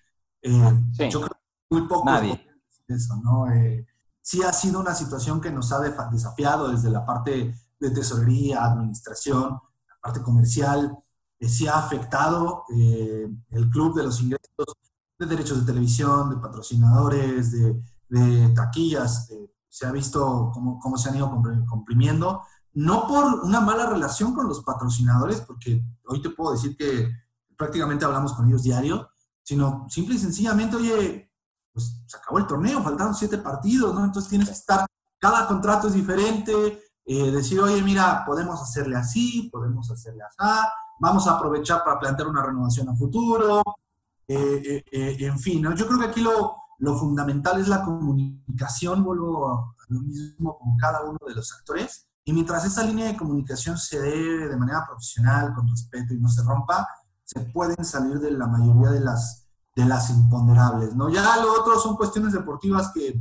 eh, 0.43 0.85
yo 1.11 1.21
creo 1.21 1.29
que 1.29 1.75
muy 1.77 1.89
poco 1.89 2.05
Nadie. 2.05 2.47
eso, 2.89 3.17
¿no? 3.17 3.51
Eh, 3.51 3.87
sí 4.21 4.43
ha 4.43 4.53
sido 4.53 4.81
una 4.81 4.95
situación 4.95 5.41
que 5.41 5.51
nos 5.51 5.73
ha 5.73 5.81
desafiado 5.81 6.71
desde 6.71 6.91
la 6.91 7.07
parte 7.07 7.55
de 7.79 7.91
tesorería, 7.91 8.65
administración, 8.65 9.53
la 9.89 9.95
parte 10.03 10.23
comercial, 10.23 10.99
eh, 11.41 11.49
sí 11.49 11.67
ha 11.67 11.79
afectado 11.79 12.65
el 12.69 13.69
club 13.71 13.97
de 13.97 14.05
los 14.05 14.21
ingresos 14.21 14.77
de 15.19 15.27
derechos 15.27 15.61
de 15.61 15.67
televisión, 15.67 16.31
de 16.31 16.37
patrocinadores, 16.37 17.51
de, 17.53 17.83
de 18.09 18.49
taquillas, 18.51 19.29
se 19.71 19.87
ha 19.87 19.93
visto 19.93 20.51
cómo, 20.53 20.79
cómo, 20.79 20.99
se 20.99 21.09
han 21.09 21.17
ido 21.17 21.31
comprimiendo, 21.67 22.43
no 22.73 23.07
por 23.07 23.45
una 23.45 23.61
mala 23.61 23.87
relación 23.87 24.35
con 24.35 24.49
los 24.49 24.63
patrocinadores, 24.63 25.41
porque 25.43 25.83
hoy 26.07 26.21
te 26.21 26.31
puedo 26.31 26.53
decir 26.53 26.77
que 26.77 27.11
prácticamente 27.57 28.05
hablamos 28.05 28.33
con 28.33 28.49
ellos 28.49 28.65
diario, 28.65 29.11
sino 29.43 29.87
simple 29.89 30.17
y 30.17 30.19
sencillamente, 30.19 30.77
oye, 30.77 31.33
pues 31.73 32.03
se 32.07 32.17
acabó 32.17 32.39
el 32.39 32.47
torneo, 32.47 32.83
faltaron 32.83 33.15
siete 33.15 33.39
partidos, 33.39 33.95
¿no? 33.95 34.05
Entonces 34.05 34.29
tienes 34.29 34.49
que 34.49 34.55
estar, 34.55 34.87
cada 35.19 35.47
contrato 35.47 35.87
es 35.87 35.95
diferente, 35.95 36.83
eh, 37.05 37.31
decir, 37.31 37.61
oye, 37.61 37.81
mira, 37.83 38.25
podemos 38.27 38.61
hacerle 38.61 38.97
así, 38.97 39.49
podemos 39.53 39.91
hacerle 39.91 40.23
así, 40.25 40.37
vamos 41.01 41.27
a 41.27 41.33
aprovechar 41.33 41.83
para 41.83 41.99
plantear 41.99 42.29
una 42.29 42.45
renovación 42.45 42.89
a 42.89 42.95
futuro, 42.95 43.63
eh, 44.29 44.85
eh, 44.93 45.17
en 45.19 45.39
fin, 45.39 45.63
¿no? 45.63 45.75
Yo 45.75 45.87
creo 45.87 45.99
que 45.99 46.07
aquí 46.07 46.21
lo, 46.21 46.57
lo 46.79 46.97
fundamental 46.97 47.59
es 47.61 47.67
la 47.67 47.83
comunicación, 47.83 49.03
vuelvo 49.03 49.49
a 49.49 49.75
lo 49.89 50.01
mismo 50.01 50.57
con 50.59 50.77
cada 50.77 51.03
uno 51.03 51.19
de 51.27 51.35
los 51.35 51.53
actores, 51.53 52.07
y 52.25 52.33
mientras 52.33 52.65
esa 52.65 52.85
línea 52.85 53.07
de 53.07 53.17
comunicación 53.17 53.77
se 53.79 53.99
dé 53.99 54.49
de 54.49 54.57
manera 54.57 54.85
profesional, 54.87 55.53
con 55.55 55.67
respeto 55.69 56.15
y 56.15 56.21
no 56.21 56.29
se 56.29 56.43
rompa, 56.43 56.87
se 57.25 57.41
pueden 57.41 57.85
salir 57.85 58.21
de 58.21 58.31
la 58.33 58.47
mayoría 58.47 58.91
de 58.91 59.01
las, 59.01 59.49
de 59.75 59.87
las 59.87 60.11
imponderables, 60.11 60.95
¿no? 60.95 61.09
Ya 61.09 61.37
lo 61.39 61.61
otro 61.61 61.81
son 61.81 61.97
cuestiones 61.97 62.35
deportivas 62.35 62.93
que, 62.93 63.21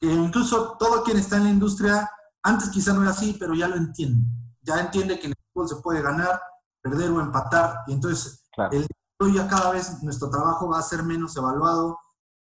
que 0.00 0.12
incluso 0.12 0.76
todo 0.78 1.04
quien 1.04 1.18
está 1.18 1.36
en 1.36 1.44
la 1.44 1.50
industria, 1.50 2.10
antes 2.42 2.68
quizá 2.70 2.92
no 2.92 3.02
era 3.02 3.12
así, 3.12 3.36
pero 3.38 3.54
ya 3.54 3.68
lo 3.68 3.76
entiende. 3.76 4.26
Ya 4.62 4.80
entiende 4.80 5.18
que 5.18 5.26
en 5.26 5.32
el 5.32 5.38
fútbol 5.52 5.68
se 5.68 5.76
puede 5.76 6.02
ganar, 6.02 6.40
perder 6.88 7.10
o 7.10 7.20
empatar, 7.20 7.82
y 7.86 7.92
entonces 7.92 8.44
el 8.70 8.86
ya 9.34 9.48
cada 9.48 9.70
vez 9.70 10.02
nuestro 10.02 10.28
trabajo 10.28 10.68
va 10.68 10.78
a 10.78 10.82
ser 10.82 11.02
menos 11.02 11.36
evaluado. 11.36 11.98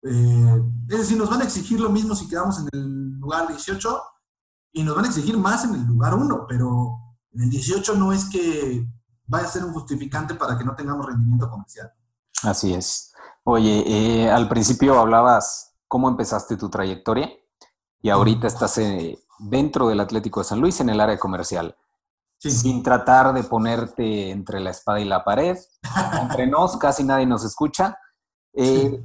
Eh, 0.02 0.62
es 0.88 0.98
decir, 0.98 1.16
nos 1.16 1.30
van 1.30 1.40
a 1.40 1.44
exigir 1.44 1.80
lo 1.80 1.90
mismo 1.90 2.14
si 2.14 2.28
quedamos 2.28 2.58
en 2.58 2.68
el 2.72 3.18
lugar 3.18 3.48
18 3.48 4.02
y 4.72 4.82
nos 4.82 4.94
van 4.94 5.04
a 5.04 5.08
exigir 5.08 5.38
más 5.38 5.64
en 5.64 5.74
el 5.74 5.84
lugar 5.84 6.14
1, 6.14 6.46
pero 6.48 6.98
en 7.32 7.42
el 7.42 7.50
18 7.50 7.94
no 7.94 8.12
es 8.12 8.26
que 8.26 8.86
vaya 9.26 9.46
a 9.46 9.50
ser 9.50 9.64
un 9.64 9.72
justificante 9.72 10.34
para 10.34 10.56
que 10.58 10.64
no 10.64 10.74
tengamos 10.74 11.06
rendimiento 11.06 11.48
comercial. 11.48 11.92
Así 12.42 12.74
es. 12.74 13.12
Oye, 13.44 13.84
eh, 13.86 14.30
al 14.30 14.48
principio 14.48 14.98
hablabas 14.98 15.74
cómo 15.88 16.08
empezaste 16.08 16.56
tu 16.56 16.68
trayectoria 16.68 17.30
y 18.02 18.10
ahorita 18.10 18.46
estás 18.46 18.78
eh, 18.78 19.18
dentro 19.38 19.88
del 19.88 20.00
Atlético 20.00 20.40
de 20.40 20.44
San 20.44 20.60
Luis 20.60 20.80
en 20.80 20.90
el 20.90 21.00
área 21.00 21.18
comercial. 21.18 21.76
Sin 22.50 22.82
tratar 22.82 23.32
de 23.32 23.44
ponerte 23.44 24.30
entre 24.30 24.60
la 24.60 24.70
espada 24.70 25.00
y 25.00 25.04
la 25.04 25.24
pared, 25.24 25.56
entre 26.22 26.46
nos, 26.46 26.76
casi 26.76 27.04
nadie 27.04 27.26
nos 27.26 27.44
escucha. 27.44 27.98
Eh, 28.52 29.02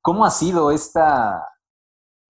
¿Cómo 0.00 0.24
ha 0.24 0.30
sido 0.30 0.70
esta, 0.70 1.46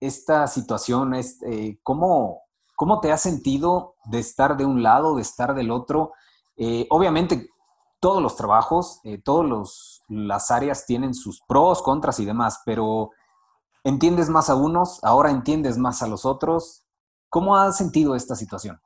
esta 0.01 0.47
situación? 0.47 1.15
Este, 1.15 1.79
¿cómo, 1.83 2.43
¿Cómo 2.77 3.01
te 3.01 3.13
has 3.13 3.21
sentido 3.21 3.97
de 4.05 4.21
estar 4.21 4.57
de 4.57 4.65
un 4.65 4.83
lado, 4.83 5.17
de 5.17 5.23
estar 5.23 5.55
del 5.55 5.71
otro? 5.71 6.13
Eh, 6.57 6.87
obviamente, 6.91 7.49
todos 8.01 8.23
los 8.23 8.37
trabajos, 8.37 9.01
eh, 9.05 9.19
todas 9.19 10.05
las 10.09 10.51
áreas 10.51 10.87
tienen 10.87 11.15
sus 11.15 11.41
pros, 11.47 11.83
contras 11.83 12.21
y 12.21 12.25
demás, 12.25 12.61
pero 12.65 13.11
entiendes 13.85 14.29
más 14.29 14.51
a 14.51 14.55
unos, 14.55 15.03
ahora 15.03 15.31
entiendes 15.31 15.79
más 15.79 16.03
a 16.03 16.07
los 16.07 16.25
otros. 16.25 16.85
¿Cómo 17.29 17.57
has 17.57 17.77
sentido 17.77 18.15
esta 18.15 18.37
situación? 18.37 18.81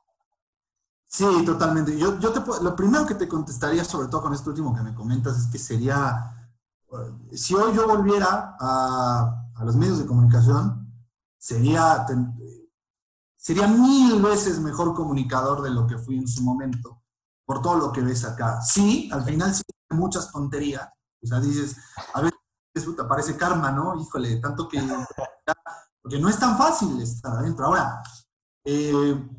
Sí, 1.13 1.25
totalmente. 1.45 1.95
Yo, 1.95 2.19
yo 2.19 2.31
te, 2.33 2.41
lo 2.63 2.75
primero 2.75 3.05
que 3.05 3.13
te 3.13 3.27
contestaría, 3.27 3.85
sobre 3.85 4.07
todo 4.07 4.23
con 4.23 4.33
esto 4.33 4.49
último 4.49 4.73
que 4.73 4.81
me 4.81 4.95
comentas, 4.95 5.37
es 5.37 5.45
que 5.45 5.59
sería, 5.59 6.49
eh, 6.91 7.37
si 7.37 7.53
hoy 7.53 7.71
yo 7.75 7.87
volviera 7.87 8.57
a, 8.59 9.47
a 9.55 9.63
los 9.63 9.75
medios 9.75 9.99
de 9.99 10.07
comunicación, 10.07 10.91
sería, 11.37 12.03
sería 13.37 13.67
mil 13.67 14.19
veces 14.23 14.59
mejor 14.59 14.95
comunicador 14.95 15.61
de 15.61 15.69
lo 15.69 15.85
que 15.85 15.99
fui 15.99 16.17
en 16.17 16.27
su 16.27 16.41
momento, 16.41 17.03
por 17.45 17.61
todo 17.61 17.75
lo 17.75 17.91
que 17.91 18.01
ves 18.01 18.25
acá. 18.25 18.59
Sí, 18.61 19.07
al 19.13 19.23
final 19.23 19.53
sí 19.53 19.61
muchas 19.91 20.31
tonterías. 20.31 20.89
O 21.21 21.27
sea, 21.27 21.39
dices, 21.39 21.77
a 22.15 22.21
ver, 22.21 22.33
te 22.73 23.03
parece 23.03 23.37
karma, 23.37 23.69
¿no? 23.69 23.95
Híjole, 24.01 24.37
tanto 24.37 24.67
que... 24.67 24.81
Porque 26.01 26.19
no 26.19 26.27
es 26.27 26.39
tan 26.39 26.57
fácil 26.57 26.99
estar 26.99 27.37
adentro. 27.37 27.67
Ahora, 27.67 28.01
eh, 28.65 29.29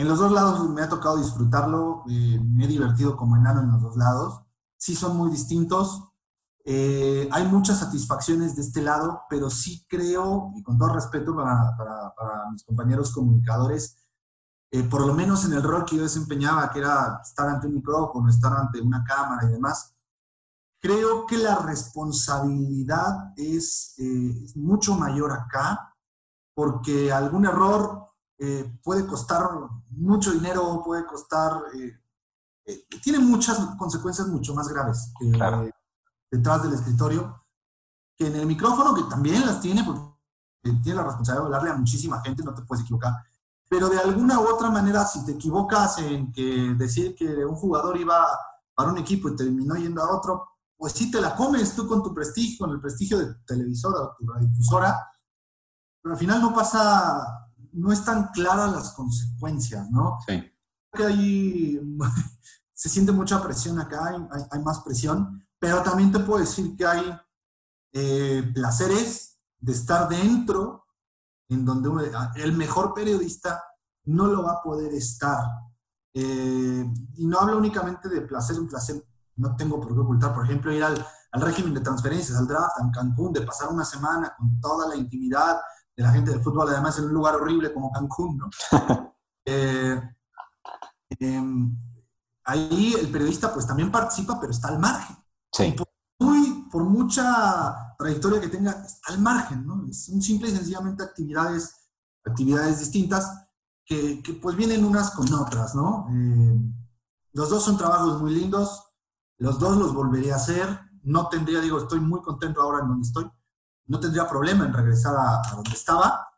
en 0.00 0.08
los 0.08 0.18
dos 0.18 0.32
lados 0.32 0.68
me 0.70 0.80
ha 0.80 0.88
tocado 0.88 1.18
disfrutarlo, 1.18 2.04
eh, 2.08 2.40
me 2.42 2.64
he 2.64 2.68
divertido 2.68 3.16
como 3.16 3.36
enano 3.36 3.60
en 3.60 3.70
los 3.72 3.82
dos 3.82 3.96
lados. 3.96 4.42
Sí 4.78 4.94
son 4.94 5.16
muy 5.16 5.30
distintos. 5.30 6.04
Eh, 6.64 7.28
hay 7.30 7.46
muchas 7.46 7.80
satisfacciones 7.80 8.56
de 8.56 8.62
este 8.62 8.80
lado, 8.80 9.22
pero 9.28 9.50
sí 9.50 9.84
creo, 9.88 10.52
y 10.56 10.62
con 10.62 10.78
todo 10.78 10.94
respeto 10.94 11.36
para, 11.36 11.76
para, 11.76 12.50
mis 12.50 12.64
compañeros 12.64 13.12
comunicadores, 13.12 13.98
por 14.88 15.04
lo 15.04 15.14
menos 15.14 15.44
en 15.44 15.52
el 15.52 15.62
rol 15.62 15.84
que 15.84 15.96
yo 15.96 16.02
desempeñaba, 16.02 16.70
que 16.70 16.78
era 16.78 17.20
estar 17.22 17.48
ante 17.48 17.66
un 17.66 17.74
micrófono, 17.74 18.30
estar 18.30 18.52
ante 18.52 18.80
una 18.80 19.04
cámara 19.04 19.48
y 19.48 19.52
demás, 19.52 19.94
creo 20.80 21.26
que 21.26 21.36
la 21.36 21.58
responsabilidad 21.58 23.32
es, 23.36 23.94
mucho 24.54 24.94
mayor 24.94 25.32
acá, 25.32 25.94
porque 26.54 27.12
algún 27.12 27.44
error 27.44 28.10
eh, 28.38 28.78
puede 28.82 29.06
costar 29.06 29.42
mucho 29.90 30.32
dinero, 30.32 30.82
puede 30.84 31.06
costar, 31.06 31.52
eh, 31.74 31.92
eh, 32.66 32.86
tiene 33.02 33.18
muchas 33.18 33.58
consecuencias 33.76 34.28
mucho 34.28 34.54
más 34.54 34.68
graves 34.68 35.12
detrás 36.30 36.62
del 36.62 36.74
escritorio 36.74 37.44
que 38.16 38.26
en 38.26 38.36
el 38.36 38.46
micrófono, 38.46 38.94
que 38.94 39.04
también 39.04 39.44
las 39.46 39.60
tiene, 39.60 39.82
porque 39.82 40.10
tiene 40.82 40.96
la 40.96 41.04
responsabilidad 41.04 41.42
de 41.42 41.46
hablarle 41.46 41.70
a 41.70 41.78
muchísima 41.78 42.20
gente, 42.20 42.42
no 42.44 42.54
te 42.54 42.62
puedes 42.62 42.84
equivocar. 42.84 43.14
Pero 43.68 43.88
de 43.88 43.98
alguna 43.98 44.40
u 44.40 44.48
otra 44.48 44.70
manera, 44.70 45.04
si 45.04 45.24
te 45.24 45.32
equivocas 45.32 45.98
en 45.98 46.30
que 46.32 46.74
decir 46.76 47.14
que 47.14 47.44
un 47.44 47.54
jugador 47.54 47.96
iba 47.98 48.26
para 48.74 48.90
un 48.90 48.98
equipo 48.98 49.28
y 49.28 49.36
terminó 49.36 49.74
yendo 49.74 50.02
a 50.02 50.14
otro, 50.14 50.48
pues 50.76 50.92
sí 50.92 51.10
te 51.10 51.20
la 51.20 51.34
comes 51.34 51.74
tú 51.74 51.86
con 51.86 52.02
tu 52.02 52.12
prestigio, 52.12 52.66
con 52.66 52.74
el 52.74 52.80
prestigio 52.80 53.18
de 53.18 53.26
tu 53.34 53.44
televisora 53.44 54.00
o 54.00 54.16
tu 54.18 54.26
radiodifusora, 54.26 54.98
pero 56.02 56.14
al 56.14 56.18
final 56.18 56.40
no 56.40 56.54
pasa 56.54 57.49
no 57.72 57.92
están 57.92 58.28
claras 58.28 58.72
las 58.72 58.92
consecuencias, 58.92 59.90
¿no? 59.90 60.18
Sí. 60.26 60.42
Que 60.92 61.04
ahí 61.04 61.80
se 62.74 62.88
siente 62.88 63.12
mucha 63.12 63.42
presión 63.42 63.78
acá, 63.78 64.28
hay, 64.50 64.62
más 64.62 64.80
presión, 64.80 65.46
pero 65.58 65.82
también 65.82 66.10
te 66.10 66.20
puedo 66.20 66.40
decir 66.40 66.76
que 66.76 66.86
hay 66.86 67.20
eh, 67.92 68.50
placeres 68.54 69.38
de 69.58 69.72
estar 69.72 70.08
dentro, 70.08 70.86
en 71.48 71.64
donde 71.64 71.90
el 72.36 72.52
mejor 72.52 72.94
periodista 72.94 73.62
no 74.04 74.26
lo 74.26 74.44
va 74.44 74.52
a 74.52 74.62
poder 74.62 74.94
estar. 74.94 75.44
Eh, 76.14 76.92
y 77.16 77.26
no 77.26 77.38
hablo 77.38 77.58
únicamente 77.58 78.08
de 78.08 78.22
placer, 78.22 78.58
un 78.58 78.68
placer 78.68 79.04
no 79.36 79.56
tengo 79.56 79.80
por 79.80 79.94
qué 79.94 80.00
ocultar, 80.00 80.34
por 80.34 80.44
ejemplo, 80.44 80.72
ir 80.72 80.84
al, 80.84 81.06
al 81.32 81.40
régimen 81.40 81.74
de 81.74 81.80
transferencias, 81.80 82.38
al 82.38 82.46
draft, 82.46 82.78
en 82.80 82.90
Cancún, 82.90 83.32
de 83.32 83.42
pasar 83.42 83.68
una 83.68 83.84
semana 83.84 84.34
con 84.36 84.60
toda 84.60 84.88
la 84.88 84.96
intimidad, 84.96 85.58
de 86.00 86.06
la 86.06 86.12
gente 86.12 86.30
del 86.30 86.42
fútbol, 86.42 86.68
además 86.70 86.98
en 86.98 87.04
un 87.04 87.12
lugar 87.12 87.34
horrible 87.34 87.74
como 87.74 87.92
Cancún, 87.92 88.38
¿no? 88.38 88.50
Eh, 89.46 89.98
em, 91.18 91.74
ahí 92.44 92.94
el 93.00 93.10
periodista 93.10 93.52
pues 93.52 93.66
también 93.66 93.90
participa, 93.90 94.38
pero 94.38 94.52
está 94.52 94.68
al 94.68 94.78
margen. 94.78 95.16
Sí. 95.50 95.72
por, 95.72 95.88
muy, 96.20 96.68
por 96.70 96.84
mucha 96.84 97.94
trayectoria 97.98 98.38
que 98.40 98.48
tenga, 98.48 98.72
está 98.72 99.14
al 99.14 99.18
margen, 99.18 99.66
¿no? 99.66 99.82
Son 99.92 100.20
simple 100.20 100.50
y 100.50 100.54
sencillamente 100.54 101.02
actividades, 101.02 101.74
actividades 102.24 102.80
distintas 102.80 103.48
que, 103.84 104.22
que 104.22 104.34
pues 104.34 104.54
vienen 104.56 104.84
unas 104.84 105.10
con 105.12 105.32
otras, 105.32 105.74
¿no? 105.74 106.06
Eh, 106.10 106.60
los 107.32 107.48
dos 107.48 107.64
son 107.64 107.78
trabajos 107.78 108.20
muy 108.20 108.34
lindos, 108.34 108.84
los 109.38 109.58
dos 109.58 109.76
los 109.78 109.94
volvería 109.94 110.34
a 110.34 110.36
hacer, 110.36 110.80
no 111.02 111.28
tendría, 111.28 111.60
digo, 111.60 111.78
estoy 111.78 111.98
muy 112.00 112.20
contento 112.20 112.60
ahora 112.60 112.80
en 112.82 112.88
donde 112.88 113.06
estoy, 113.06 113.24
no 113.90 113.98
tendría 113.98 114.26
problema 114.28 114.64
en 114.64 114.72
regresar 114.72 115.14
a, 115.16 115.42
donde 115.52 115.72
estaba 115.72 116.28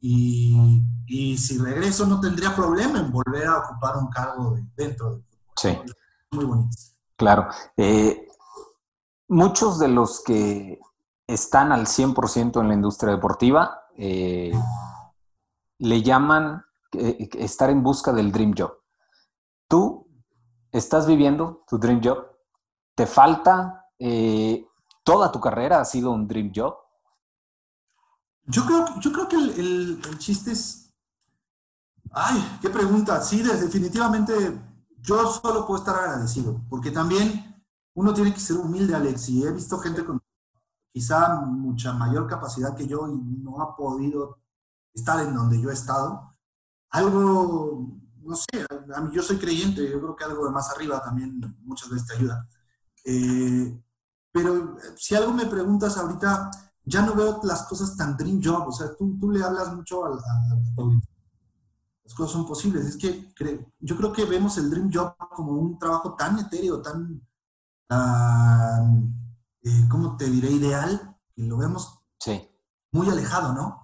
y, 0.00 0.82
y, 1.06 1.36
si 1.36 1.58
regreso 1.58 2.06
no 2.06 2.18
tendría 2.18 2.56
problema 2.56 2.98
en 2.98 3.12
volver 3.12 3.46
a 3.46 3.58
ocupar 3.58 3.98
un 3.98 4.08
cargo 4.08 4.56
dentro 4.74 5.10
del 5.10 5.22
fútbol. 5.22 5.52
Sí. 5.54 5.78
Muy 6.32 6.44
bonito. 6.46 6.76
Claro. 7.14 7.48
Eh, 7.76 8.26
muchos 9.28 9.78
de 9.78 9.88
los 9.88 10.24
que 10.24 10.80
están 11.26 11.70
al 11.70 11.86
100% 11.86 12.60
en 12.60 12.68
la 12.68 12.74
industria 12.74 13.12
deportiva 13.12 13.84
eh, 13.96 14.52
le 15.78 16.02
llaman 16.02 16.64
eh, 16.92 17.28
estar 17.34 17.68
en 17.68 17.82
busca 17.82 18.12
del 18.12 18.32
dream 18.32 18.54
job. 18.56 18.72
¿Tú 19.68 20.08
estás 20.72 21.06
viviendo 21.06 21.62
tu 21.68 21.78
dream 21.78 22.00
job? 22.02 22.26
¿Te 22.94 23.06
falta? 23.06 23.86
¿Toda 25.04 25.30
tu 25.30 25.40
carrera 25.40 25.80
ha 25.80 25.84
sido 25.84 26.10
un 26.10 26.26
dream 26.26 26.50
job? 26.54 26.81
Yo 28.52 28.66
creo, 28.66 29.00
yo 29.00 29.12
creo 29.12 29.28
que 29.28 29.36
el, 29.36 30.00
el, 30.04 30.18
chiste 30.18 30.52
es... 30.52 30.92
Ay, 32.10 32.58
qué 32.60 32.68
pregunta. 32.68 33.22
Sí, 33.22 33.42
definitivamente 33.42 34.60
yo 34.98 35.26
solo 35.26 35.66
puedo 35.66 35.80
estar 35.80 35.96
agradecido, 35.96 36.60
porque 36.68 36.90
también 36.90 37.64
uno 37.94 38.12
tiene 38.12 38.34
que 38.34 38.40
ser 38.40 38.58
humilde, 38.58 38.94
Alex, 38.94 39.30
y 39.30 39.42
he 39.44 39.52
visto 39.52 39.78
gente 39.78 40.04
con 40.04 40.20
quizá 40.92 41.40
mucha 41.40 41.94
mayor 41.94 42.26
capacidad 42.26 42.76
que 42.76 42.86
yo 42.86 43.08
y 43.08 43.18
no 43.18 43.62
ha 43.62 43.74
podido 43.74 44.38
estar 44.92 45.20
en 45.20 45.34
donde 45.34 45.58
yo 45.58 45.70
he 45.70 45.72
estado. 45.72 46.36
Algo, 46.90 47.88
no 48.20 48.36
sé, 48.36 48.66
a 48.94 49.00
mí, 49.00 49.14
yo 49.14 49.22
soy 49.22 49.38
creyente, 49.38 49.90
yo 49.90 49.98
creo 49.98 50.14
que 50.14 50.24
algo 50.24 50.44
de 50.44 50.52
más 50.52 50.68
arriba 50.70 51.02
también 51.02 51.40
muchas 51.62 51.88
veces 51.88 52.06
te 52.06 52.16
ayuda. 52.16 52.46
Eh, 53.06 53.82
pero 54.30 54.76
si 54.96 55.14
algo 55.14 55.32
me 55.32 55.46
preguntas 55.46 55.96
ahorita, 55.96 56.50
ya 56.84 57.02
no 57.02 57.14
veo 57.14 57.40
las 57.44 57.64
cosas 57.64 57.96
tan 57.96 58.16
dream 58.16 58.40
job, 58.42 58.68
o 58.68 58.72
sea, 58.72 58.94
tú, 58.96 59.16
tú 59.18 59.30
le 59.30 59.42
hablas 59.42 59.74
mucho 59.74 60.04
a, 60.04 60.10
las 62.04 62.14
cosas 62.14 62.32
son 62.32 62.46
posibles. 62.46 62.86
Es 62.86 62.96
que 62.96 63.32
yo 63.80 63.96
creo 63.96 64.12
que 64.12 64.24
vemos 64.24 64.58
el 64.58 64.70
dream 64.70 64.90
job 64.92 65.14
como 65.34 65.52
un 65.52 65.78
trabajo 65.78 66.14
tan 66.14 66.38
etéreo, 66.38 66.82
tan, 66.82 67.20
eh, 69.62 69.86
¿cómo 69.88 70.16
te 70.16 70.28
diré? 70.28 70.50
Ideal, 70.50 71.16
que 71.34 71.42
lo 71.42 71.56
vemos 71.56 72.02
muy 72.92 73.08
alejado, 73.08 73.54
¿no? 73.54 73.82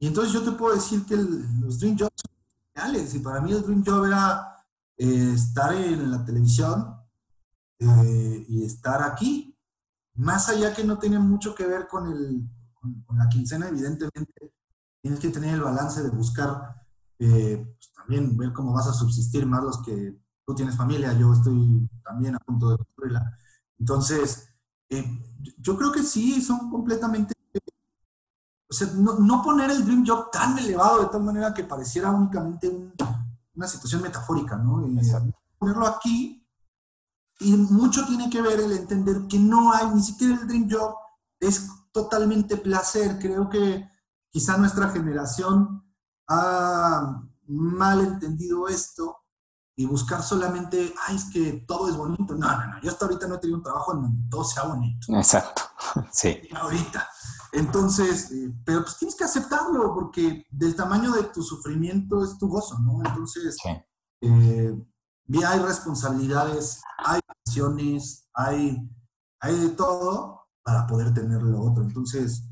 Y 0.00 0.06
entonces 0.06 0.32
yo 0.32 0.42
te 0.42 0.52
puedo 0.52 0.74
decir 0.74 1.04
que 1.04 1.16
los 1.16 1.78
dream 1.78 1.98
jobs 1.98 2.14
son 2.16 2.34
reales, 2.74 3.14
y 3.14 3.18
para 3.18 3.40
mí 3.40 3.52
el 3.52 3.62
dream 3.62 3.84
job 3.84 4.06
era 4.06 4.64
eh, 4.96 5.32
estar 5.34 5.74
en 5.74 6.10
la 6.10 6.24
televisión 6.24 6.96
eh, 7.80 8.46
y 8.48 8.64
estar 8.64 9.02
aquí, 9.02 9.47
más 10.18 10.48
allá 10.48 10.74
que 10.74 10.84
no 10.84 10.98
tiene 10.98 11.18
mucho 11.18 11.54
que 11.54 11.66
ver 11.66 11.86
con, 11.86 12.06
el, 12.06 12.48
con, 12.74 13.16
la 13.16 13.28
quincena, 13.28 13.68
evidentemente 13.68 14.52
tienes 15.00 15.20
que 15.20 15.30
tener 15.30 15.54
el 15.54 15.62
balance 15.62 16.02
de 16.02 16.10
buscar 16.10 16.82
eh, 17.20 17.64
pues, 17.78 17.92
también 17.92 18.36
ver 18.36 18.52
cómo 18.52 18.72
vas 18.72 18.88
a 18.88 18.92
subsistir 18.92 19.46
más 19.46 19.62
los 19.62 19.80
que 19.82 20.18
tú 20.44 20.54
tienes 20.54 20.76
familia, 20.76 21.12
yo 21.12 21.32
estoy 21.32 21.88
también 22.02 22.34
a 22.34 22.38
punto 22.38 22.70
de 22.70 22.78
construirla. 22.78 23.38
Entonces, 23.78 24.48
eh, 24.88 25.22
yo 25.58 25.76
creo 25.76 25.92
que 25.92 26.02
sí, 26.02 26.42
son 26.42 26.68
completamente... 26.68 27.34
O 28.70 28.74
sea, 28.74 28.88
no, 28.94 29.18
no, 29.18 29.42
poner 29.42 29.70
el 29.70 29.84
Dream 29.84 30.04
Job 30.06 30.30
tan 30.30 30.58
elevado 30.58 31.02
de 31.02 31.08
tal 31.08 31.22
manera 31.22 31.54
que 31.54 31.64
pareciera 31.64 32.10
únicamente 32.10 32.92
una 33.54 33.66
situación 33.66 34.02
metafórica, 34.02 34.56
¿no? 34.56 34.84
Eh, 34.86 35.32
ponerlo 35.58 35.86
aquí 35.86 36.37
y 37.40 37.56
mucho 37.56 38.06
tiene 38.06 38.28
que 38.30 38.42
ver 38.42 38.60
el 38.60 38.72
entender 38.72 39.26
que 39.28 39.38
no 39.38 39.72
hay, 39.72 39.88
ni 39.94 40.02
siquiera 40.02 40.34
el 40.34 40.48
Dream 40.48 40.68
Job 40.70 40.94
es 41.40 41.68
totalmente 41.92 42.56
placer. 42.56 43.18
Creo 43.18 43.48
que 43.48 43.88
quizá 44.30 44.56
nuestra 44.56 44.88
generación 44.88 45.84
ha 46.28 47.22
mal 47.46 48.00
entendido 48.00 48.68
esto 48.68 49.16
y 49.76 49.86
buscar 49.86 50.22
solamente, 50.22 50.92
ay, 51.06 51.16
es 51.16 51.26
que 51.26 51.64
todo 51.66 51.88
es 51.88 51.96
bonito. 51.96 52.34
No, 52.34 52.50
no, 52.50 52.66
no, 52.66 52.80
yo 52.82 52.90
hasta 52.90 53.06
ahorita 53.06 53.28
no 53.28 53.36
he 53.36 53.38
tenido 53.38 53.58
un 53.58 53.62
trabajo 53.62 53.94
en 53.94 54.02
donde 54.02 54.28
todo 54.28 54.42
sea 54.42 54.64
bonito. 54.64 55.06
Exacto, 55.16 55.62
sí. 56.12 56.40
Ahorita. 56.52 57.08
Entonces, 57.52 58.30
eh, 58.32 58.52
pero 58.64 58.82
pues 58.82 58.98
tienes 58.98 59.14
que 59.14 59.24
aceptarlo 59.24 59.94
porque 59.94 60.44
del 60.50 60.74
tamaño 60.74 61.12
de 61.12 61.22
tu 61.24 61.42
sufrimiento 61.42 62.24
es 62.24 62.36
tu 62.36 62.48
gozo, 62.48 62.78
¿no? 62.80 63.00
Entonces, 63.04 63.56
eh, 64.20 64.76
hay 65.44 65.58
responsabilidades, 65.60 66.80
hay 66.98 67.20
acciones, 67.28 68.28
hay, 68.34 68.78
hay 69.40 69.54
de 69.58 69.68
todo 69.70 70.46
para 70.62 70.86
poder 70.86 71.12
tener 71.14 71.42
lo 71.42 71.60
otro. 71.62 71.82
Entonces, 71.82 72.44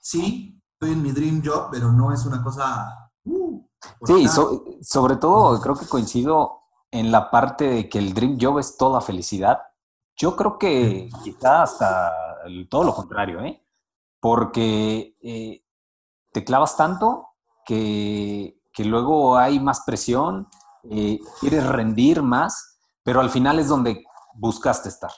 sí, 0.00 0.60
estoy 0.72 0.92
en 0.94 1.02
mi 1.02 1.12
dream 1.12 1.42
job, 1.44 1.68
pero 1.70 1.92
no 1.92 2.12
es 2.12 2.24
una 2.26 2.42
cosa... 2.42 3.10
Uh, 3.24 3.62
Sí, 4.06 4.26
so- 4.28 4.64
sobre 4.82 5.16
todo 5.16 5.60
creo 5.60 5.74
que 5.74 5.86
coincido 5.86 6.60
en 6.90 7.12
la 7.12 7.30
parte 7.30 7.68
de 7.68 7.88
que 7.88 7.98
el 7.98 8.14
dream 8.14 8.38
job 8.40 8.58
es 8.58 8.76
toda 8.78 9.00
felicidad. 9.00 9.60
Yo 10.16 10.34
creo 10.36 10.58
que 10.58 11.10
quizá 11.22 11.62
hasta 11.64 12.12
todo 12.70 12.84
lo 12.84 12.94
contrario, 12.94 13.40
¿eh? 13.42 13.62
Porque 14.20 15.16
eh, 15.20 15.64
te 16.32 16.44
clavas 16.44 16.76
tanto 16.76 17.28
que, 17.66 18.58
que 18.72 18.84
luego 18.84 19.36
hay 19.36 19.60
más 19.60 19.82
presión, 19.84 20.48
eh, 20.90 21.18
quieres 21.40 21.66
rendir 21.66 22.22
más, 22.22 22.78
pero 23.02 23.20
al 23.20 23.30
final 23.30 23.58
es 23.58 23.68
donde 23.68 24.04
buscaste 24.34 24.88
estar. 24.88 25.10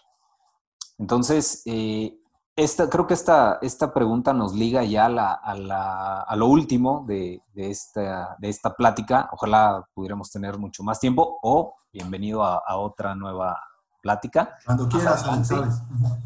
Entonces, 0.99 1.63
eh, 1.67 2.19
esta, 2.57 2.89
creo 2.89 3.07
que 3.07 3.15
esta, 3.15 3.59
esta 3.61 3.93
pregunta 3.93 4.33
nos 4.33 4.55
liga 4.55 4.83
ya 4.85 5.07
a, 5.07 5.09
la- 5.11 5.33
a 5.35 5.55
la- 5.55 6.21
a 6.23 6.37
lo 6.37 6.47
último 6.47 7.05
de, 7.07 7.43
de 7.53 7.71
esta, 7.71 8.35
de 8.39 8.49
esta 8.49 8.75
plática. 8.75 9.29
Ojalá 9.33 9.87
pudiéramos 9.95 10.31
tener 10.31 10.59
mucho 10.59 10.83
más 10.83 10.99
tiempo 10.99 11.39
o 11.43 11.75
bienvenido 11.93 12.43
a, 12.43 12.63
a 12.67 12.77
otra 12.79 13.15
nueva 13.15 13.61
plática. 14.01 14.57
Cuando 14.65 14.89
quieras. 14.89 15.23
¿sabes? 15.47 15.83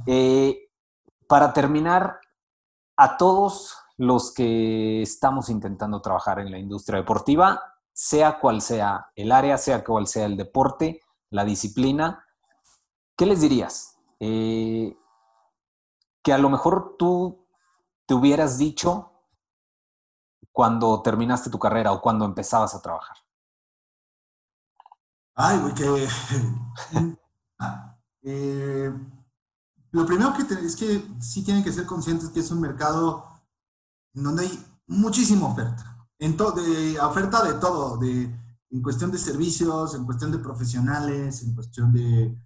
Eh, 0.06 0.68
para 1.26 1.52
terminar, 1.52 2.20
a 2.96 3.16
todos 3.16 3.76
los 3.96 4.32
que 4.32 5.02
estamos 5.02 5.48
intentando 5.48 6.00
trabajar 6.00 6.38
en 6.38 6.50
la 6.50 6.58
industria 6.58 6.98
deportiva, 6.98 7.60
sea 7.92 8.38
cual 8.40 8.60
sea 8.62 9.10
el 9.14 9.32
área, 9.32 9.58
sea 9.58 9.84
cual 9.84 10.06
sea 10.06 10.26
el 10.26 10.36
deporte, 10.36 11.00
la 11.30 11.44
disciplina, 11.44 12.24
¿qué 13.16 13.26
les 13.26 13.40
dirías? 13.40 13.98
Eh, 14.20 14.96
que 16.22 16.32
a 16.32 16.38
lo 16.38 16.50
mejor 16.50 16.96
tú 16.98 17.46
te 18.06 18.14
hubieras 18.14 18.58
dicho 18.58 19.12
cuando 20.52 21.00
terminaste 21.02 21.50
tu 21.50 21.58
carrera 21.58 21.92
o 21.92 22.00
cuando 22.00 22.24
empezabas 22.24 22.74
a 22.74 22.82
trabajar. 22.82 23.16
Ay, 25.34 25.58
güey, 25.58 25.74
que... 25.74 26.08
Eh, 28.22 28.92
lo 29.92 30.04
primero 30.06 30.34
que 30.34 30.44
te- 30.44 30.60
es 30.64 30.76
que 30.76 31.02
sí 31.20 31.42
tienen 31.42 31.64
que 31.64 31.72
ser 31.72 31.86
conscientes 31.86 32.28
que 32.30 32.40
es 32.40 32.50
un 32.50 32.60
mercado 32.60 33.24
donde 34.12 34.42
hay 34.44 34.66
muchísima 34.86 35.46
oferta. 35.48 35.99
En 36.20 36.36
de, 36.52 37.00
oferta 37.00 37.42
de 37.42 37.54
todo, 37.54 37.96
de, 37.96 38.24
en 38.70 38.82
cuestión 38.82 39.10
de 39.10 39.18
servicios, 39.18 39.94
en 39.94 40.04
cuestión 40.04 40.30
de 40.30 40.38
profesionales, 40.38 41.42
en 41.42 41.54
cuestión 41.54 41.92
de, 41.92 42.38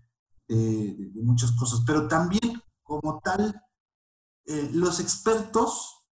de- 0.49 0.95
de- 0.95 1.11
de 1.13 1.23
muchas 1.23 1.53
cosas. 1.53 1.83
Pero 1.87 2.07
también, 2.09 2.63
como 2.83 3.21
tal, 3.21 3.61
eh, 4.47 4.71
los 4.73 5.01
expertos, 5.01 6.07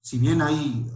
si 0.00 0.18
bien 0.18 0.40
hay, 0.42 0.90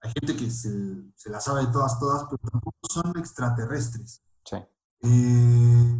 hay 0.00 0.12
gente 0.12 0.36
que 0.36 0.50
se, 0.50 0.70
se 1.16 1.28
la 1.30 1.40
sabe 1.40 1.66
de 1.66 1.72
todas, 1.72 1.98
todas, 1.98 2.24
pero 2.30 2.38
tampoco 2.50 2.78
son 2.88 3.12
extraterrestres. 3.18 4.22
Sí. 4.44 4.56
Eh, 5.02 5.98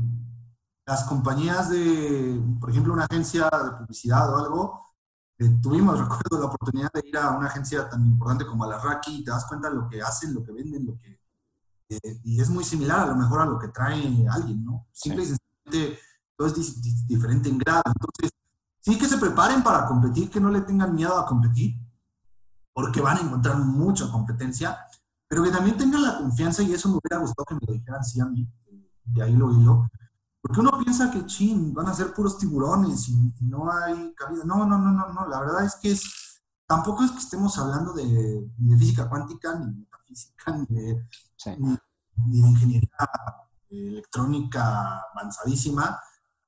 las 0.86 1.05
compañías 1.05 1.70
de, 1.70 2.40
por 2.61 2.70
ejemplo, 2.70 2.93
una 2.93 3.05
agencia 3.07 3.45
de 3.51 3.70
publicidad 3.78 4.32
o 4.32 4.38
algo, 4.38 4.91
eh, 5.39 5.59
tuvimos, 5.61 5.99
recuerdo, 5.99 6.39
la 6.39 6.47
oportunidad 6.47 6.93
de 6.93 7.03
ir 7.09 7.16
a 7.16 7.30
una 7.30 7.47
agencia 7.47 7.89
tan 7.89 8.07
importante 8.07 8.47
como 8.47 8.64
a 8.64 8.68
la 8.68 8.78
Raki 8.78 9.18
y 9.18 9.24
te 9.24 9.30
das 9.30 9.47
cuenta 9.47 9.68
de 9.68 9.76
lo 9.76 9.89
que 9.89 10.01
hacen, 10.01 10.35
lo 10.35 10.43
que 10.45 10.53
venden, 10.53 10.87
lo 10.87 10.99
que... 10.99 11.20
eh, 11.89 12.20
y 12.24 12.41
es 12.41 12.49
muy 12.49 12.64
similar 12.64 13.01
a 13.01 13.07
lo 13.07 13.16
mejor 13.16 13.41
a 13.41 13.47
lo 13.47 13.59
que 13.59 13.68
trae 13.68 14.26
alguien, 14.28 14.64
¿no? 14.64 14.87
Simple 14.93 15.22
y 15.22 15.26
sencillamente 15.26 16.01
todo 16.37 16.49
es 16.49 17.07
diferente 17.07 17.49
en 17.49 17.59
grado. 17.59 17.83
Entonces, 17.87 18.30
sí 18.80 18.99
que 18.99 19.07
se 19.07 19.18
preparen 19.18 19.62
para 19.62 19.87
competir, 19.87 20.30
que 20.30 20.41
no 20.41 20.51
le 20.51 20.62
tengan 20.62 20.95
miedo 20.95 21.18
a 21.18 21.26
competir, 21.26 21.80
porque 22.72 23.01
van 23.01 23.18
a 23.18 23.20
encontrar 23.20 23.59
mucha 23.59 24.11
competencia, 24.11 24.78
pero 25.28 25.43
que 25.43 25.51
también 25.51 25.76
tengan 25.76 26.03
la 26.03 26.18
confianza, 26.18 26.62
y 26.62 26.72
eso 26.72 26.89
me 26.89 26.97
hubiera 26.97 27.18
gustado 27.18 27.45
que 27.47 27.55
me 27.55 27.61
lo 27.66 27.72
dijeran 27.74 28.05
sí 28.05 28.20
a 28.20 28.26
mí, 28.26 28.49
eh, 28.66 28.91
de 29.05 29.22
ahí 29.22 29.37
lo 29.37 29.53
hilo, 29.53 29.89
porque 30.43 30.59
uno 30.61 30.72
piensa 30.82 31.11
que, 31.11 31.24
chin, 31.26 31.72
van 31.72 31.86
a 31.86 31.95
ser 31.95 32.12
puros 32.12 32.36
tiburones 32.36 33.09
y, 33.09 33.12
y 33.40 33.45
no 33.45 33.70
hay 33.72 34.12
cabida. 34.14 34.43
No, 34.45 34.66
no, 34.66 34.76
no, 34.76 34.90
no, 34.90 35.12
no, 35.12 35.28
la 35.28 35.40
verdad 35.40 35.64
es 35.64 35.76
que 35.76 35.93
es, 35.93 36.43
tampoco 36.66 37.05
es 37.05 37.12
que 37.12 37.18
estemos 37.18 37.57
hablando 37.59 37.93
de, 37.93 38.51
ni 38.59 38.70
de 38.70 38.76
física 38.76 39.09
cuántica, 39.09 39.55
ni 39.55 39.66
de 39.66 39.76
metafísica, 39.76 40.57
ni 40.68 40.76
de, 40.76 41.09
Sí. 41.36 41.51
ni, 41.59 41.76
ni 42.28 42.43
de 42.43 42.49
ingeniería 42.49 42.90
eh, 43.70 43.88
electrónica 43.88 45.01
avanzadísima. 45.14 45.99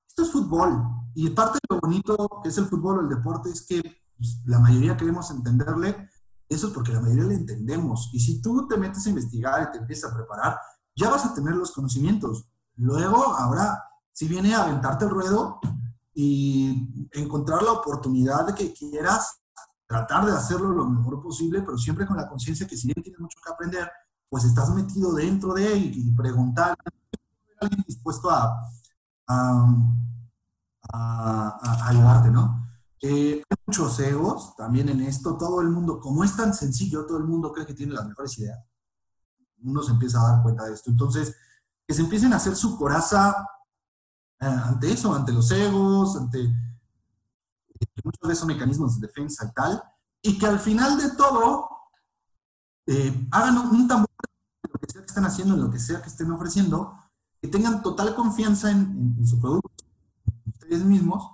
Esto 0.09 0.23
es 0.23 0.31
fútbol. 0.33 0.83
Y 1.15 1.31
parte 1.31 1.59
de 1.63 1.75
lo 1.75 1.81
bonito 1.81 2.41
que 2.43 2.49
es 2.49 2.59
el 2.59 2.67
fútbol 2.67 2.99
o 2.99 3.01
el 3.03 3.09
deporte 3.09 3.51
es 3.51 3.63
que 3.67 3.81
pues, 4.17 4.41
la 4.45 4.59
mayoría 4.59 4.97
queremos 4.97 5.31
entenderle. 5.31 6.11
Eso 6.49 6.69
es 6.69 6.73
porque 6.73 6.93
la 6.93 7.01
mayoría 7.01 7.25
le 7.25 7.35
entendemos. 7.35 8.11
Y 8.13 8.21
si 8.21 8.41
tú 8.43 8.67
te 8.69 8.77
metes 8.77 9.07
a 9.07 9.09
investigar 9.09 9.69
y 9.69 9.73
te 9.73 9.79
empiezas 9.79 10.13
a 10.13 10.17
preparar, 10.17 10.59
ya 10.97 11.11
vas 11.11 11.25
a 11.25 11.35
tener 11.35 11.55
los 11.55 11.73
conocimientos. 11.73 12.47
Luego, 12.77 13.35
ahora, 13.37 13.83
si 14.13 14.29
viene 14.29 14.55
a 14.55 14.65
aventarte 14.65 15.05
el 15.05 15.11
ruedo 15.11 15.61
y 16.15 17.09
encontrar 17.13 17.63
la 17.63 17.73
oportunidad 17.73 18.47
de 18.47 18.55
que 18.55 18.73
quieras 18.73 19.41
tratar 19.87 20.27
de 20.27 20.33
hacerlo 20.33 20.71
lo 20.71 20.87
mejor 20.87 21.23
posible, 21.23 21.63
pero 21.63 21.79
siempre 21.79 22.07
con 22.07 22.17
la 22.17 22.29
conciencia 22.29 22.67
que 22.67 22.77
si 22.77 22.89
bien 22.89 23.03
tienes 23.03 23.21
mucho 23.21 23.39
que 23.45 23.53
aprender, 23.53 23.91
pues 24.29 24.45
estás 24.45 24.71
metido 24.75 25.13
dentro 25.15 25.55
de 25.55 25.77
y, 25.77 26.09
y 26.09 26.13
preguntar. 26.13 26.77
Alguien 27.61 27.85
dispuesto 27.87 28.31
a, 28.31 28.61
a, 29.29 29.67
a- 30.93 31.59
a 31.63 31.89
ayudarte, 31.89 32.31
¿no? 32.31 32.67
Eh, 33.03 33.43
hay 33.49 33.57
muchos 33.67 33.99
egos 34.01 34.55
también 34.57 34.89
en 34.89 35.01
esto. 35.03 35.37
Todo 35.37 35.61
el 35.61 35.69
mundo, 35.71 36.01
como 36.01 36.25
es 36.25 36.37
tan 36.37 36.55
sencillo, 36.55 37.07
todo 37.07 37.19
el 37.19 37.25
mundo 37.25 37.53
cree 37.53 37.67
que 37.67 37.75
tiene 37.75 37.93
las 37.93 38.07
mejores 38.07 38.39
ideas. 38.39 38.59
Uno 39.63 39.83
se 39.83 39.93
empieza 39.93 40.21
a 40.21 40.33
dar 40.33 40.43
cuenta 40.43 40.65
de 40.65 40.75
esto. 40.75 40.91
Entonces, 40.91 41.35
que 41.87 41.95
se 41.95 42.01
empiecen 42.03 42.33
a 42.33 42.37
hacer 42.37 42.57
su 42.57 42.77
coraza 42.79 43.35
eh, 44.41 44.47
ante 44.47 44.91
eso, 44.93 45.15
ante 45.15 45.33
los 45.33 45.51
egos, 45.51 46.17
ante 46.17 46.41
eh, 46.45 47.87
muchos 48.03 48.27
de 48.29 48.33
esos 48.33 48.47
mecanismos 48.47 49.01
de 49.01 49.07
defensa 49.07 49.47
y 49.47 49.53
tal, 49.53 49.83
y 50.23 50.39
que 50.39 50.47
al 50.47 50.59
final 50.59 50.97
de 50.99 51.11
todo 51.17 51.69
eh, 52.87 53.29
hagan 53.33 53.59
un 53.59 53.89
tambor 53.89 54.09
en 54.63 54.71
lo 54.73 54.79
que 54.79 54.87
sea 54.93 55.01
que 55.03 55.07
estén 55.07 55.25
haciendo, 55.25 55.55
en 55.55 55.61
lo 55.63 55.71
que 55.71 55.79
sea 55.79 56.01
que 56.03 56.09
estén 56.09 56.31
ofreciendo, 56.31 56.99
que 57.41 57.49
tengan 57.49 57.83
total 57.83 58.15
confianza 58.15 58.71
en, 58.71 58.79
en- 58.79 59.15
en 59.19 59.27
su 59.27 59.39
producto, 59.41 59.85
en 60.27 60.53
ustedes 60.53 60.85
mismos, 60.85 61.31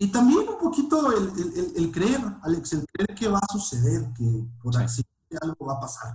y 0.00 0.08
también 0.12 0.48
un 0.48 0.58
poquito 0.58 1.10
el, 1.12 1.28
el- 1.38 1.58
el- 1.58 1.72
el 1.76 1.92
creer, 1.92 2.20
Alex, 2.42 2.72
el 2.72 2.86
creer 2.92 3.14
que 3.18 3.28
va 3.28 3.38
a 3.38 3.52
suceder, 3.52 4.12
que 4.14 4.46
por 4.62 4.76
accidente 4.76 5.38
algo 5.42 5.66
va 5.66 5.74
a 5.74 5.80
pasar. 5.80 6.14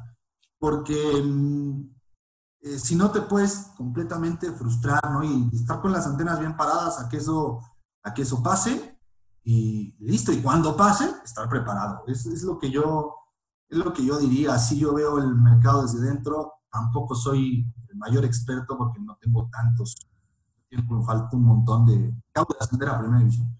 Porque 0.58 0.95
mm, 1.22 1.89
eh, 2.64 2.80
si 2.80 2.95
no 2.95 3.11
te 3.11 3.22
puedes 3.22 3.72
completamente 3.78 4.51
frustrar, 4.51 5.11
¿no? 5.11 5.24
Y 5.24 5.49
estar 5.53 5.82
con 5.82 5.91
las 5.91 6.07
antenas 6.07 6.39
bien 6.39 6.55
paradas 6.57 6.99
a 6.99 7.09
que 7.09 7.18
eso, 7.18 7.59
a 8.03 8.14
que 8.14 8.22
eso 8.22 8.41
pase 8.41 8.97
y 9.43 9.95
listo. 9.99 10.32
Y 10.32 10.41
cuando 10.41 10.76
pase, 10.76 11.14
estar 11.24 11.49
preparado. 11.49 12.03
Es, 12.07 12.26
es 12.26 12.43
lo 12.43 12.57
que 12.57 12.72
yo, 12.72 13.14
es 13.70 13.78
lo 13.78 13.93
que 13.93 14.05
yo 14.05 14.18
diría. 14.18 14.53
Así 14.53 14.80
yo 14.80 14.93
veo 14.93 15.20
el 15.20 15.36
mercado 15.36 15.84
desde 15.84 15.99
dentro. 15.99 16.53
Tampoco 16.72 17.14
soy 17.16 17.68
el 17.89 17.97
mayor 17.97 18.26
experto 18.26 18.78
porque 18.78 18.99
no 18.99 19.18
tengo 19.22 19.49
tantos 19.51 19.95
me 20.82 21.03
falta 21.03 21.36
un 21.36 21.43
montón 21.43 21.86
de... 21.86 22.16
Acabo 22.32 22.53
de 22.53 22.64
ascender 22.64 22.89
a 22.89 22.99
primera 22.99 23.20
división. 23.20 23.59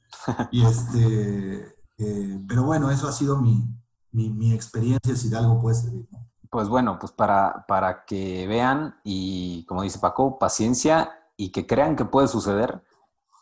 Y 0.52 0.64
este, 0.64 1.76
eh, 1.98 2.44
pero 2.48 2.64
bueno, 2.64 2.90
eso 2.90 3.08
ha 3.08 3.12
sido 3.12 3.38
mi, 3.40 3.64
mi, 4.12 4.30
mi 4.30 4.54
experiencia, 4.54 5.16
si 5.16 5.30
de 5.30 5.38
algo 5.38 5.62
puede 5.62 5.76
servir. 5.76 6.08
¿no? 6.12 6.28
Pues 6.54 6.70
bueno, 6.70 7.00
pues 7.00 7.12
para, 7.12 7.66
para 7.68 8.06
que 8.06 8.46
vean 8.46 9.00
y 9.04 9.66
como 9.66 9.82
dice 9.82 9.98
Paco, 9.98 10.38
paciencia 10.38 11.12
y 11.36 11.52
que 11.52 11.66
crean 11.66 11.96
que 11.96 12.06
puede 12.06 12.28
suceder. 12.28 12.84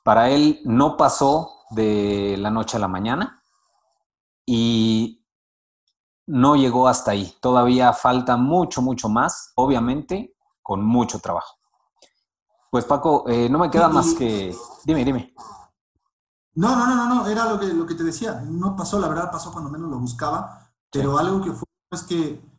Para 0.02 0.30
él 0.30 0.62
no 0.64 0.96
pasó 0.96 1.66
de 1.72 2.38
la 2.40 2.50
noche 2.50 2.78
a 2.78 2.80
la 2.80 2.88
mañana 2.88 3.44
y 4.46 5.26
no 6.26 6.56
llegó 6.56 6.88
hasta 6.88 7.12
ahí. 7.12 7.36
Todavía 7.42 7.92
falta 7.92 8.38
mucho, 8.38 8.82
mucho 8.82 9.10
más, 9.10 9.52
obviamente, 9.56 10.34
con 10.62 10.82
mucho 10.82 11.20
trabajo. 11.20 11.58
Pues 12.70 12.86
Paco, 12.86 13.26
eh, 13.28 13.50
no 13.50 13.60
me 13.60 13.70
queda 13.70 13.90
Y- 13.90 13.94
más 13.94 14.14
que... 14.14 14.56
Dime, 14.86 15.04
dime. 15.04 15.34
No, 16.56 16.78
no, 16.78 16.88
no, 16.88 16.96
no, 16.96 17.16
no, 17.16 17.28
era 17.28 17.44
lo 17.52 17.60
que, 17.60 17.66
lo 17.74 17.86
que 17.86 17.96
te 17.96 18.06
decía. 18.06 18.36
No 18.46 18.74
pasó, 18.74 19.00
la 19.00 19.10
verdad 19.10 19.30
pasó 19.30 19.52
cuando 19.52 19.70
menos 19.70 19.90
lo 19.90 20.00
buscaba, 20.00 20.72
pero 20.90 21.18
algo 21.18 21.42
que 21.42 21.52
fue 21.52 21.66
es 21.92 22.04
que 22.04 22.51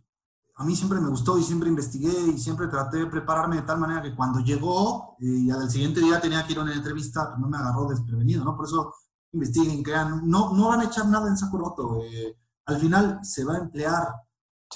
a 0.55 0.65
mí 0.65 0.77
siempre 0.77 1.01
me 1.01 1.09
gustó 1.09 1.39
y 1.39 1.43
siempre 1.43 1.69
investigué 1.69 2.13
y 2.35 2.39
siempre 2.39 2.69
traté 2.69 2.99
de 2.99 3.07
prepararme 3.07 3.57
de 3.57 3.63
tal 3.63 3.79
manera 3.79 4.03
que 4.03 4.15
cuando 4.15 4.41
llegó 4.41 5.17
eh, 5.21 5.27
y 5.27 5.51
al 5.51 5.71
siguiente 5.71 6.01
día 6.01 6.21
tenía 6.21 6.47
que 6.47 6.53
ir 6.53 6.59
a 6.59 6.63
una 6.63 6.75
entrevista, 6.75 7.29
pues 7.29 7.39
no 7.41 7.49
me 7.49 7.57
agarró 7.57 7.87
desprevenido, 7.89 8.45
¿no? 8.45 8.57
Por 8.57 8.67
eso 8.67 8.93
investiguen, 9.33 9.83
crean, 9.83 10.29
no, 10.29 10.53
no 10.55 10.69
van 10.69 10.81
a 10.81 10.85
echar 10.85 11.07
nada 11.09 11.29
en 11.29 11.37
saco 11.37 11.57
roto. 11.59 12.03
eh, 12.05 12.37
al 12.67 12.77
final 12.79 13.19
se 13.23 13.45
va 13.45 13.55
a 13.55 13.59
emplear 13.59 14.09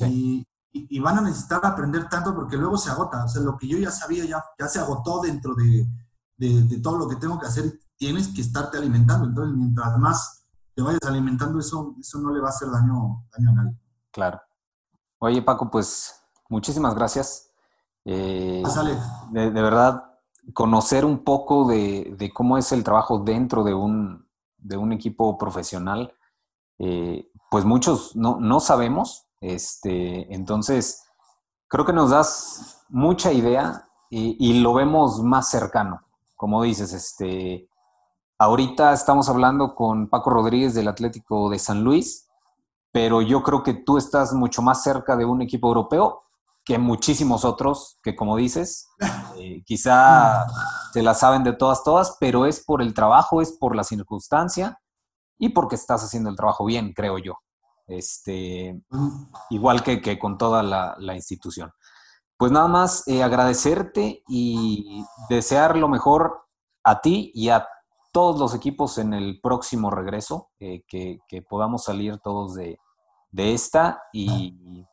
y, 0.09 0.47
y- 0.73 0.97
y 0.97 0.99
van 1.01 1.19
a 1.19 1.21
necesitar 1.21 1.61
aprender 1.65 2.09
tanto 2.09 2.35
porque 2.35 2.57
luego 2.57 2.77
se 2.77 2.91
agota. 2.91 3.25
O 3.25 3.29
sea, 3.29 3.43
lo 3.43 3.57
que 3.57 3.69
yo 3.69 3.79
ya 3.79 3.91
sabía 3.91 4.25
ya, 4.25 4.43
ya 4.59 4.67
se 4.69 4.79
agotó 4.81 5.21
dentro 5.21 5.55
de, 5.55 5.87
de- 6.37 6.63
de 6.63 6.81
todo 6.81 6.99
lo 6.99 7.09
que 7.09 7.17
tengo 7.17 7.39
que 7.39 7.47
hacer. 7.47 7.79
Tienes 7.97 8.29
que 8.29 8.41
estarte 8.41 8.77
alimentando. 8.79 9.27
Entonces, 9.27 9.57
mientras 9.57 9.97
más 9.99 10.47
te 10.75 10.83
vayas 10.83 11.01
alimentando, 11.05 11.59
eso, 11.61 11.95
eso 12.01 12.19
no 12.19 12.31
le 12.33 12.41
va 12.41 12.49
a 12.49 12.51
hacer 12.51 12.71
daño, 12.71 13.25
daño 13.37 13.51
a 13.51 13.53
nadie. 13.53 13.79
Claro. 14.11 14.41
Oye, 15.27 15.43
Paco, 15.43 15.69
pues 15.71 16.23
muchísimas 16.49 16.95
gracias. 16.95 17.51
Eh, 18.05 18.63
de, 19.33 19.51
de, 19.51 19.63
verdad, 19.63 20.05
conocer 20.55 21.05
un 21.05 21.25
poco 21.25 21.67
de, 21.67 22.15
de, 22.17 22.33
cómo 22.33 22.57
es 22.57 22.71
el 22.71 22.85
trabajo 22.85 23.19
dentro 23.19 23.65
de 23.65 23.75
un, 23.75 24.25
de 24.57 24.77
un 24.77 24.93
equipo 24.93 25.37
profesional, 25.37 26.15
eh, 26.79 27.29
pues 27.51 27.65
muchos 27.65 28.15
no, 28.15 28.39
no, 28.39 28.61
sabemos. 28.61 29.27
Este, 29.41 30.33
entonces, 30.33 31.03
creo 31.67 31.85
que 31.85 31.93
nos 31.93 32.11
das 32.11 32.85
mucha 32.89 33.33
idea 33.33 33.89
y, 34.09 34.37
y, 34.39 34.61
lo 34.61 34.75
vemos 34.75 35.21
más 35.25 35.51
cercano. 35.51 36.03
Como 36.37 36.63
dices, 36.63 36.93
este, 36.93 37.69
ahorita 38.39 38.93
estamos 38.93 39.29
hablando 39.29 39.75
con 39.75 40.09
Paco 40.09 40.31
Rodríguez 40.31 40.75
del 40.75 40.87
Atlético 40.87 41.51
de 41.51 41.59
San 41.59 41.83
Luis, 41.83 42.26
pero 42.97 43.21
yo 43.21 43.43
creo 43.43 43.63
que 43.63 43.75
tú 43.75 43.99
estás 43.99 44.33
mucho 44.33 44.63
más 44.63 44.83
cerca 44.83 45.17
de 45.17 45.27
un 45.27 45.43
equipo 45.43 45.69
europeo 45.69 46.25
que 46.65 46.79
muchísimos 46.79 47.45
otros 47.45 47.99
que, 48.03 48.17
como 48.17 48.37
dices, 48.37 48.89
eh, 49.37 49.63
quizá 49.67 50.47
se 50.95 51.03
la 51.03 51.13
saben 51.13 51.45
de 51.45 51.53
todas, 51.53 51.85
todas, 51.85 52.17
pero 52.19 52.47
es 52.47 52.65
por 52.65 52.81
el 52.81 52.95
trabajo, 52.95 53.43
es 53.43 53.53
por 53.53 53.77
la 53.77 53.85
circunstancia 53.85 54.81
y 55.39 55.51
porque 55.51 55.75
estás 55.75 56.05
haciendo 56.05 56.31
el 56.31 56.37
trabajo 56.37 56.65
bien, 56.65 56.95
creo 56.95 57.19
yo. 57.19 57.35
Este, 57.87 58.81
igual 59.51 59.83
que, 59.83 60.01
que 60.01 60.19
con 60.19 60.39
toda 60.39 60.63
la, 60.63 60.97
la, 60.99 61.15
institución. 61.15 61.71
Pues 62.39 62.51
nada 62.51 62.67
más 62.67 63.07
eh, 63.09 63.23
agradecerte 63.23 64.23
y 64.27 65.05
desear 65.29 65.77
lo 65.77 65.89
mejor 65.89 66.47
a 66.83 67.03
ti 67.03 67.31
y 67.35 67.51
a 67.51 67.69
todos 68.11 68.41
los 68.41 68.55
equipos 68.55 68.97
en 68.97 69.13
el 69.13 69.39
próximo 69.43 69.91
regreso, 69.91 70.49
eh, 70.61 70.83
que, 70.89 71.19
que, 71.29 71.43
podamos 71.43 71.85
salir 71.85 72.17
todos 72.21 72.55
de, 72.55 72.79
de 73.37 73.55
esta 73.55 74.03
y 74.13 74.85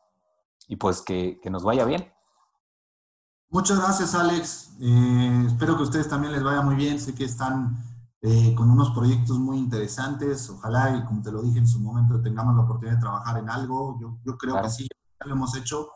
y 0.68 0.76
pues 0.76 1.02
que, 1.02 1.38
que, 1.42 1.50
nos 1.50 1.62
vaya 1.62 1.84
bien. 1.84 2.10
Muchas 3.50 3.78
gracias, 3.78 4.14
Alex. 4.14 4.70
Eh, 4.80 5.44
espero 5.46 5.76
que 5.76 5.82
a 5.82 5.84
ustedes 5.84 6.08
también 6.08 6.32
les 6.32 6.42
vaya 6.42 6.62
muy 6.62 6.74
bien. 6.74 6.98
Sé 6.98 7.14
que 7.14 7.24
están 7.24 7.76
eh, 8.22 8.54
con 8.56 8.70
unos 8.70 8.90
proyectos 8.90 9.38
muy 9.38 9.58
interesantes. 9.58 10.48
Ojalá, 10.50 10.96
y 10.96 11.04
como 11.04 11.22
te 11.22 11.30
lo 11.30 11.42
dije 11.42 11.58
en 11.58 11.68
su 11.68 11.80
momento, 11.80 12.20
tengamos 12.20 12.56
la 12.56 12.62
oportunidad 12.62 12.96
de 12.96 13.00
trabajar 13.00 13.38
en 13.38 13.50
algo. 13.50 13.98
Yo, 14.00 14.18
yo 14.24 14.36
creo 14.38 14.54
claro. 14.54 14.68
que 14.68 14.74
sí, 14.74 14.88
ya 15.20 15.26
lo 15.26 15.34
hemos 15.34 15.54
hecho. 15.56 15.90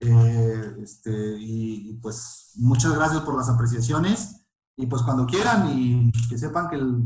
Eh, 0.00 0.76
este, 0.82 1.36
y, 1.38 1.90
y, 1.90 1.94
pues 1.94 2.52
muchas 2.56 2.92
gracias 2.94 3.22
por 3.22 3.36
las 3.36 3.48
apreciaciones. 3.48 4.46
Y 4.76 4.86
pues 4.86 5.02
cuando 5.02 5.26
quieran 5.26 5.70
y 5.70 6.10
que 6.28 6.36
sepan 6.36 6.68
que 6.68 6.76
el, 6.76 7.04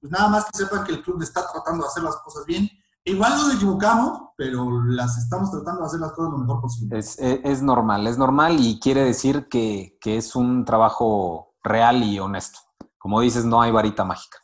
pues 0.00 0.10
nada 0.10 0.28
más 0.28 0.46
que 0.46 0.58
sepan 0.58 0.84
que 0.84 0.92
el 0.92 1.02
club 1.02 1.22
está 1.22 1.46
tratando 1.52 1.84
de 1.84 1.88
hacer 1.88 2.02
las 2.02 2.16
cosas 2.16 2.44
bien 2.44 2.68
Igual 3.08 3.36
nos 3.36 3.54
equivocamos, 3.54 4.30
pero 4.36 4.82
las 4.82 5.16
estamos 5.16 5.52
tratando 5.52 5.82
de 5.82 5.86
hacer 5.86 6.00
las 6.00 6.10
cosas 6.10 6.32
lo 6.32 6.38
mejor 6.38 6.60
posible. 6.60 6.98
Es, 6.98 7.16
es, 7.20 7.38
es 7.44 7.62
normal, 7.62 8.04
es 8.08 8.18
normal 8.18 8.56
y 8.58 8.80
quiere 8.80 9.04
decir 9.04 9.48
que, 9.48 9.96
que, 10.00 10.16
es 10.16 10.34
un 10.34 10.64
trabajo 10.64 11.54
real 11.62 12.02
y 12.02 12.18
honesto. 12.18 12.58
Como 12.98 13.20
dices, 13.20 13.44
no 13.44 13.62
hay 13.62 13.70
varita 13.70 14.04
mágica. 14.04 14.38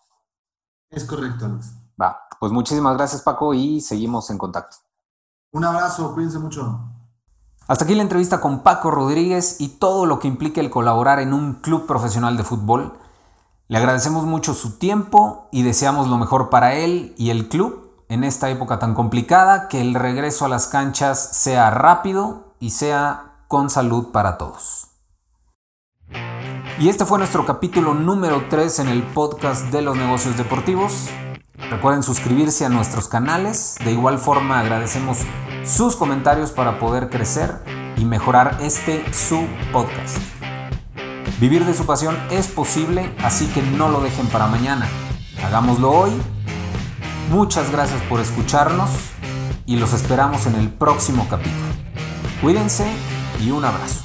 Es 0.90 1.04
correcto, 1.04 1.46
Alex. 1.46 1.74
Va, 2.00 2.20
pues 2.38 2.52
muchísimas 2.52 2.96
gracias 2.96 3.22
Paco 3.22 3.52
y 3.52 3.80
seguimos 3.80 4.30
en 4.30 4.38
contacto. 4.38 4.76
Un 5.50 5.64
abrazo, 5.64 6.14
cuídense 6.14 6.38
mucho. 6.38 6.88
Hasta 7.66 7.84
aquí 7.84 7.96
la 7.96 8.02
entrevista 8.02 8.40
con 8.40 8.60
Paco 8.62 8.92
Rodríguez 8.92 9.60
y 9.60 9.70
todo 9.70 10.06
lo 10.06 10.20
que 10.20 10.28
implica 10.28 10.60
el 10.60 10.70
colaborar 10.70 11.18
en 11.18 11.32
un 11.32 11.54
club 11.54 11.86
profesional 11.86 12.36
de 12.36 12.44
fútbol. 12.44 12.96
Le 13.66 13.78
agradecemos 13.78 14.24
mucho 14.24 14.54
su 14.54 14.78
tiempo 14.78 15.48
y 15.50 15.62
deseamos 15.62 16.06
lo 16.06 16.16
mejor 16.16 16.48
para 16.48 16.74
él 16.74 17.12
y 17.16 17.30
el 17.30 17.48
club 17.48 17.81
en 18.12 18.24
esta 18.24 18.50
época 18.50 18.78
tan 18.78 18.92
complicada, 18.92 19.68
que 19.68 19.80
el 19.80 19.94
regreso 19.94 20.44
a 20.44 20.48
las 20.50 20.66
canchas 20.66 21.18
sea 21.32 21.70
rápido 21.70 22.54
y 22.60 22.70
sea 22.70 23.44
con 23.48 23.70
salud 23.70 24.08
para 24.12 24.36
todos. 24.36 24.88
Y 26.78 26.90
este 26.90 27.06
fue 27.06 27.16
nuestro 27.16 27.46
capítulo 27.46 27.94
número 27.94 28.44
3 28.50 28.80
en 28.80 28.88
el 28.88 29.02
podcast 29.02 29.72
de 29.72 29.80
los 29.80 29.96
negocios 29.96 30.36
deportivos. 30.36 31.08
Recuerden 31.70 32.02
suscribirse 32.02 32.66
a 32.66 32.68
nuestros 32.68 33.08
canales. 33.08 33.76
De 33.82 33.92
igual 33.92 34.18
forma 34.18 34.60
agradecemos 34.60 35.20
sus 35.64 35.96
comentarios 35.96 36.52
para 36.52 36.78
poder 36.78 37.08
crecer 37.08 37.64
y 37.96 38.04
mejorar 38.04 38.58
este 38.60 39.10
su 39.14 39.46
podcast. 39.72 40.18
Vivir 41.40 41.64
de 41.64 41.72
su 41.72 41.86
pasión 41.86 42.18
es 42.30 42.48
posible, 42.48 43.16
así 43.24 43.46
que 43.46 43.62
no 43.62 43.88
lo 43.88 44.02
dejen 44.02 44.26
para 44.26 44.48
mañana. 44.48 44.86
Hagámoslo 45.42 45.90
hoy 45.90 46.12
Muchas 47.32 47.70
gracias 47.70 48.02
por 48.02 48.20
escucharnos 48.20 48.90
y 49.64 49.76
los 49.76 49.94
esperamos 49.94 50.44
en 50.44 50.54
el 50.54 50.68
próximo 50.68 51.26
capítulo. 51.30 51.64
Cuídense 52.42 52.86
y 53.40 53.50
un 53.50 53.64
abrazo. 53.64 54.04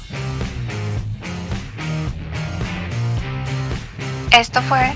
Esto 4.30 4.62
fue 4.62 4.94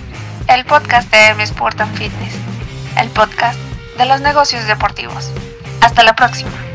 el 0.48 0.64
podcast 0.64 1.10
de 1.10 1.26
M 1.26 1.42
Sport 1.42 1.82
and 1.82 1.94
Fitness, 1.94 2.34
el 2.96 3.10
podcast 3.10 3.60
de 3.98 4.06
los 4.06 4.22
negocios 4.22 4.66
deportivos. 4.66 5.30
Hasta 5.82 6.02
la 6.02 6.16
próxima. 6.16 6.71